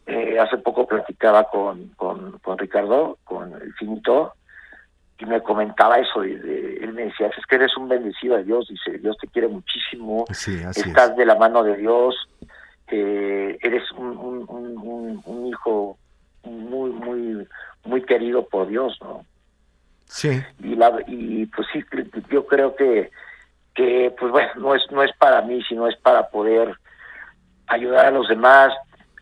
eh, 0.07 0.39
hace 0.39 0.57
poco 0.57 0.87
platicaba 0.87 1.43
con, 1.43 1.89
con, 1.89 2.39
con, 2.39 2.57
Ricardo, 2.57 3.19
con 3.25 3.53
el 3.53 3.73
finito, 3.73 4.33
y 5.19 5.25
me 5.25 5.41
comentaba 5.41 5.99
eso, 5.99 6.25
y 6.25 6.31
él 6.31 6.93
me 6.93 7.05
decía, 7.05 7.27
es 7.27 7.45
que 7.45 7.55
eres 7.57 7.77
un 7.77 7.89
bendecido 7.89 8.37
de 8.37 8.43
Dios, 8.43 8.67
dice, 8.69 8.97
Dios 8.97 9.17
te 9.17 9.27
quiere 9.27 9.49
muchísimo, 9.49 10.25
estás 10.29 11.15
de 11.15 11.25
la 11.25 11.35
mano 11.35 11.61
de 11.63 11.77
Dios, 11.77 12.15
eh, 12.91 13.57
eres 13.61 13.91
un, 13.93 14.17
un, 14.17 15.21
un 15.25 15.47
hijo 15.47 15.97
muy, 16.43 16.91
muy, 16.91 17.47
muy 17.83 18.01
querido 18.03 18.47
por 18.47 18.67
Dios, 18.67 18.97
¿no? 19.01 19.25
Sí. 20.05 20.41
Y, 20.63 20.75
la, 20.75 21.03
y 21.07 21.45
pues 21.47 21.67
sí, 21.71 21.83
yo 22.29 22.45
creo 22.45 22.75
que, 22.75 23.11
que, 23.75 24.13
pues 24.17 24.31
bueno, 24.31 24.49
no 24.57 24.75
es, 24.75 24.83
no 24.91 25.03
es 25.03 25.11
para 25.17 25.41
mí, 25.41 25.61
sino 25.67 25.87
es 25.87 25.97
para 25.97 26.29
poder 26.29 26.75
ayudar 27.67 28.07
a 28.07 28.11
los 28.11 28.27
demás. 28.29 28.73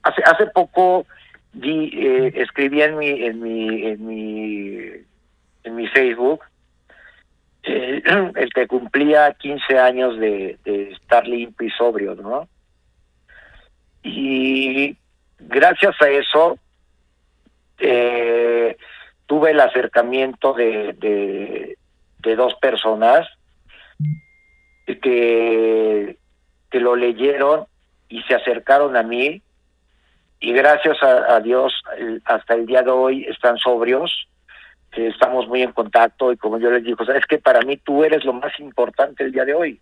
Hace, 0.03 0.21
hace 0.23 0.45
poco 0.47 1.05
vi, 1.53 1.89
eh, 1.93 2.33
escribí 2.35 2.81
en 2.81 2.97
mi, 2.97 3.09
en 3.09 3.41
mi, 3.41 3.85
en 3.85 4.05
mi, 4.05 4.79
en 5.63 5.75
mi 5.75 5.87
Facebook, 5.87 6.41
eh, 7.63 8.03
el 8.35 8.53
que 8.53 8.67
cumplía 8.67 9.33
15 9.33 9.79
años 9.79 10.19
de, 10.19 10.59
de 10.63 10.91
estar 10.91 11.27
limpio 11.27 11.67
y 11.67 11.71
sobrio, 11.71 12.15
¿no? 12.15 12.47
Y 14.05 14.95
gracias 15.39 15.99
a 15.99 16.07
eso, 16.09 16.59
eh, 17.79 18.77
tuve 19.25 19.51
el 19.51 19.59
acercamiento 19.59 20.53
de, 20.53 20.93
de, 20.93 22.35
dos 22.35 22.55
personas 22.55 23.27
que, 24.85 26.17
que 26.69 26.79
lo 26.79 26.95
leyeron 26.95 27.65
y 28.09 28.21
se 28.23 28.35
acercaron 28.35 28.95
a 28.95 29.03
mí 29.03 29.41
y 30.39 30.53
gracias 30.53 31.01
a, 31.01 31.39
Dios 31.39 31.73
hasta 32.25 32.53
el 32.53 32.65
día 32.65 32.83
de 32.83 32.91
hoy 32.91 33.25
están 33.25 33.57
sobrios 33.57 34.27
estamos 34.97 35.47
muy 35.47 35.61
en 35.61 35.71
contacto 35.71 36.31
y 36.31 36.37
como 36.37 36.57
yo 36.59 36.69
les 36.71 36.83
digo, 36.83 37.05
sabes 37.05 37.25
que 37.25 37.37
para 37.37 37.61
mí 37.61 37.77
tú 37.77 38.03
eres 38.03 38.23
lo 38.25 38.33
más 38.33 38.57
importante 38.59 39.23
el 39.23 39.31
día 39.31 39.45
de 39.45 39.53
hoy. 39.53 39.81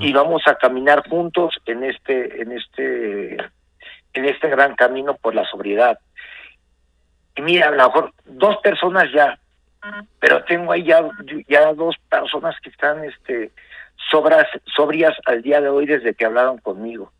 Y 0.00 0.12
vamos 0.12 0.42
a 0.46 0.54
caminar 0.56 1.08
juntos 1.08 1.54
en 1.66 1.84
este 1.84 2.42
en 2.42 2.52
este 2.52 3.36
en 4.14 4.24
este 4.24 4.48
gran 4.48 4.74
camino 4.74 5.14
por 5.14 5.34
la 5.34 5.44
sobriedad. 5.48 5.98
Y 7.36 7.42
mira, 7.42 7.68
a 7.68 7.70
lo 7.70 7.76
mejor 7.76 8.12
dos 8.26 8.56
personas 8.62 9.04
ya, 9.12 9.38
pero 10.18 10.44
tengo 10.44 10.72
ahí 10.72 10.84
ya, 10.84 11.02
ya 11.48 11.72
dos 11.72 11.96
personas 12.10 12.54
que 12.60 12.70
están 12.70 13.04
este 13.04 13.52
sobras, 14.10 14.46
sobrias 14.74 15.16
al 15.26 15.42
día 15.42 15.60
de 15.60 15.68
hoy 15.68 15.86
desde 15.86 16.14
que 16.14 16.24
hablaron 16.24 16.58
conmigo. 16.58 17.12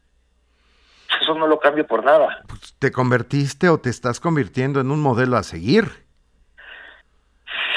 Eso 1.20 1.34
no 1.34 1.46
lo 1.46 1.60
cambio 1.60 1.86
por 1.86 2.04
nada. 2.04 2.42
Pues, 2.48 2.74
¿Te 2.78 2.90
convertiste 2.90 3.68
o 3.68 3.78
te 3.78 3.90
estás 3.90 4.18
convirtiendo 4.18 4.80
en 4.80 4.90
un 4.90 5.00
modelo 5.00 5.36
a 5.36 5.42
seguir? 5.42 6.01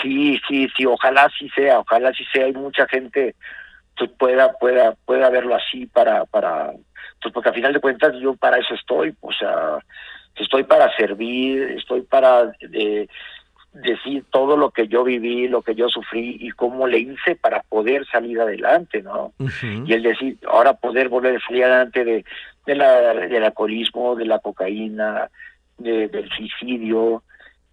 Sí, 0.01 0.39
sí, 0.47 0.67
sí, 0.75 0.85
ojalá 0.85 1.29
sí 1.37 1.49
sea, 1.49 1.79
ojalá 1.79 2.11
sí 2.13 2.23
sea. 2.31 2.45
Hay 2.45 2.53
mucha 2.53 2.87
gente 2.87 3.35
que 3.95 4.07
pueda, 4.07 4.53
pueda, 4.53 4.95
pueda 5.05 5.29
verlo 5.29 5.55
así 5.55 5.85
para, 5.85 6.25
para, 6.25 6.71
pues 7.21 7.33
porque 7.33 7.49
a 7.49 7.53
final 7.53 7.73
de 7.73 7.79
cuentas 7.79 8.13
yo 8.21 8.35
para 8.35 8.57
eso 8.57 8.73
estoy, 8.73 9.15
o 9.21 9.31
sea, 9.31 9.79
estoy 10.35 10.63
para 10.63 10.93
servir, 10.95 11.75
estoy 11.77 12.01
para 12.01 12.51
decir 13.73 14.23
todo 14.31 14.55
lo 14.55 14.71
que 14.71 14.87
yo 14.87 15.03
viví, 15.03 15.47
lo 15.47 15.61
que 15.61 15.75
yo 15.75 15.89
sufrí 15.89 16.37
y 16.39 16.51
cómo 16.51 16.87
le 16.87 16.99
hice 16.99 17.35
para 17.35 17.61
poder 17.63 18.05
salir 18.07 18.39
adelante, 18.39 19.01
¿no? 19.01 19.33
Y 19.85 19.93
el 19.93 20.03
decir, 20.03 20.37
ahora 20.47 20.73
poder 20.73 21.09
volver 21.09 21.35
a 21.35 21.45
salir 21.45 21.65
adelante 21.65 22.05
de, 22.05 22.25
de 22.65 22.75
la, 22.75 23.13
del 23.13 23.43
alcoholismo, 23.43 24.15
de 24.15 24.25
la 24.25 24.39
cocaína, 24.39 25.29
del 25.77 26.29
suicidio, 26.29 27.23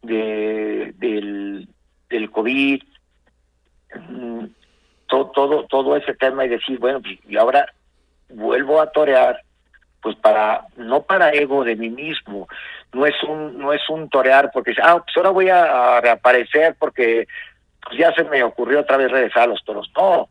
de, 0.02 0.92
del, 0.96 1.68
del 2.12 2.30
COVID, 2.30 2.82
mm, 4.08 4.44
todo, 5.08 5.30
todo, 5.30 5.66
todo 5.66 5.96
ese 5.96 6.14
tema 6.14 6.44
y 6.44 6.48
decir, 6.48 6.78
bueno, 6.78 7.00
pues, 7.02 7.18
y 7.28 7.36
ahora 7.36 7.66
vuelvo 8.28 8.80
a 8.80 8.90
torear 8.90 9.42
pues 10.00 10.16
para 10.16 10.66
no 10.76 11.02
para 11.02 11.30
ego 11.30 11.64
de 11.64 11.76
mí 11.76 11.88
mismo 11.88 12.48
no 12.92 13.06
es 13.06 13.14
un 13.22 13.58
no 13.58 13.72
es 13.72 13.88
un 13.88 14.08
torear 14.08 14.50
porque 14.52 14.74
ah 14.82 15.00
pues 15.04 15.16
ahora 15.16 15.30
voy 15.30 15.48
a, 15.48 16.00
reaparecer 16.00 16.74
porque 16.78 17.26
pues 17.80 17.98
ya 17.98 18.12
se 18.14 18.24
me 18.24 18.42
ocurrió 18.42 18.80
otra 18.80 18.96
vez 18.96 19.10
regresar 19.10 19.44
a 19.44 19.46
los 19.46 19.62
toros 19.64 19.90
no 19.96 20.28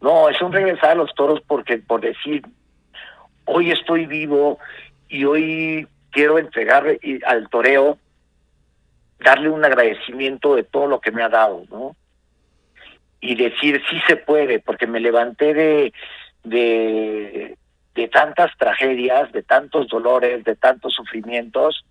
no 0.00 0.28
es 0.28 0.40
un 0.40 0.52
regresar 0.52 0.90
a 0.90 0.94
los 0.96 1.14
toros 1.14 1.40
porque 1.46 1.78
por 1.78 2.00
decir 2.00 2.42
hoy 3.44 3.70
estoy 3.70 4.06
vivo 4.06 4.58
y 5.08 5.24
hoy 5.24 5.86
quiero 6.10 6.38
entregarle 6.38 6.98
al 7.26 7.48
toreo 7.48 7.98
darle 9.18 9.48
un 9.48 9.64
agradecimiento 9.64 10.54
de 10.54 10.64
todo 10.64 10.86
lo 10.86 11.00
que 11.00 11.10
me 11.10 11.22
ha 11.22 11.28
dado 11.28 11.64
no 11.70 11.96
y 13.20 13.34
decir 13.34 13.82
sí 13.88 14.00
se 14.06 14.16
puede 14.16 14.60
porque 14.60 14.86
me 14.86 15.00
levanté 15.00 15.54
de 15.54 15.92
de 16.44 17.56
de 17.96 18.08
tantas 18.08 18.50
tragedias, 18.58 19.32
de 19.32 19.42
tantos 19.42 19.88
dolores, 19.88 20.44
de 20.44 20.54
tantos 20.54 20.92
sufrimientos, 20.92 21.84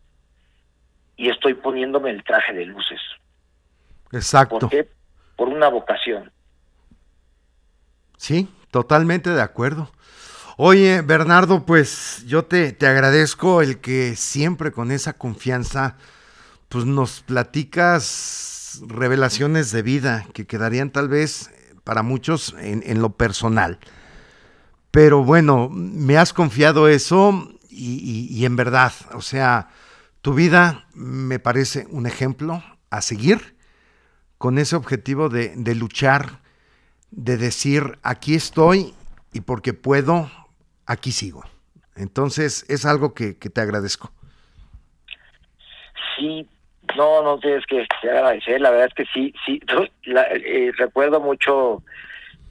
y 1.18 1.30
estoy 1.30 1.56
poniéndome 1.56 2.12
el 2.12 2.24
traje 2.24 2.54
de 2.54 2.66
luces. 2.66 3.02
Exacto. 4.12 4.60
¿Por 4.60 4.70
qué? 4.70 4.88
Por 5.36 5.50
una 5.50 5.68
vocación. 5.68 6.32
Sí, 8.18 8.48
totalmente 8.72 9.32
de 9.32 9.42
acuerdo. 9.42 9.90
Oye, 10.58 11.02
Bernardo, 11.02 11.66
pues 11.66 12.24
yo 12.28 12.46
te, 12.46 12.72
te 12.72 12.88
agradezco 12.88 13.62
el 13.62 13.82
que 13.82 14.16
siempre 14.16 14.72
con 14.72 14.92
esa 14.92 15.14
confianza, 15.14 15.98
pues 16.70 16.86
nos 16.86 17.22
platicas 17.22 18.82
revelaciones 18.88 19.72
de 19.72 19.82
vida 19.82 20.26
que 20.34 20.46
quedarían 20.46 20.90
tal 20.90 21.08
vez 21.08 21.52
para 21.84 22.04
muchos 22.04 22.56
en, 22.60 22.84
en 22.86 23.02
lo 23.02 23.12
personal. 23.16 23.80
Pero 24.92 25.24
bueno, 25.24 25.70
me 25.70 26.18
has 26.18 26.32
confiado 26.32 26.88
eso 26.88 27.52
y, 27.70 28.46
en 28.46 28.56
verdad, 28.56 28.94
o 29.14 29.22
sea, 29.22 29.70
tu 30.22 30.34
vida 30.34 30.88
me 30.94 31.40
parece 31.40 31.86
un 31.90 32.08
ejemplo 32.08 32.64
a 32.90 33.02
seguir 33.02 33.58
con 34.38 34.58
ese 34.58 34.78
objetivo 34.78 35.28
de, 35.28 35.54
de 35.56 35.76
luchar, 35.76 36.42
de 37.12 37.36
decir, 37.36 38.00
aquí 38.04 38.36
estoy 38.36 38.94
y 39.34 39.42
porque 39.42 39.74
puedo, 39.74 40.32
aquí 40.86 41.12
sigo. 41.12 41.44
Entonces, 41.96 42.66
es 42.70 42.86
algo 42.86 43.14
que, 43.14 43.38
que 43.38 43.50
te 43.50 43.60
agradezco. 43.60 44.14
Sí, 46.18 46.48
no, 46.96 47.22
no 47.22 47.40
tienes 47.40 47.66
que, 47.66 47.86
agradecer, 48.04 48.62
la 48.62 48.72
verdad 48.72 48.88
es 48.88 48.94
que 48.94 49.06
sí, 49.14 49.34
sí, 49.46 49.62
eh, 50.06 50.72
recuerdo 50.78 51.20
mucho 51.20 51.84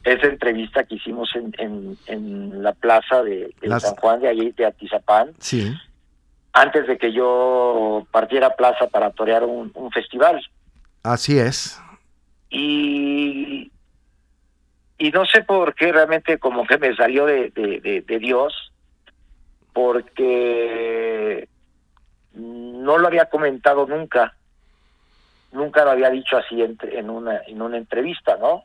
esa 0.05 0.27
entrevista 0.27 0.85
que 0.85 0.97
hicimos 0.97 1.31
en, 1.35 1.97
en, 2.07 2.63
la 2.63 2.73
plaza 2.73 3.23
de, 3.23 3.55
San 3.79 3.97
Juan 3.97 4.21
de 4.21 4.29
allí, 4.29 4.53
de 4.53 4.67
Atizapán. 4.67 5.33
Sí. 5.39 5.75
Antes 6.53 6.87
de 6.87 6.99
que 6.99 7.13
yo 7.13 8.07
partiera 8.11 8.49
a 8.49 8.57
plaza 8.57 8.87
para 8.89 9.11
torear 9.11 9.45
un, 9.45 9.73
festival. 9.93 10.41
Así 11.03 11.39
es. 11.39 11.81
Y, 12.51 13.73
y 14.99 15.11
no 15.11 15.25
sé 15.25 15.43
por 15.43 15.75
qué 15.75 15.91
realmente 15.91 16.39
como 16.39 16.67
que 16.67 16.79
me 16.79 16.95
salió 16.95 17.27
de, 17.27 17.51
de 17.51 18.19
Dios, 18.19 18.73
porque 19.73 21.49
no 22.35 22.99
lo 22.99 23.07
había 23.07 23.27
comentado 23.27 23.87
nunca, 23.87 24.35
nunca 25.53 25.85
lo 25.85 25.91
había 25.93 26.11
dicho 26.11 26.37
así 26.37 26.63
en, 26.63 26.77
en, 26.83 27.11
una, 27.11 27.41
en 27.47 27.63
una 27.63 27.77
entrevista, 27.77 28.37
¿no? 28.37 28.65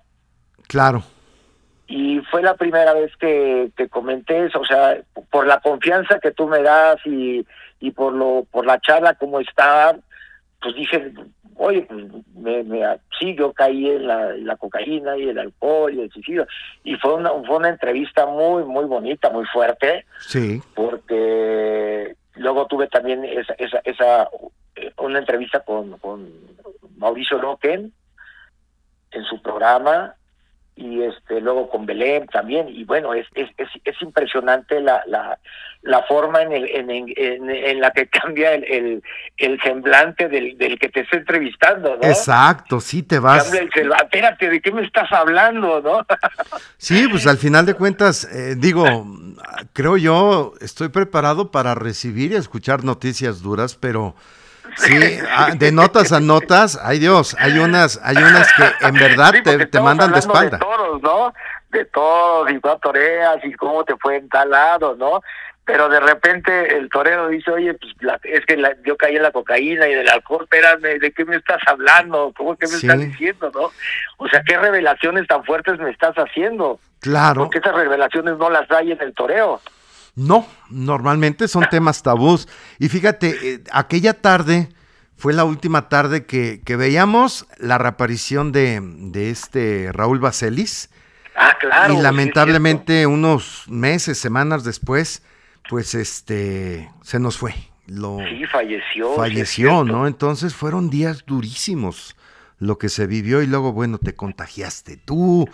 Claro. 0.67 1.03
Y 1.87 2.19
fue 2.29 2.43
la 2.43 2.55
primera 2.55 2.93
vez 2.93 3.11
que, 3.17 3.71
que 3.75 3.89
comenté 3.89 4.45
eso, 4.45 4.59
o 4.59 4.65
sea, 4.65 4.97
por 5.31 5.47
la 5.47 5.59
confianza 5.59 6.19
que 6.19 6.31
tú 6.31 6.47
me 6.47 6.61
das 6.61 6.97
y, 7.05 7.45
y 7.79 7.91
por 7.91 8.13
lo 8.13 8.45
por 8.51 8.65
la 8.65 8.79
charla 8.79 9.15
como 9.15 9.39
estaba, 9.39 9.95
pues 10.61 10.75
dije, 10.75 11.13
oye, 11.59 11.81
pues 11.83 12.05
me, 12.35 12.63
me, 12.63 12.81
sí, 13.19 13.35
yo 13.35 13.53
caí 13.53 13.89
en 13.89 14.07
la, 14.07 14.33
la, 14.37 14.55
cocaína 14.55 15.17
y 15.17 15.29
el 15.29 15.39
alcohol 15.39 15.93
y 15.93 16.01
el 16.01 16.11
suicidio. 16.11 16.47
Y 16.83 16.95
fue 16.95 17.15
una, 17.15 17.31
fue 17.45 17.57
una 17.57 17.69
entrevista 17.69 18.25
muy, 18.25 18.63
muy 18.63 18.85
bonita, 18.85 19.29
muy 19.29 19.45
fuerte. 19.45 20.05
Sí. 20.19 20.61
Porque 20.73 22.15
Luego 22.39 22.67
tuve 22.67 22.87
también 22.87 23.25
esa, 23.25 23.53
esa, 23.53 23.81
esa 23.83 24.29
eh, 24.75 24.93
una 24.97 25.19
entrevista 25.19 25.59
con, 25.59 25.97
con 25.99 26.31
Mauricio 26.97 27.37
Loquen 27.37 27.93
en 29.11 29.23
su 29.25 29.41
programa 29.41 30.15
y 30.79 31.03
este 31.03 31.41
luego 31.41 31.69
con 31.69 31.85
Belén 31.85 32.25
también 32.27 32.69
y 32.69 32.85
bueno 32.85 33.13
es 33.13 33.27
es, 33.35 33.49
es, 33.57 34.01
impresionante 34.01 34.79
la, 34.79 35.03
la, 35.07 35.37
la 35.81 36.03
forma 36.03 36.41
en, 36.41 36.53
el, 36.53 36.69
en, 36.69 36.89
en, 36.89 37.49
en, 37.49 37.81
la 37.81 37.91
que 37.91 38.07
cambia 38.21 38.53
el, 38.53 39.03
el, 39.37 39.61
semblante 39.61 40.29
del, 40.29 40.57
del, 40.57 40.79
que 40.79 40.87
te 40.87 41.01
está 41.01 41.17
entrevistando 41.17 41.97
¿no? 41.97 42.07
exacto 42.07 42.79
sí 42.79 43.03
te 43.03 43.19
vas 43.19 43.51
espérate 43.53 44.49
de 44.49 44.61
qué 44.61 44.71
me 44.71 44.85
estás 44.85 45.11
hablando 45.11 45.81
no 45.81 46.05
sí 46.77 47.07
pues 47.09 47.27
al 47.27 47.37
final 47.37 47.65
de 47.65 47.73
cuentas 47.73 48.23
eh, 48.33 48.55
digo 48.57 49.05
creo 49.73 49.97
yo 49.97 50.53
estoy 50.61 50.87
preparado 50.87 51.51
para 51.51 51.75
recibir 51.75 52.31
y 52.31 52.35
escuchar 52.35 52.85
noticias 52.85 53.41
duras 53.41 53.75
pero 53.75 54.15
Sí, 54.77 55.19
ah, 55.29 55.51
de 55.55 55.71
notas 55.71 56.11
a 56.11 56.19
notas, 56.19 56.79
ay 56.81 56.99
Dios, 56.99 57.35
hay 57.39 57.59
unas, 57.59 57.99
hay 58.03 58.17
unas 58.17 58.51
que 58.53 58.85
en 58.85 58.93
verdad 58.93 59.33
te, 59.43 59.79
mandan 59.79 60.11
de 60.11 60.19
espalda. 60.19 60.57
De 60.57 60.63
todos, 60.63 61.01
¿no? 61.01 61.33
De 61.69 61.85
todos, 61.85 62.51
y 62.51 62.59
tú 62.59 62.69
toreas 62.81 63.37
y 63.43 63.53
cómo 63.53 63.83
te 63.83 63.95
fue 63.97 64.17
en 64.17 64.29
tal 64.29 64.49
lado, 64.49 64.95
¿no? 64.95 65.21
Pero 65.65 65.87
de 65.87 65.99
repente 65.99 66.75
el 66.77 66.89
torero 66.89 67.27
dice, 67.27 67.51
oye, 67.51 67.75
pues 67.75 67.93
es 68.23 68.45
que 68.47 68.59
yo 68.83 68.97
caí 68.97 69.17
en 69.17 69.21
la 69.21 69.31
cocaína 69.31 69.87
y 69.87 69.93
del 69.93 70.09
alcohol, 70.09 70.43
espérame, 70.43 70.99
¿de 70.99 71.11
qué 71.11 71.25
me 71.25 71.35
estás 71.35 71.61
hablando? 71.67 72.33
¿Cómo 72.35 72.55
que 72.55 72.65
me 72.65 72.73
estás 72.73 72.97
diciendo, 72.99 73.51
no? 73.53 73.71
O 74.17 74.27
sea, 74.27 74.41
¿qué 74.47 74.57
revelaciones 74.57 75.27
tan 75.27 75.43
fuertes 75.43 75.77
me 75.77 75.91
estás 75.91 76.15
haciendo? 76.15 76.79
Claro. 77.01 77.43
Porque 77.43 77.59
esas 77.59 77.75
revelaciones 77.75 78.37
no 78.39 78.49
las 78.49 78.69
hay 78.71 78.93
en 78.93 79.01
el 79.01 79.13
toreo. 79.13 79.61
No, 80.15 80.45
normalmente 80.69 81.47
son 81.47 81.65
temas 81.69 82.03
tabús. 82.03 82.47
Y 82.77 82.89
fíjate, 82.89 83.53
eh, 83.53 83.63
aquella 83.71 84.13
tarde 84.13 84.69
fue 85.19 85.33
la 85.33 85.43
última 85.43 85.89
tarde 85.89 86.25
que, 86.25 86.61
veíamos 86.77 87.45
la 87.57 87.77
reaparición 87.77 88.51
de, 88.51 88.81
este 89.29 89.91
Raúl 89.91 90.19
Baselis. 90.19 90.89
Ah, 91.35 91.57
claro. 91.59 91.93
Y 91.93 92.01
lamentablemente 92.01 93.05
unos 93.05 93.65
meses, 93.67 94.17
semanas 94.17 94.63
después, 94.63 95.23
pues 95.69 95.93
este, 95.93 96.89
se 97.01 97.19
nos 97.19 97.37
fue. 97.37 97.53
Lo, 97.87 98.19
sí, 98.19 98.45
falleció. 98.45 99.15
Falleció, 99.15 99.83
¿no? 99.83 100.07
Entonces 100.07 100.53
fueron 100.53 100.89
días 100.89 101.25
durísimos 101.25 102.15
lo 102.59 102.77
que 102.77 102.89
se 102.89 103.07
vivió 103.07 103.41
y 103.41 103.47
luego, 103.47 103.73
bueno, 103.73 103.97
te 103.97 104.15
contagiaste 104.15 104.97
tú. 104.97 105.49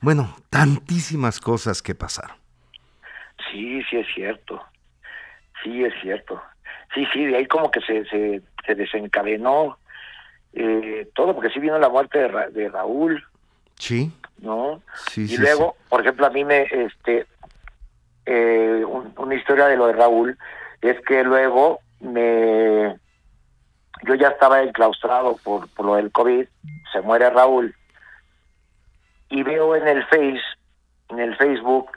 Bueno, 0.00 0.36
tantísimas 0.48 1.40
cosas 1.40 1.82
que 1.82 1.94
pasaron. 1.94 2.39
Sí, 3.50 3.82
sí 3.88 3.96
es 3.96 4.06
cierto. 4.14 4.62
Sí 5.62 5.84
es 5.84 5.94
cierto. 6.00 6.40
Sí, 6.94 7.06
sí, 7.12 7.26
de 7.26 7.36
ahí 7.36 7.46
como 7.46 7.70
que 7.70 7.80
se, 7.80 8.04
se, 8.06 8.42
se 8.66 8.74
desencadenó 8.74 9.78
eh, 10.52 11.08
todo, 11.14 11.34
porque 11.34 11.50
sí 11.50 11.60
vino 11.60 11.78
la 11.78 11.88
muerte 11.88 12.18
de, 12.18 12.48
de 12.50 12.68
Raúl. 12.68 13.24
Sí. 13.76 14.12
¿No? 14.38 14.82
Sí, 15.10 15.26
y 15.28 15.36
luego, 15.36 15.76
por 15.88 16.00
ejemplo, 16.00 16.26
a 16.26 16.30
mí 16.30 16.44
me, 16.44 16.62
este, 16.62 17.26
eh, 18.26 18.84
una 19.16 19.34
historia 19.34 19.66
de 19.66 19.76
lo 19.76 19.86
de 19.86 19.92
Raúl 19.92 20.38
es 20.80 21.00
que 21.02 21.22
luego 21.22 21.80
me, 22.00 22.96
yo 24.04 24.14
ya 24.14 24.28
estaba 24.28 24.62
enclaustrado 24.62 25.36
por, 25.42 25.68
por 25.68 25.86
lo 25.86 25.94
del 25.96 26.10
COVID, 26.10 26.46
se 26.92 27.00
muere 27.02 27.28
Raúl, 27.30 27.74
y 29.28 29.42
veo 29.42 29.76
en 29.76 29.86
el 29.86 30.04
Face, 30.06 30.40
en 31.10 31.18
el 31.18 31.36
Facebook, 31.36 31.90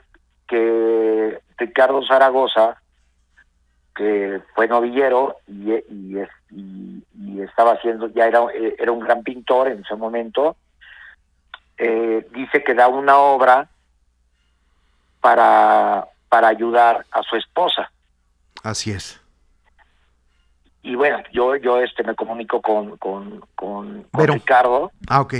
que 0.46 1.40
Ricardo 1.56 2.04
Zaragoza, 2.06 2.80
que 3.94 4.40
fue 4.54 4.66
novillero 4.66 5.36
y, 5.46 5.72
y, 5.72 6.18
y, 6.50 7.40
estaba 7.40 7.72
haciendo, 7.72 8.08
ya 8.08 8.26
era, 8.26 8.40
era 8.78 8.92
un 8.92 9.00
gran 9.00 9.22
pintor 9.22 9.68
en 9.68 9.80
ese 9.80 9.94
momento, 9.94 10.56
eh, 11.76 12.26
dice 12.32 12.62
que 12.62 12.74
da 12.74 12.88
una 12.88 13.18
obra 13.18 13.68
para, 15.20 16.06
para 16.28 16.48
ayudar 16.48 17.04
a 17.10 17.22
su 17.22 17.36
esposa. 17.36 17.90
Así 18.62 18.90
es. 18.90 19.20
Y 20.82 20.96
bueno, 20.96 21.22
yo 21.32 21.56
yo 21.56 21.80
este 21.80 22.02
me 22.02 22.14
comunico 22.14 22.60
con, 22.60 22.96
con, 22.98 23.40
con, 23.54 24.06
Ricardo. 24.12 24.92
Ah, 25.08 25.22
ok. 25.22 25.34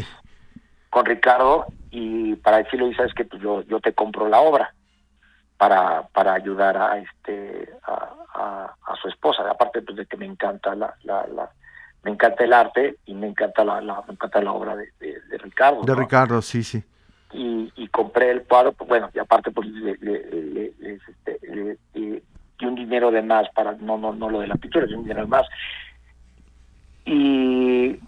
Con 0.91 1.05
Ricardo 1.05 1.67
y 1.91 2.35
para 2.37 2.59
decirle, 2.59 2.95
sabes 2.95 3.12
que 3.15 3.25
pues 3.25 3.43
yo, 3.43 3.62
yo 3.62 3.81
te 3.81 3.93
compro 3.93 4.29
la 4.29 4.41
obra 4.41 4.75
para, 5.57 6.02
para 6.09 6.34
ayudar 6.34 6.76
a 6.76 6.98
este 6.98 7.68
a, 7.86 8.74
a, 8.86 8.96
su 9.00 9.09
esposa. 9.09 9.48
Aparte 9.48 9.82
pues, 9.82 9.96
de 9.96 10.07
que 10.07 10.16
me 10.16 10.26
encanta 10.26 10.74
la, 10.74 10.94
la, 11.05 11.50
me 12.02 12.11
encanta 12.11 12.44
el 12.44 12.52
arte 12.52 12.96
y 13.07 13.14
me 13.14 13.28
encanta 13.28 13.64
la, 13.64 13.80
la 13.80 14.02
me 14.07 14.14
encanta 14.14 14.40
la 14.40 14.52
obra 14.52 14.76
de, 14.76 14.92
de, 15.00 15.38
Ricardo 15.38 15.82
de 15.82 15.94
Ricardo 15.94 16.42
sí 16.42 16.62
sí. 16.62 16.82
Y, 17.32 17.72
y 17.76 17.88
compré 17.88 18.30
el 18.30 18.44
cuadro 18.44 18.72
pues 18.72 18.88
bueno 18.88 19.11
y 19.12 19.18
aparte 19.18 19.50
pues 19.50 19.68
le, 19.68 19.96
le, 19.96 20.74
este, 20.80 21.38
y 21.94 22.22
un 22.64 22.74
dinero 22.74 23.11
de 23.11 23.22
más 23.22 23.48
para 23.55 23.72
no 23.72 23.98
no 23.98 24.12
no 24.12 24.30
lo 24.30 24.40
de 24.40 24.46
la 24.46 24.57
pintura 24.57 24.86
un 24.86 25.02
dinero 25.02 25.22
de 25.22 25.28
más. 25.28 25.46
Y 27.07 27.98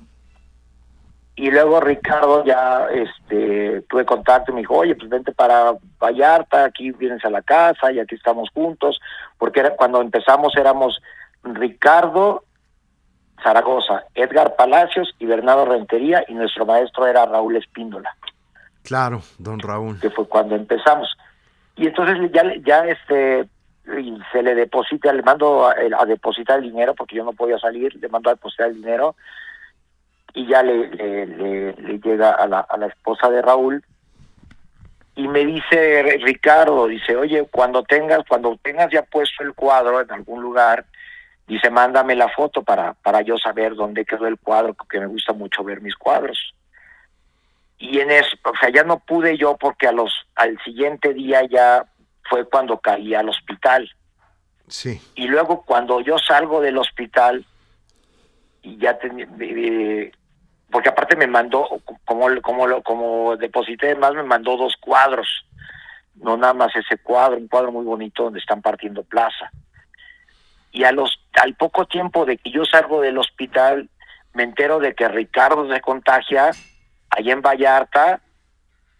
y 1.36 1.50
luego 1.50 1.80
Ricardo 1.80 2.42
ya 2.44 2.86
este 2.90 3.82
tuve 3.90 4.06
contacto 4.06 4.50
y 4.50 4.54
me 4.54 4.60
dijo, 4.62 4.74
oye, 4.74 4.96
pues 4.96 5.10
vente 5.10 5.32
para 5.32 5.74
Vallarta, 6.00 6.64
aquí 6.64 6.90
vienes 6.92 7.22
a 7.26 7.30
la 7.30 7.42
casa 7.42 7.92
y 7.92 8.00
aquí 8.00 8.14
estamos 8.14 8.48
juntos, 8.54 8.98
porque 9.36 9.60
era, 9.60 9.76
cuando 9.76 10.00
empezamos 10.00 10.56
éramos 10.56 11.02
Ricardo 11.44 12.44
Zaragoza, 13.42 14.04
Edgar 14.14 14.56
Palacios 14.56 15.14
y 15.18 15.26
Bernardo 15.26 15.66
Rentería 15.66 16.24
y 16.26 16.32
nuestro 16.32 16.64
maestro 16.64 17.06
era 17.06 17.26
Raúl 17.26 17.56
Espíndola. 17.56 18.16
Claro, 18.82 19.20
don 19.38 19.60
Raúl. 19.60 20.00
Que 20.00 20.08
fue 20.08 20.26
cuando 20.26 20.54
empezamos. 20.54 21.14
Y 21.76 21.86
entonces 21.86 22.16
ya, 22.32 22.44
ya 22.64 22.86
este 22.86 23.46
se 24.32 24.42
le 24.42 24.54
deposita, 24.54 25.12
le 25.12 25.22
mando 25.22 25.68
a, 25.68 25.74
a 25.98 26.04
depositar 26.06 26.58
el 26.58 26.70
dinero 26.70 26.94
porque 26.94 27.14
yo 27.14 27.24
no 27.24 27.34
podía 27.34 27.58
salir, 27.58 27.94
le 27.94 28.08
mando 28.08 28.30
a 28.30 28.34
depositar 28.34 28.68
el 28.68 28.76
dinero 28.76 29.14
y 30.36 30.46
ya 30.46 30.62
le, 30.62 30.88
le, 30.88 31.72
le, 31.72 31.98
llega 31.98 32.32
a 32.32 32.46
la, 32.46 32.60
a 32.60 32.76
la 32.76 32.88
esposa 32.88 33.30
de 33.30 33.40
Raúl 33.40 33.82
y 35.14 35.26
me 35.28 35.46
dice 35.46 36.18
Ricardo, 36.22 36.86
dice, 36.86 37.16
oye, 37.16 37.48
cuando 37.50 37.82
tengas, 37.84 38.20
cuando 38.28 38.54
tengas 38.62 38.90
ya 38.92 39.00
puesto 39.00 39.42
el 39.42 39.54
cuadro 39.54 39.98
en 39.98 40.12
algún 40.12 40.42
lugar, 40.42 40.84
dice, 41.46 41.70
mándame 41.70 42.14
la 42.14 42.28
foto 42.28 42.62
para, 42.62 42.92
para 42.92 43.22
yo 43.22 43.38
saber 43.38 43.74
dónde 43.74 44.04
quedó 44.04 44.26
el 44.26 44.38
cuadro, 44.38 44.74
porque 44.74 45.00
me 45.00 45.06
gusta 45.06 45.32
mucho 45.32 45.64
ver 45.64 45.80
mis 45.80 45.96
cuadros. 45.96 46.54
Y 47.78 48.00
en 48.00 48.10
eso, 48.10 48.36
o 48.44 48.52
sea, 48.60 48.68
ya 48.68 48.84
no 48.84 48.98
pude 48.98 49.38
yo 49.38 49.56
porque 49.56 49.86
a 49.86 49.92
los, 49.92 50.12
al 50.34 50.58
siguiente 50.64 51.14
día 51.14 51.44
ya 51.48 51.86
fue 52.28 52.46
cuando 52.46 52.78
caí 52.78 53.14
al 53.14 53.30
hospital. 53.30 53.90
Sí. 54.68 55.00
Y 55.14 55.28
luego 55.28 55.62
cuando 55.64 56.02
yo 56.02 56.18
salgo 56.18 56.60
del 56.60 56.76
hospital, 56.76 57.46
y 58.66 58.76
ya 58.78 58.98
tenía, 58.98 59.26
porque 60.70 60.88
aparte 60.88 61.16
me 61.16 61.26
mandó, 61.26 61.68
como, 62.04 62.26
como, 62.42 62.82
como 62.82 63.36
deposité 63.36 63.94
más, 63.94 64.14
me 64.14 64.22
mandó 64.22 64.56
dos 64.56 64.76
cuadros, 64.80 65.46
no 66.16 66.36
nada 66.36 66.54
más 66.54 66.74
ese 66.74 66.98
cuadro, 66.98 67.36
un 67.36 67.48
cuadro 67.48 67.72
muy 67.72 67.84
bonito 67.84 68.24
donde 68.24 68.40
están 68.40 68.62
partiendo 68.62 69.04
plaza. 69.04 69.50
Y 70.72 70.84
a 70.84 70.92
los, 70.92 71.20
al 71.40 71.54
poco 71.54 71.86
tiempo 71.86 72.24
de 72.24 72.36
que 72.36 72.50
yo 72.50 72.64
salgo 72.64 73.00
del 73.00 73.18
hospital, 73.18 73.88
me 74.34 74.42
entero 74.42 74.78
de 74.78 74.94
que 74.94 75.08
Ricardo 75.08 75.72
se 75.72 75.80
contagia 75.80 76.50
allá 77.10 77.32
en 77.32 77.40
Vallarta 77.40 78.20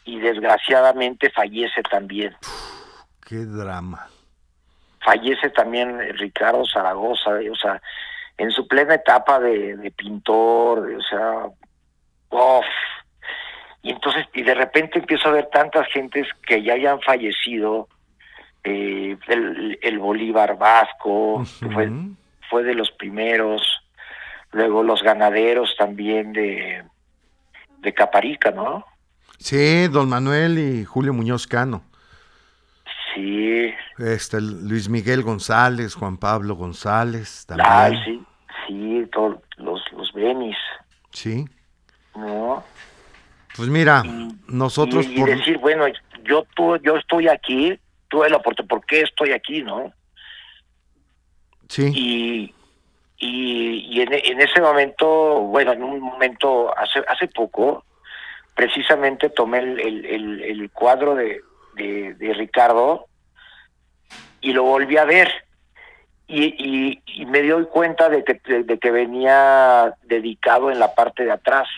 y 0.05 0.21
desgraciadamente 0.21 1.31
fallece 1.31 1.83
también. 1.83 2.35
qué 3.27 3.45
drama. 3.45 4.09
Fallece 5.01 5.51
también 5.51 5.99
Ricardo 6.17 6.65
Zaragoza, 6.65 7.33
o 7.53 7.57
sea, 7.57 7.83
en 8.39 8.51
su 8.51 8.67
plena 8.67 8.95
etapa 8.95 9.41
de, 9.41 9.93
pintor, 9.97 10.91
o 10.91 11.03
sea, 11.03 11.47
uff. 12.31 12.65
Y 13.83 13.91
entonces, 13.91 14.27
y 14.35 14.43
de 14.43 14.55
repente 14.55 14.99
empiezo 14.99 15.29
a 15.29 15.33
ver 15.33 15.49
tantas 15.53 15.87
gentes 15.89 16.27
que 16.47 16.63
ya 16.63 16.75
hayan 16.75 17.01
fallecido, 17.01 17.89
eh, 18.65 19.17
el, 19.29 19.99
Bolívar 19.99 20.59
Vasco, 20.59 21.45
fue, 21.73 21.91
fue 22.51 22.65
de 22.65 22.75
los 22.75 22.91
primeros, 22.91 23.63
luego 24.53 24.83
los 24.83 25.03
ganaderos 25.03 25.75
también 25.79 26.33
de, 26.33 26.83
de 27.79 27.95
Caparica, 27.95 28.51
¿no? 28.51 28.85
Sí, 29.39 29.87
don 29.89 30.09
Manuel 30.09 30.59
y 30.59 30.85
Julio 30.85 31.13
Muñoz 31.13 31.47
Cano. 31.47 31.83
Sí. 33.17 33.73
Este, 33.97 34.41
Luis 34.43 34.91
Miguel 34.91 35.23
González, 35.23 35.95
Juan 35.95 36.19
Pablo 36.19 36.55
González 36.55 37.47
también. 37.47 37.67
Ah, 37.69 37.91
sí, 38.05 38.23
sí, 38.67 39.09
todos 39.11 39.39
los, 39.57 39.81
los 39.93 40.13
Benis. 40.13 40.57
Sí. 41.13 41.47
¿No? 42.15 42.63
Pues 43.57 43.71
mira, 43.71 44.03
nosotros... 44.49 45.07
Y, 45.07 45.23
decir, 45.23 45.57
bueno, 45.57 45.87
yo, 46.25 46.47
tú, 46.55 46.77
yo 46.83 46.97
estoy 46.97 47.29
aquí, 47.29 47.79
tuve 48.09 48.29
la 48.29 48.37
oportunidad, 48.37 48.69
¿por 48.69 48.85
qué 48.85 49.01
estoy 49.01 49.33
aquí, 49.33 49.63
no? 49.63 49.95
Sí. 51.71 51.91
Y, 51.95 52.55
y, 53.17 54.01
en, 54.03 54.13
en, 54.13 54.41
ese 54.43 54.61
momento, 54.61 55.41
bueno, 55.41 55.73
en 55.73 55.83
un 55.83 56.01
momento, 56.01 56.77
hace, 56.77 57.03
hace 57.09 57.29
poco, 57.29 57.83
precisamente 58.55 59.31
tomé 59.31 59.61
el, 59.61 59.81
el, 59.81 60.43
el 60.43 60.71
cuadro 60.71 61.15
de, 61.15 61.41
de, 61.77 62.35
Ricardo 62.35 63.07
y 64.41 64.53
lo 64.53 64.65
volví 64.65 64.97
a 64.97 65.05
ver 65.05 65.31
y, 66.29 67.01
me 67.27 67.43
doy 67.43 67.67
cuenta 67.67 68.09
de 68.09 68.25
que, 68.25 68.41
de, 68.65 68.79
que 68.79 68.91
venía 68.91 69.95
dedicado 70.03 70.71
en 70.71 70.79
la 70.79 70.95
parte 70.95 71.25
de 71.25 71.33
atrás. 71.33 71.69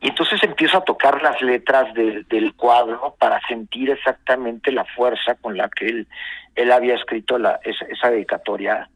Y 0.00 0.08
entonces 0.08 0.42
empiezo 0.42 0.78
a 0.78 0.84
tocar 0.84 1.22
las 1.22 1.40
letras 1.42 1.94
del 1.94 2.54
cuadro 2.56 3.14
para 3.20 3.40
sentir 3.46 3.90
exactamente 3.90 4.72
la 4.72 4.84
fuerza 4.84 5.36
con 5.36 5.56
la 5.56 5.68
que 5.68 5.86
él, 5.86 6.08
él 6.56 6.72
había 6.72 6.96
escrito 6.96 7.38
la, 7.38 7.60
esa, 7.62 8.10
dedicatoria. 8.10 8.88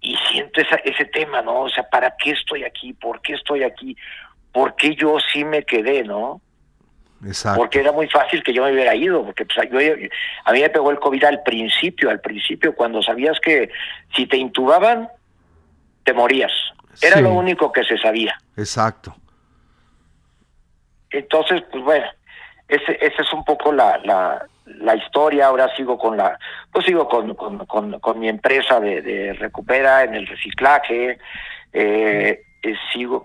Y 0.00 0.16
siento 0.28 0.60
esa, 0.60 0.76
ese 0.76 1.04
tema, 1.04 1.42
¿no? 1.42 1.60
O 1.60 1.68
sea, 1.68 1.88
¿para 1.88 2.16
qué 2.16 2.32
estoy 2.32 2.64
aquí? 2.64 2.94
¿Por 2.94 3.20
qué 3.22 3.34
estoy 3.34 3.62
aquí? 3.62 3.96
¿Por 4.52 4.74
qué 4.74 4.96
yo 4.96 5.18
sí 5.32 5.44
me 5.44 5.62
quedé, 5.62 6.02
no? 6.02 6.40
Porque 7.56 7.80
era 7.80 7.92
muy 7.92 8.08
fácil 8.08 8.42
que 8.42 8.52
yo 8.52 8.64
me 8.64 8.72
hubiera 8.72 8.94
ido, 8.94 9.24
porque 9.24 9.44
pues, 9.44 9.58
a 10.44 10.52
mí 10.52 10.60
me 10.60 10.70
pegó 10.70 10.90
el 10.90 10.98
COVID 10.98 11.24
al 11.24 11.42
principio, 11.42 12.08
al 12.08 12.20
principio, 12.20 12.74
cuando 12.74 13.02
sabías 13.02 13.38
que 13.40 13.70
si 14.16 14.26
te 14.26 14.38
intubaban, 14.38 15.08
te 16.04 16.14
morías. 16.14 16.52
Era 17.02 17.20
lo 17.20 17.30
único 17.30 17.72
que 17.72 17.84
se 17.84 17.98
sabía. 17.98 18.38
Exacto. 18.56 19.14
Entonces, 21.10 21.62
pues 21.70 21.84
bueno, 21.84 22.06
ese, 22.68 22.98
esa 23.00 23.22
es 23.22 23.32
un 23.32 23.44
poco 23.44 23.72
la, 23.72 23.98
la, 23.98 24.46
la, 24.66 24.96
historia. 24.96 25.46
Ahora 25.46 25.74
sigo 25.76 25.98
con 25.98 26.16
la, 26.16 26.38
pues 26.72 26.86
sigo 26.86 27.08
con, 27.08 27.34
con, 27.34 27.98
con, 27.98 28.18
mi 28.18 28.28
empresa 28.28 28.80
de, 28.80 29.02
de, 29.02 29.32
recupera 29.34 30.04
en 30.04 30.14
el 30.14 30.26
reciclaje. 30.26 31.18
Eh, 31.72 32.42
eh 32.62 32.74
sigo, 32.92 33.24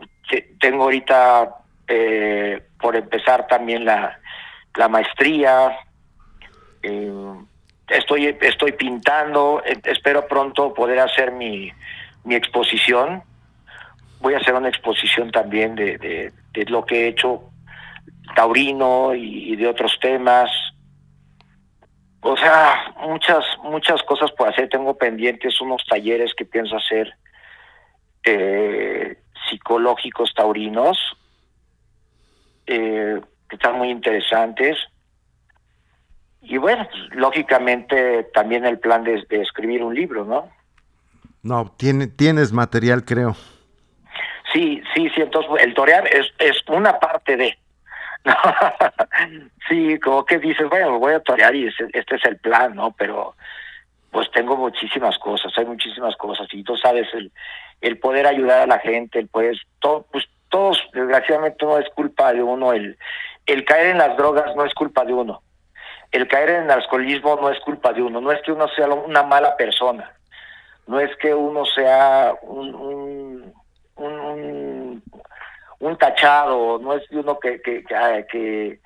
tengo 0.60 0.84
ahorita 0.84 1.65
eh, 1.88 2.64
por 2.80 2.96
empezar 2.96 3.48
también 3.48 3.86
la, 3.86 4.20
la 4.76 4.88
maestría. 4.88 5.78
Eh, 6.82 7.36
estoy, 7.90 8.38
estoy 8.42 8.72
pintando, 8.74 9.62
eh, 9.66 9.78
espero 9.84 10.28
pronto 10.28 10.74
poder 10.74 11.00
hacer 11.00 11.32
mi, 11.32 11.72
mi 12.24 12.36
exposición. 12.36 13.24
Voy 14.20 14.34
a 14.34 14.38
hacer 14.38 14.56
una 14.56 14.70
exposición 14.70 15.32
también 15.32 15.76
de, 15.76 15.98
de, 15.98 16.66
lo 16.66 16.86
que 16.86 17.04
he 17.04 17.08
hecho 17.10 17.44
taurino 18.36 19.14
y, 19.14 19.56
de 19.56 19.68
otros 19.68 20.00
temas. 20.02 20.50
O 22.22 22.36
sea, 22.36 22.96
muchas, 23.02 23.44
muchas 23.62 24.02
cosas 24.04 24.32
por 24.32 24.50
hacer. 24.50 24.70
Tengo 24.70 24.98
pendientes 24.98 25.62
unos 25.62 25.86
talleres 25.86 26.34
que 26.34 26.46
pienso 26.46 26.78
hacer 26.78 27.14
psicológicos 29.48 30.34
taurinos 30.34 30.98
eh, 32.68 33.22
que 33.50 33.56
están 33.56 33.78
muy 33.78 33.90
interesantes. 33.90 34.78
Y 36.42 36.58
bueno, 36.58 36.88
pues, 36.90 37.04
lógicamente 37.16 38.24
también 38.34 38.66
el 38.66 38.80
plan 38.80 39.04
de, 39.04 39.26
escribir 39.30 39.84
un 39.84 39.96
libro, 39.96 40.26
¿no? 40.26 40.50
No, 41.42 41.74
tiene, 41.78 42.08
tienes 42.08 42.52
material, 42.52 43.06
creo. 43.06 43.36
Sí, 44.54 44.82
sí, 44.94 45.10
sí, 45.10 45.22
entonces 45.22 45.52
el 45.64 45.74
torear 45.74 46.08
es, 46.08 46.28
es 46.40 46.58
una 46.68 47.00
parte 47.00 47.36
de. 47.36 47.58
sí, 49.70 50.00
como 50.00 50.26
que 50.26 50.40
dices, 50.40 50.68
bueno, 50.70 50.98
voy 50.98 51.14
a 51.14 51.20
torear 51.20 51.56
y 51.56 51.68
este 51.68 52.16
es 52.16 52.26
el 52.26 52.38
plan, 52.38 52.76
¿no? 52.76 52.92
Pero 52.98 53.36
pues 54.12 54.32
tengo 54.32 54.56
muchísimas 54.56 55.18
cosas, 55.20 55.52
hay 55.58 55.66
muchísimas 55.66 56.16
cosas 56.16 56.48
y 56.54 56.64
tú 56.64 56.78
sabes, 56.78 57.06
el, 57.14 57.34
el 57.82 58.00
poder 58.00 58.26
ayudar 58.26 58.62
a 58.62 58.66
la 58.66 58.80
gente, 58.80 59.20
el 59.20 59.28
poder, 59.28 59.58
todo, 59.80 60.08
pues 60.10 60.26
todos, 60.56 60.82
desgraciadamente, 60.94 61.66
no 61.66 61.78
es 61.78 61.90
culpa 61.90 62.32
de 62.32 62.42
uno. 62.42 62.72
El, 62.72 62.98
el 63.46 63.66
caer 63.66 63.88
en 63.88 63.98
las 63.98 64.16
drogas 64.16 64.56
no 64.56 64.64
es 64.64 64.74
culpa 64.74 65.04
de 65.04 65.14
uno. 65.14 65.42
El 66.14 66.30
caer 66.30 66.50
en 66.52 66.64
el 66.64 66.72
alcoholismo 66.72 67.38
no 67.42 67.50
es 67.50 67.60
culpa 67.60 67.92
de 67.92 68.02
uno. 68.02 68.22
No 68.22 68.32
es 68.32 68.42
que 68.42 68.54
uno 68.54 68.70
sea 68.70 68.88
una 68.88 69.24
mala 69.24 69.58
persona. 69.58 70.14
No 70.88 71.02
es 71.02 71.14
que 71.18 71.34
uno 71.34 71.66
sea 71.66 72.34
un, 72.44 73.54
un, 73.98 75.04
un, 75.80 75.98
tachado. 75.98 76.80
No 76.80 76.94
es 76.94 77.06
de 77.10 77.20
uno 77.20 77.38
que, 77.38 77.62
que, 77.62 77.84
que, 77.84 78.80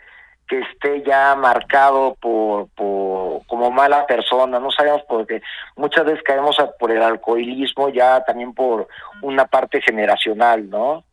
esté 0.50 1.04
ya 1.04 1.36
marcado 1.36 2.16
por, 2.20 2.68
por 2.70 3.46
como 3.46 3.70
mala 3.70 4.08
persona, 4.08 4.60
no 4.60 4.72
sabemos 4.72 5.04
porque 5.08 5.44
muchas 5.76 6.06
veces 6.06 6.24
caemos 6.24 6.58
por 6.80 6.90
el 6.90 7.04
alcoholismo 7.04 7.90
ya 7.90 8.24
también 8.24 8.56
por 8.56 8.88
una 9.22 9.46
parte 9.46 9.80
generacional, 9.80 10.68
¿no? 10.68 11.04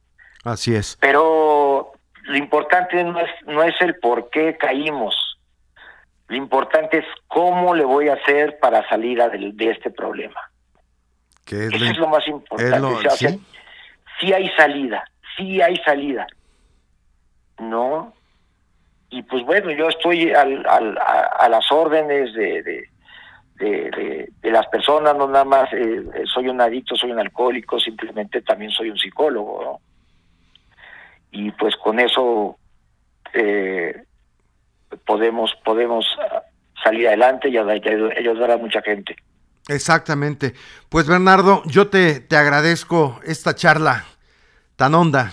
Así 0.47 0.77
es. 0.77 0.97
Pero 1.01 1.93
lo 2.23 2.37
importante 2.37 3.03
no 3.03 3.19
es, 3.19 3.31
no 3.47 3.65
es 3.65 3.75
el 3.81 3.97
por 3.97 4.31
qué 4.31 4.57
caímos. 4.57 5.15
Lo 6.29 6.37
importante 6.37 6.99
es 6.99 7.05
cómo 7.27 7.75
le 7.75 7.85
voy 7.85 8.09
a 8.09 8.15
hacer 8.15 8.59
para 8.61 8.89
salir 8.89 9.21
de, 9.21 9.71
este 9.71 9.91
problema. 9.91 10.41
Eso 11.47 11.85
es 11.85 11.99
lo 11.99 12.07
más 12.07 12.27
importante. 12.29 13.11
¿sí? 14.21 14.33
hay 14.33 14.49
salida, 14.51 15.05
sí 15.37 15.61
hay 15.61 15.77
salida. 15.79 16.29
¿No? 17.59 18.13
Y 19.11 19.23
pues 19.23 19.45
bueno, 19.45 19.73
yo 19.73 19.89
estoy 19.89 20.33
al, 20.33 20.65
al, 20.69 20.97
a, 20.99 21.49
las 21.49 21.73
órdenes 21.73 22.35
de, 22.35 22.63
de, 22.63 24.31
de, 24.43 24.51
las 24.51 24.67
personas, 24.69 25.17
no 25.17 25.27
nada 25.27 25.45
más 25.45 25.73
eh, 25.73 26.05
soy 26.33 26.49
un 26.49 26.61
adicto, 26.61 26.95
soy 26.95 27.11
un 27.11 27.21
alcohólico, 27.21 27.81
simplemente 27.81 28.43
también 28.43 28.71
soy 28.71 28.91
un 28.91 28.99
psicólogo, 28.99 29.63
¿no? 29.65 29.86
Y 31.37 31.51
pues 31.53 31.77
con 31.77 32.01
eso 32.01 32.57
eh, 33.35 34.05
podemos 35.05 35.55
podemos 35.65 36.07
salir 36.83 37.07
adelante 37.09 37.51
y 37.51 37.59
ayudar 37.59 38.53
a 38.53 38.57
mucha 38.57 38.81
gente. 38.81 39.17
Exactamente. 39.69 40.55
Pues 40.89 41.07
Bernardo, 41.07 41.63
yo 41.67 41.89
te, 41.89 42.21
te 42.21 42.37
agradezco 42.37 43.21
esta 43.25 43.55
charla 43.55 44.05
tan 44.77 44.95
honda, 44.95 45.33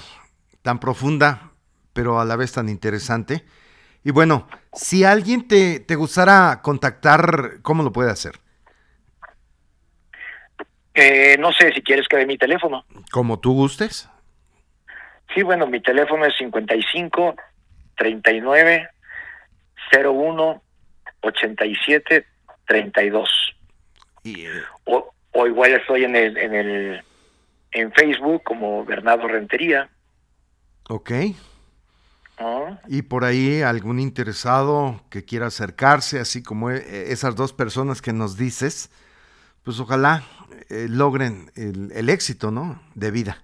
tan 0.61 0.79
profunda, 0.79 1.51
pero 1.93 2.19
a 2.19 2.25
la 2.25 2.35
vez 2.35 2.51
tan 2.51 2.67
interesante. 2.67 3.45
Y 4.03 4.11
bueno, 4.11 4.47
si 4.73 5.05
alguien 5.05 5.47
te, 5.47 5.79
te 5.79 5.95
gustara 5.95 6.61
contactar, 6.61 7.61
¿cómo 7.61 7.83
lo 7.83 7.93
puede 7.93 8.11
hacer? 8.11 8.33
Eh, 10.95 11.37
no 11.39 11.53
sé 11.53 11.71
si 11.73 11.81
quieres 11.81 12.07
que 12.09 12.17
dé 12.17 12.25
mi 12.25 12.37
teléfono. 12.37 12.83
Como 13.11 13.39
tú 13.39 13.53
gustes. 13.53 14.09
Sí, 15.33 15.41
bueno, 15.41 15.67
mi 15.67 15.81
teléfono 15.81 16.25
es 16.25 16.35
55 16.37 17.35
39 17.95 18.89
01 19.91 20.61
87 21.21 22.25
32. 22.65 23.29
Y, 24.23 24.45
eh, 24.45 24.49
O, 24.85 25.13
o 25.31 25.47
igual 25.47 25.73
estoy 25.73 26.03
en 26.03 26.15
el, 26.15 26.37
en 26.37 26.53
el 26.53 27.03
en 27.71 27.91
Facebook 27.93 28.43
como 28.43 28.85
Bernardo 28.85 29.27
Rentería. 29.27 29.89
ok. 30.89 31.11
¿no? 32.39 32.79
Y 32.87 33.03
por 33.03 33.25
ahí 33.25 33.61
algún 33.61 33.99
interesado 33.99 35.01
que 35.09 35.23
quiera 35.23 35.47
acercarse, 35.47 36.19
así 36.19 36.43
como 36.43 36.71
eh, 36.71 37.11
esas 37.11 37.35
dos 37.35 37.53
personas 37.53 38.01
que 38.01 38.13
nos 38.13 38.37
dices, 38.37 38.91
pues 39.63 39.79
ojalá 39.79 40.23
eh, 40.69 40.87
logren 40.89 41.51
el, 41.55 41.91
el 41.93 42.09
éxito, 42.09 42.51
¿no? 42.51 42.81
De 42.95 43.11
vida. 43.11 43.43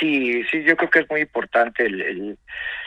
Sí, 0.00 0.42
sí, 0.50 0.64
yo 0.64 0.76
creo 0.76 0.90
que 0.90 1.00
es 1.00 1.10
muy 1.10 1.20
importante 1.20 1.84
el, 1.84 2.38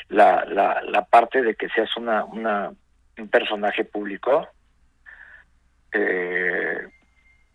la, 0.09 0.43
la, 0.45 0.81
la 0.81 1.05
parte 1.05 1.43
de 1.43 1.53
que 1.55 1.69
seas 1.69 1.95
una, 1.95 2.25
una 2.25 2.71
un 3.17 3.27
personaje 3.27 3.85
público, 3.85 4.47
eh, 5.91 6.87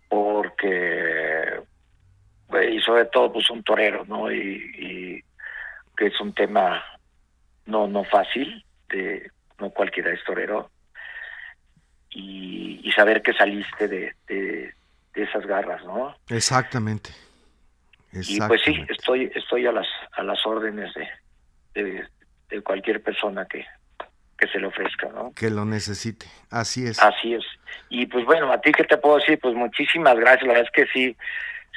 porque 0.08 1.60
y 2.70 2.80
sobre 2.80 3.06
todo 3.06 3.32
pues 3.32 3.50
un 3.50 3.62
torero, 3.62 4.04
¿no? 4.06 4.32
Y, 4.32 5.22
que 5.96 6.06
es 6.06 6.20
un 6.20 6.32
tema 6.32 6.80
no 7.66 7.88
no 7.88 8.04
fácil, 8.04 8.64
de 8.88 9.30
no 9.58 9.70
cualquiera 9.70 10.12
es 10.12 10.22
torero 10.22 10.70
y, 12.10 12.80
y 12.84 12.92
saber 12.92 13.20
que 13.20 13.32
saliste 13.32 13.88
de 13.88 14.74
esas 15.14 15.44
garras, 15.44 15.84
¿no? 15.84 16.14
Exactamente. 16.28 17.10
Y 18.12 18.40
pues 18.40 18.62
sí, 18.64 18.74
estoy 18.88 19.30
estoy 19.34 19.66
a 19.66 19.72
las 19.72 19.86
a 20.12 20.22
las 20.22 20.44
órdenes 20.46 20.92
de, 20.94 21.82
de, 21.82 22.06
de 22.48 22.62
cualquier 22.62 23.02
persona 23.02 23.46
que, 23.46 23.66
que 24.38 24.46
se 24.48 24.58
le 24.58 24.66
ofrezca, 24.68 25.08
¿no? 25.08 25.32
Que 25.34 25.50
lo 25.50 25.64
necesite. 25.64 26.26
Así 26.50 26.86
es. 26.86 27.02
Así 27.02 27.34
es. 27.34 27.44
Y 27.90 28.06
pues 28.06 28.24
bueno, 28.24 28.50
a 28.52 28.60
ti 28.60 28.72
qué 28.72 28.84
te 28.84 28.96
puedo 28.96 29.18
decir, 29.18 29.38
pues 29.40 29.54
muchísimas 29.54 30.16
gracias, 30.16 30.46
la 30.46 30.54
verdad 30.54 30.70
es 30.74 30.86
que 30.86 30.90
sí, 30.92 31.16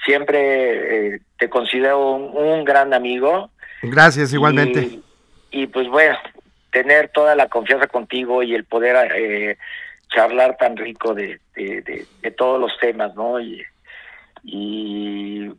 siempre 0.06 1.16
eh, 1.16 1.22
te 1.38 1.50
considero 1.50 2.12
un, 2.12 2.36
un 2.36 2.64
gran 2.64 2.94
amigo. 2.94 3.52
Gracias, 3.82 4.34
igualmente. 4.34 4.82
Y, 4.82 5.04
y, 5.52 5.68
pues 5.68 5.88
bueno, 5.88 6.18
tener 6.72 7.10
toda 7.10 7.36
la 7.36 7.50
confianza 7.50 7.88
contigo 7.88 8.44
y 8.44 8.54
el 8.54 8.66
poder 8.66 9.12
eh, 9.16 9.58
charlar 10.10 10.58
tan 10.58 10.78
rico 10.78 11.14
de, 11.14 11.40
de, 11.56 11.82
de, 11.82 12.06
de 12.22 12.32
todos 12.32 12.60
los 12.60 12.78
temas, 12.80 13.16
¿no? 13.16 13.40
Y, 13.40 13.64
y 14.44 15.52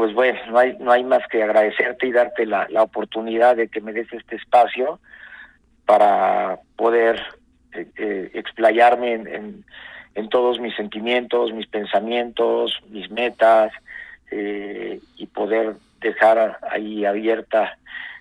pues 0.00 0.14
bueno, 0.14 0.38
no 0.48 0.58
hay, 0.58 0.78
no 0.80 0.90
hay 0.92 1.04
más 1.04 1.20
que 1.30 1.42
agradecerte 1.42 2.06
y 2.06 2.12
darte 2.12 2.46
la, 2.46 2.66
la 2.70 2.82
oportunidad 2.82 3.54
de 3.54 3.68
que 3.68 3.82
me 3.82 3.92
des 3.92 4.10
este 4.10 4.36
espacio 4.36 4.98
para 5.84 6.58
poder 6.74 7.20
eh, 7.72 7.86
eh, 7.96 8.30
explayarme 8.32 9.12
en, 9.12 9.62
en, 10.14 10.28
todos 10.30 10.58
mis 10.58 10.74
sentimientos, 10.74 11.52
mis 11.52 11.66
pensamientos, 11.66 12.80
mis 12.88 13.10
metas 13.10 13.72
eh, 14.30 15.00
y 15.18 15.26
poder 15.26 15.74
dejar 16.00 16.60
ahí 16.70 17.04
abierta 17.04 17.76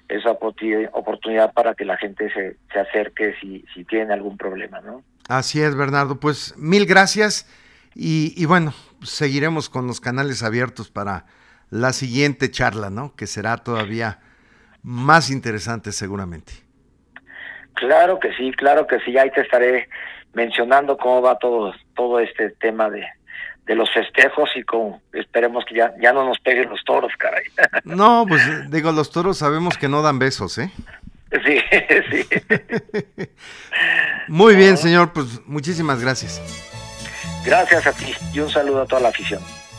esa 0.09 0.31
oportu- 0.37 0.89
oportunidad 0.91 1.53
para 1.53 1.75
que 1.75 1.85
la 1.85 1.95
gente 1.95 2.29
se, 2.33 2.57
se 2.73 2.79
acerque 2.81 3.35
si, 3.39 3.63
si 3.73 3.85
tienen 3.85 4.11
algún 4.11 4.37
problema, 4.37 4.81
¿no? 4.81 5.01
Así 5.29 5.61
es, 5.61 5.77
Bernardo. 5.77 6.19
Pues 6.19 6.57
mil 6.57 6.85
gracias. 6.85 7.47
Y, 7.95 8.33
y 8.35 8.45
bueno, 8.47 8.73
seguiremos 9.01 9.69
con 9.69 9.87
los 9.87 10.01
canales 10.01 10.43
abiertos 10.43 10.91
para 10.91 11.23
la 11.69 11.93
siguiente 11.93 12.51
charla, 12.51 12.89
¿no? 12.89 13.15
Que 13.15 13.27
será 13.27 13.57
todavía 13.57 14.19
más 14.83 15.29
interesante 15.29 15.91
seguramente. 15.91 16.53
Claro 17.73 18.19
que 18.19 18.33
sí, 18.33 18.51
claro 18.53 18.87
que 18.87 18.99
sí. 19.01 19.17
Ahí 19.17 19.31
te 19.31 19.41
estaré 19.41 19.89
mencionando 20.33 20.97
cómo 20.97 21.21
va 21.21 21.37
todo, 21.37 21.73
todo 21.95 22.19
este 22.19 22.49
tema 22.51 22.89
de, 22.89 23.05
de 23.65 23.75
los 23.75 23.89
festejos 23.93 24.49
y 24.55 24.63
con 24.63 24.99
esperemos 25.13 25.63
que 25.65 25.75
ya, 25.75 25.93
ya 26.01 26.11
no 26.11 26.25
nos 26.25 26.39
peguen 26.39 26.69
los 26.69 26.83
toros, 26.83 27.11
caray. 27.17 27.43
No, 27.83 28.25
pues 28.27 28.69
digo, 28.69 28.91
los 28.91 29.11
toros 29.11 29.37
sabemos 29.37 29.77
que 29.77 29.87
no 29.87 30.01
dan 30.01 30.19
besos, 30.19 30.57
¿eh? 30.57 30.71
Sí, 31.45 31.59
sí. 32.11 33.29
Muy 34.27 34.55
bien, 34.55 34.77
señor, 34.77 35.13
pues 35.13 35.45
muchísimas 35.45 36.01
gracias. 36.01 36.41
Gracias 37.45 37.87
a 37.87 37.93
ti 37.93 38.13
y 38.33 38.39
un 38.39 38.49
saludo 38.49 38.81
a 38.81 38.85
toda 38.85 39.01
la 39.01 39.09
afición. 39.09 39.41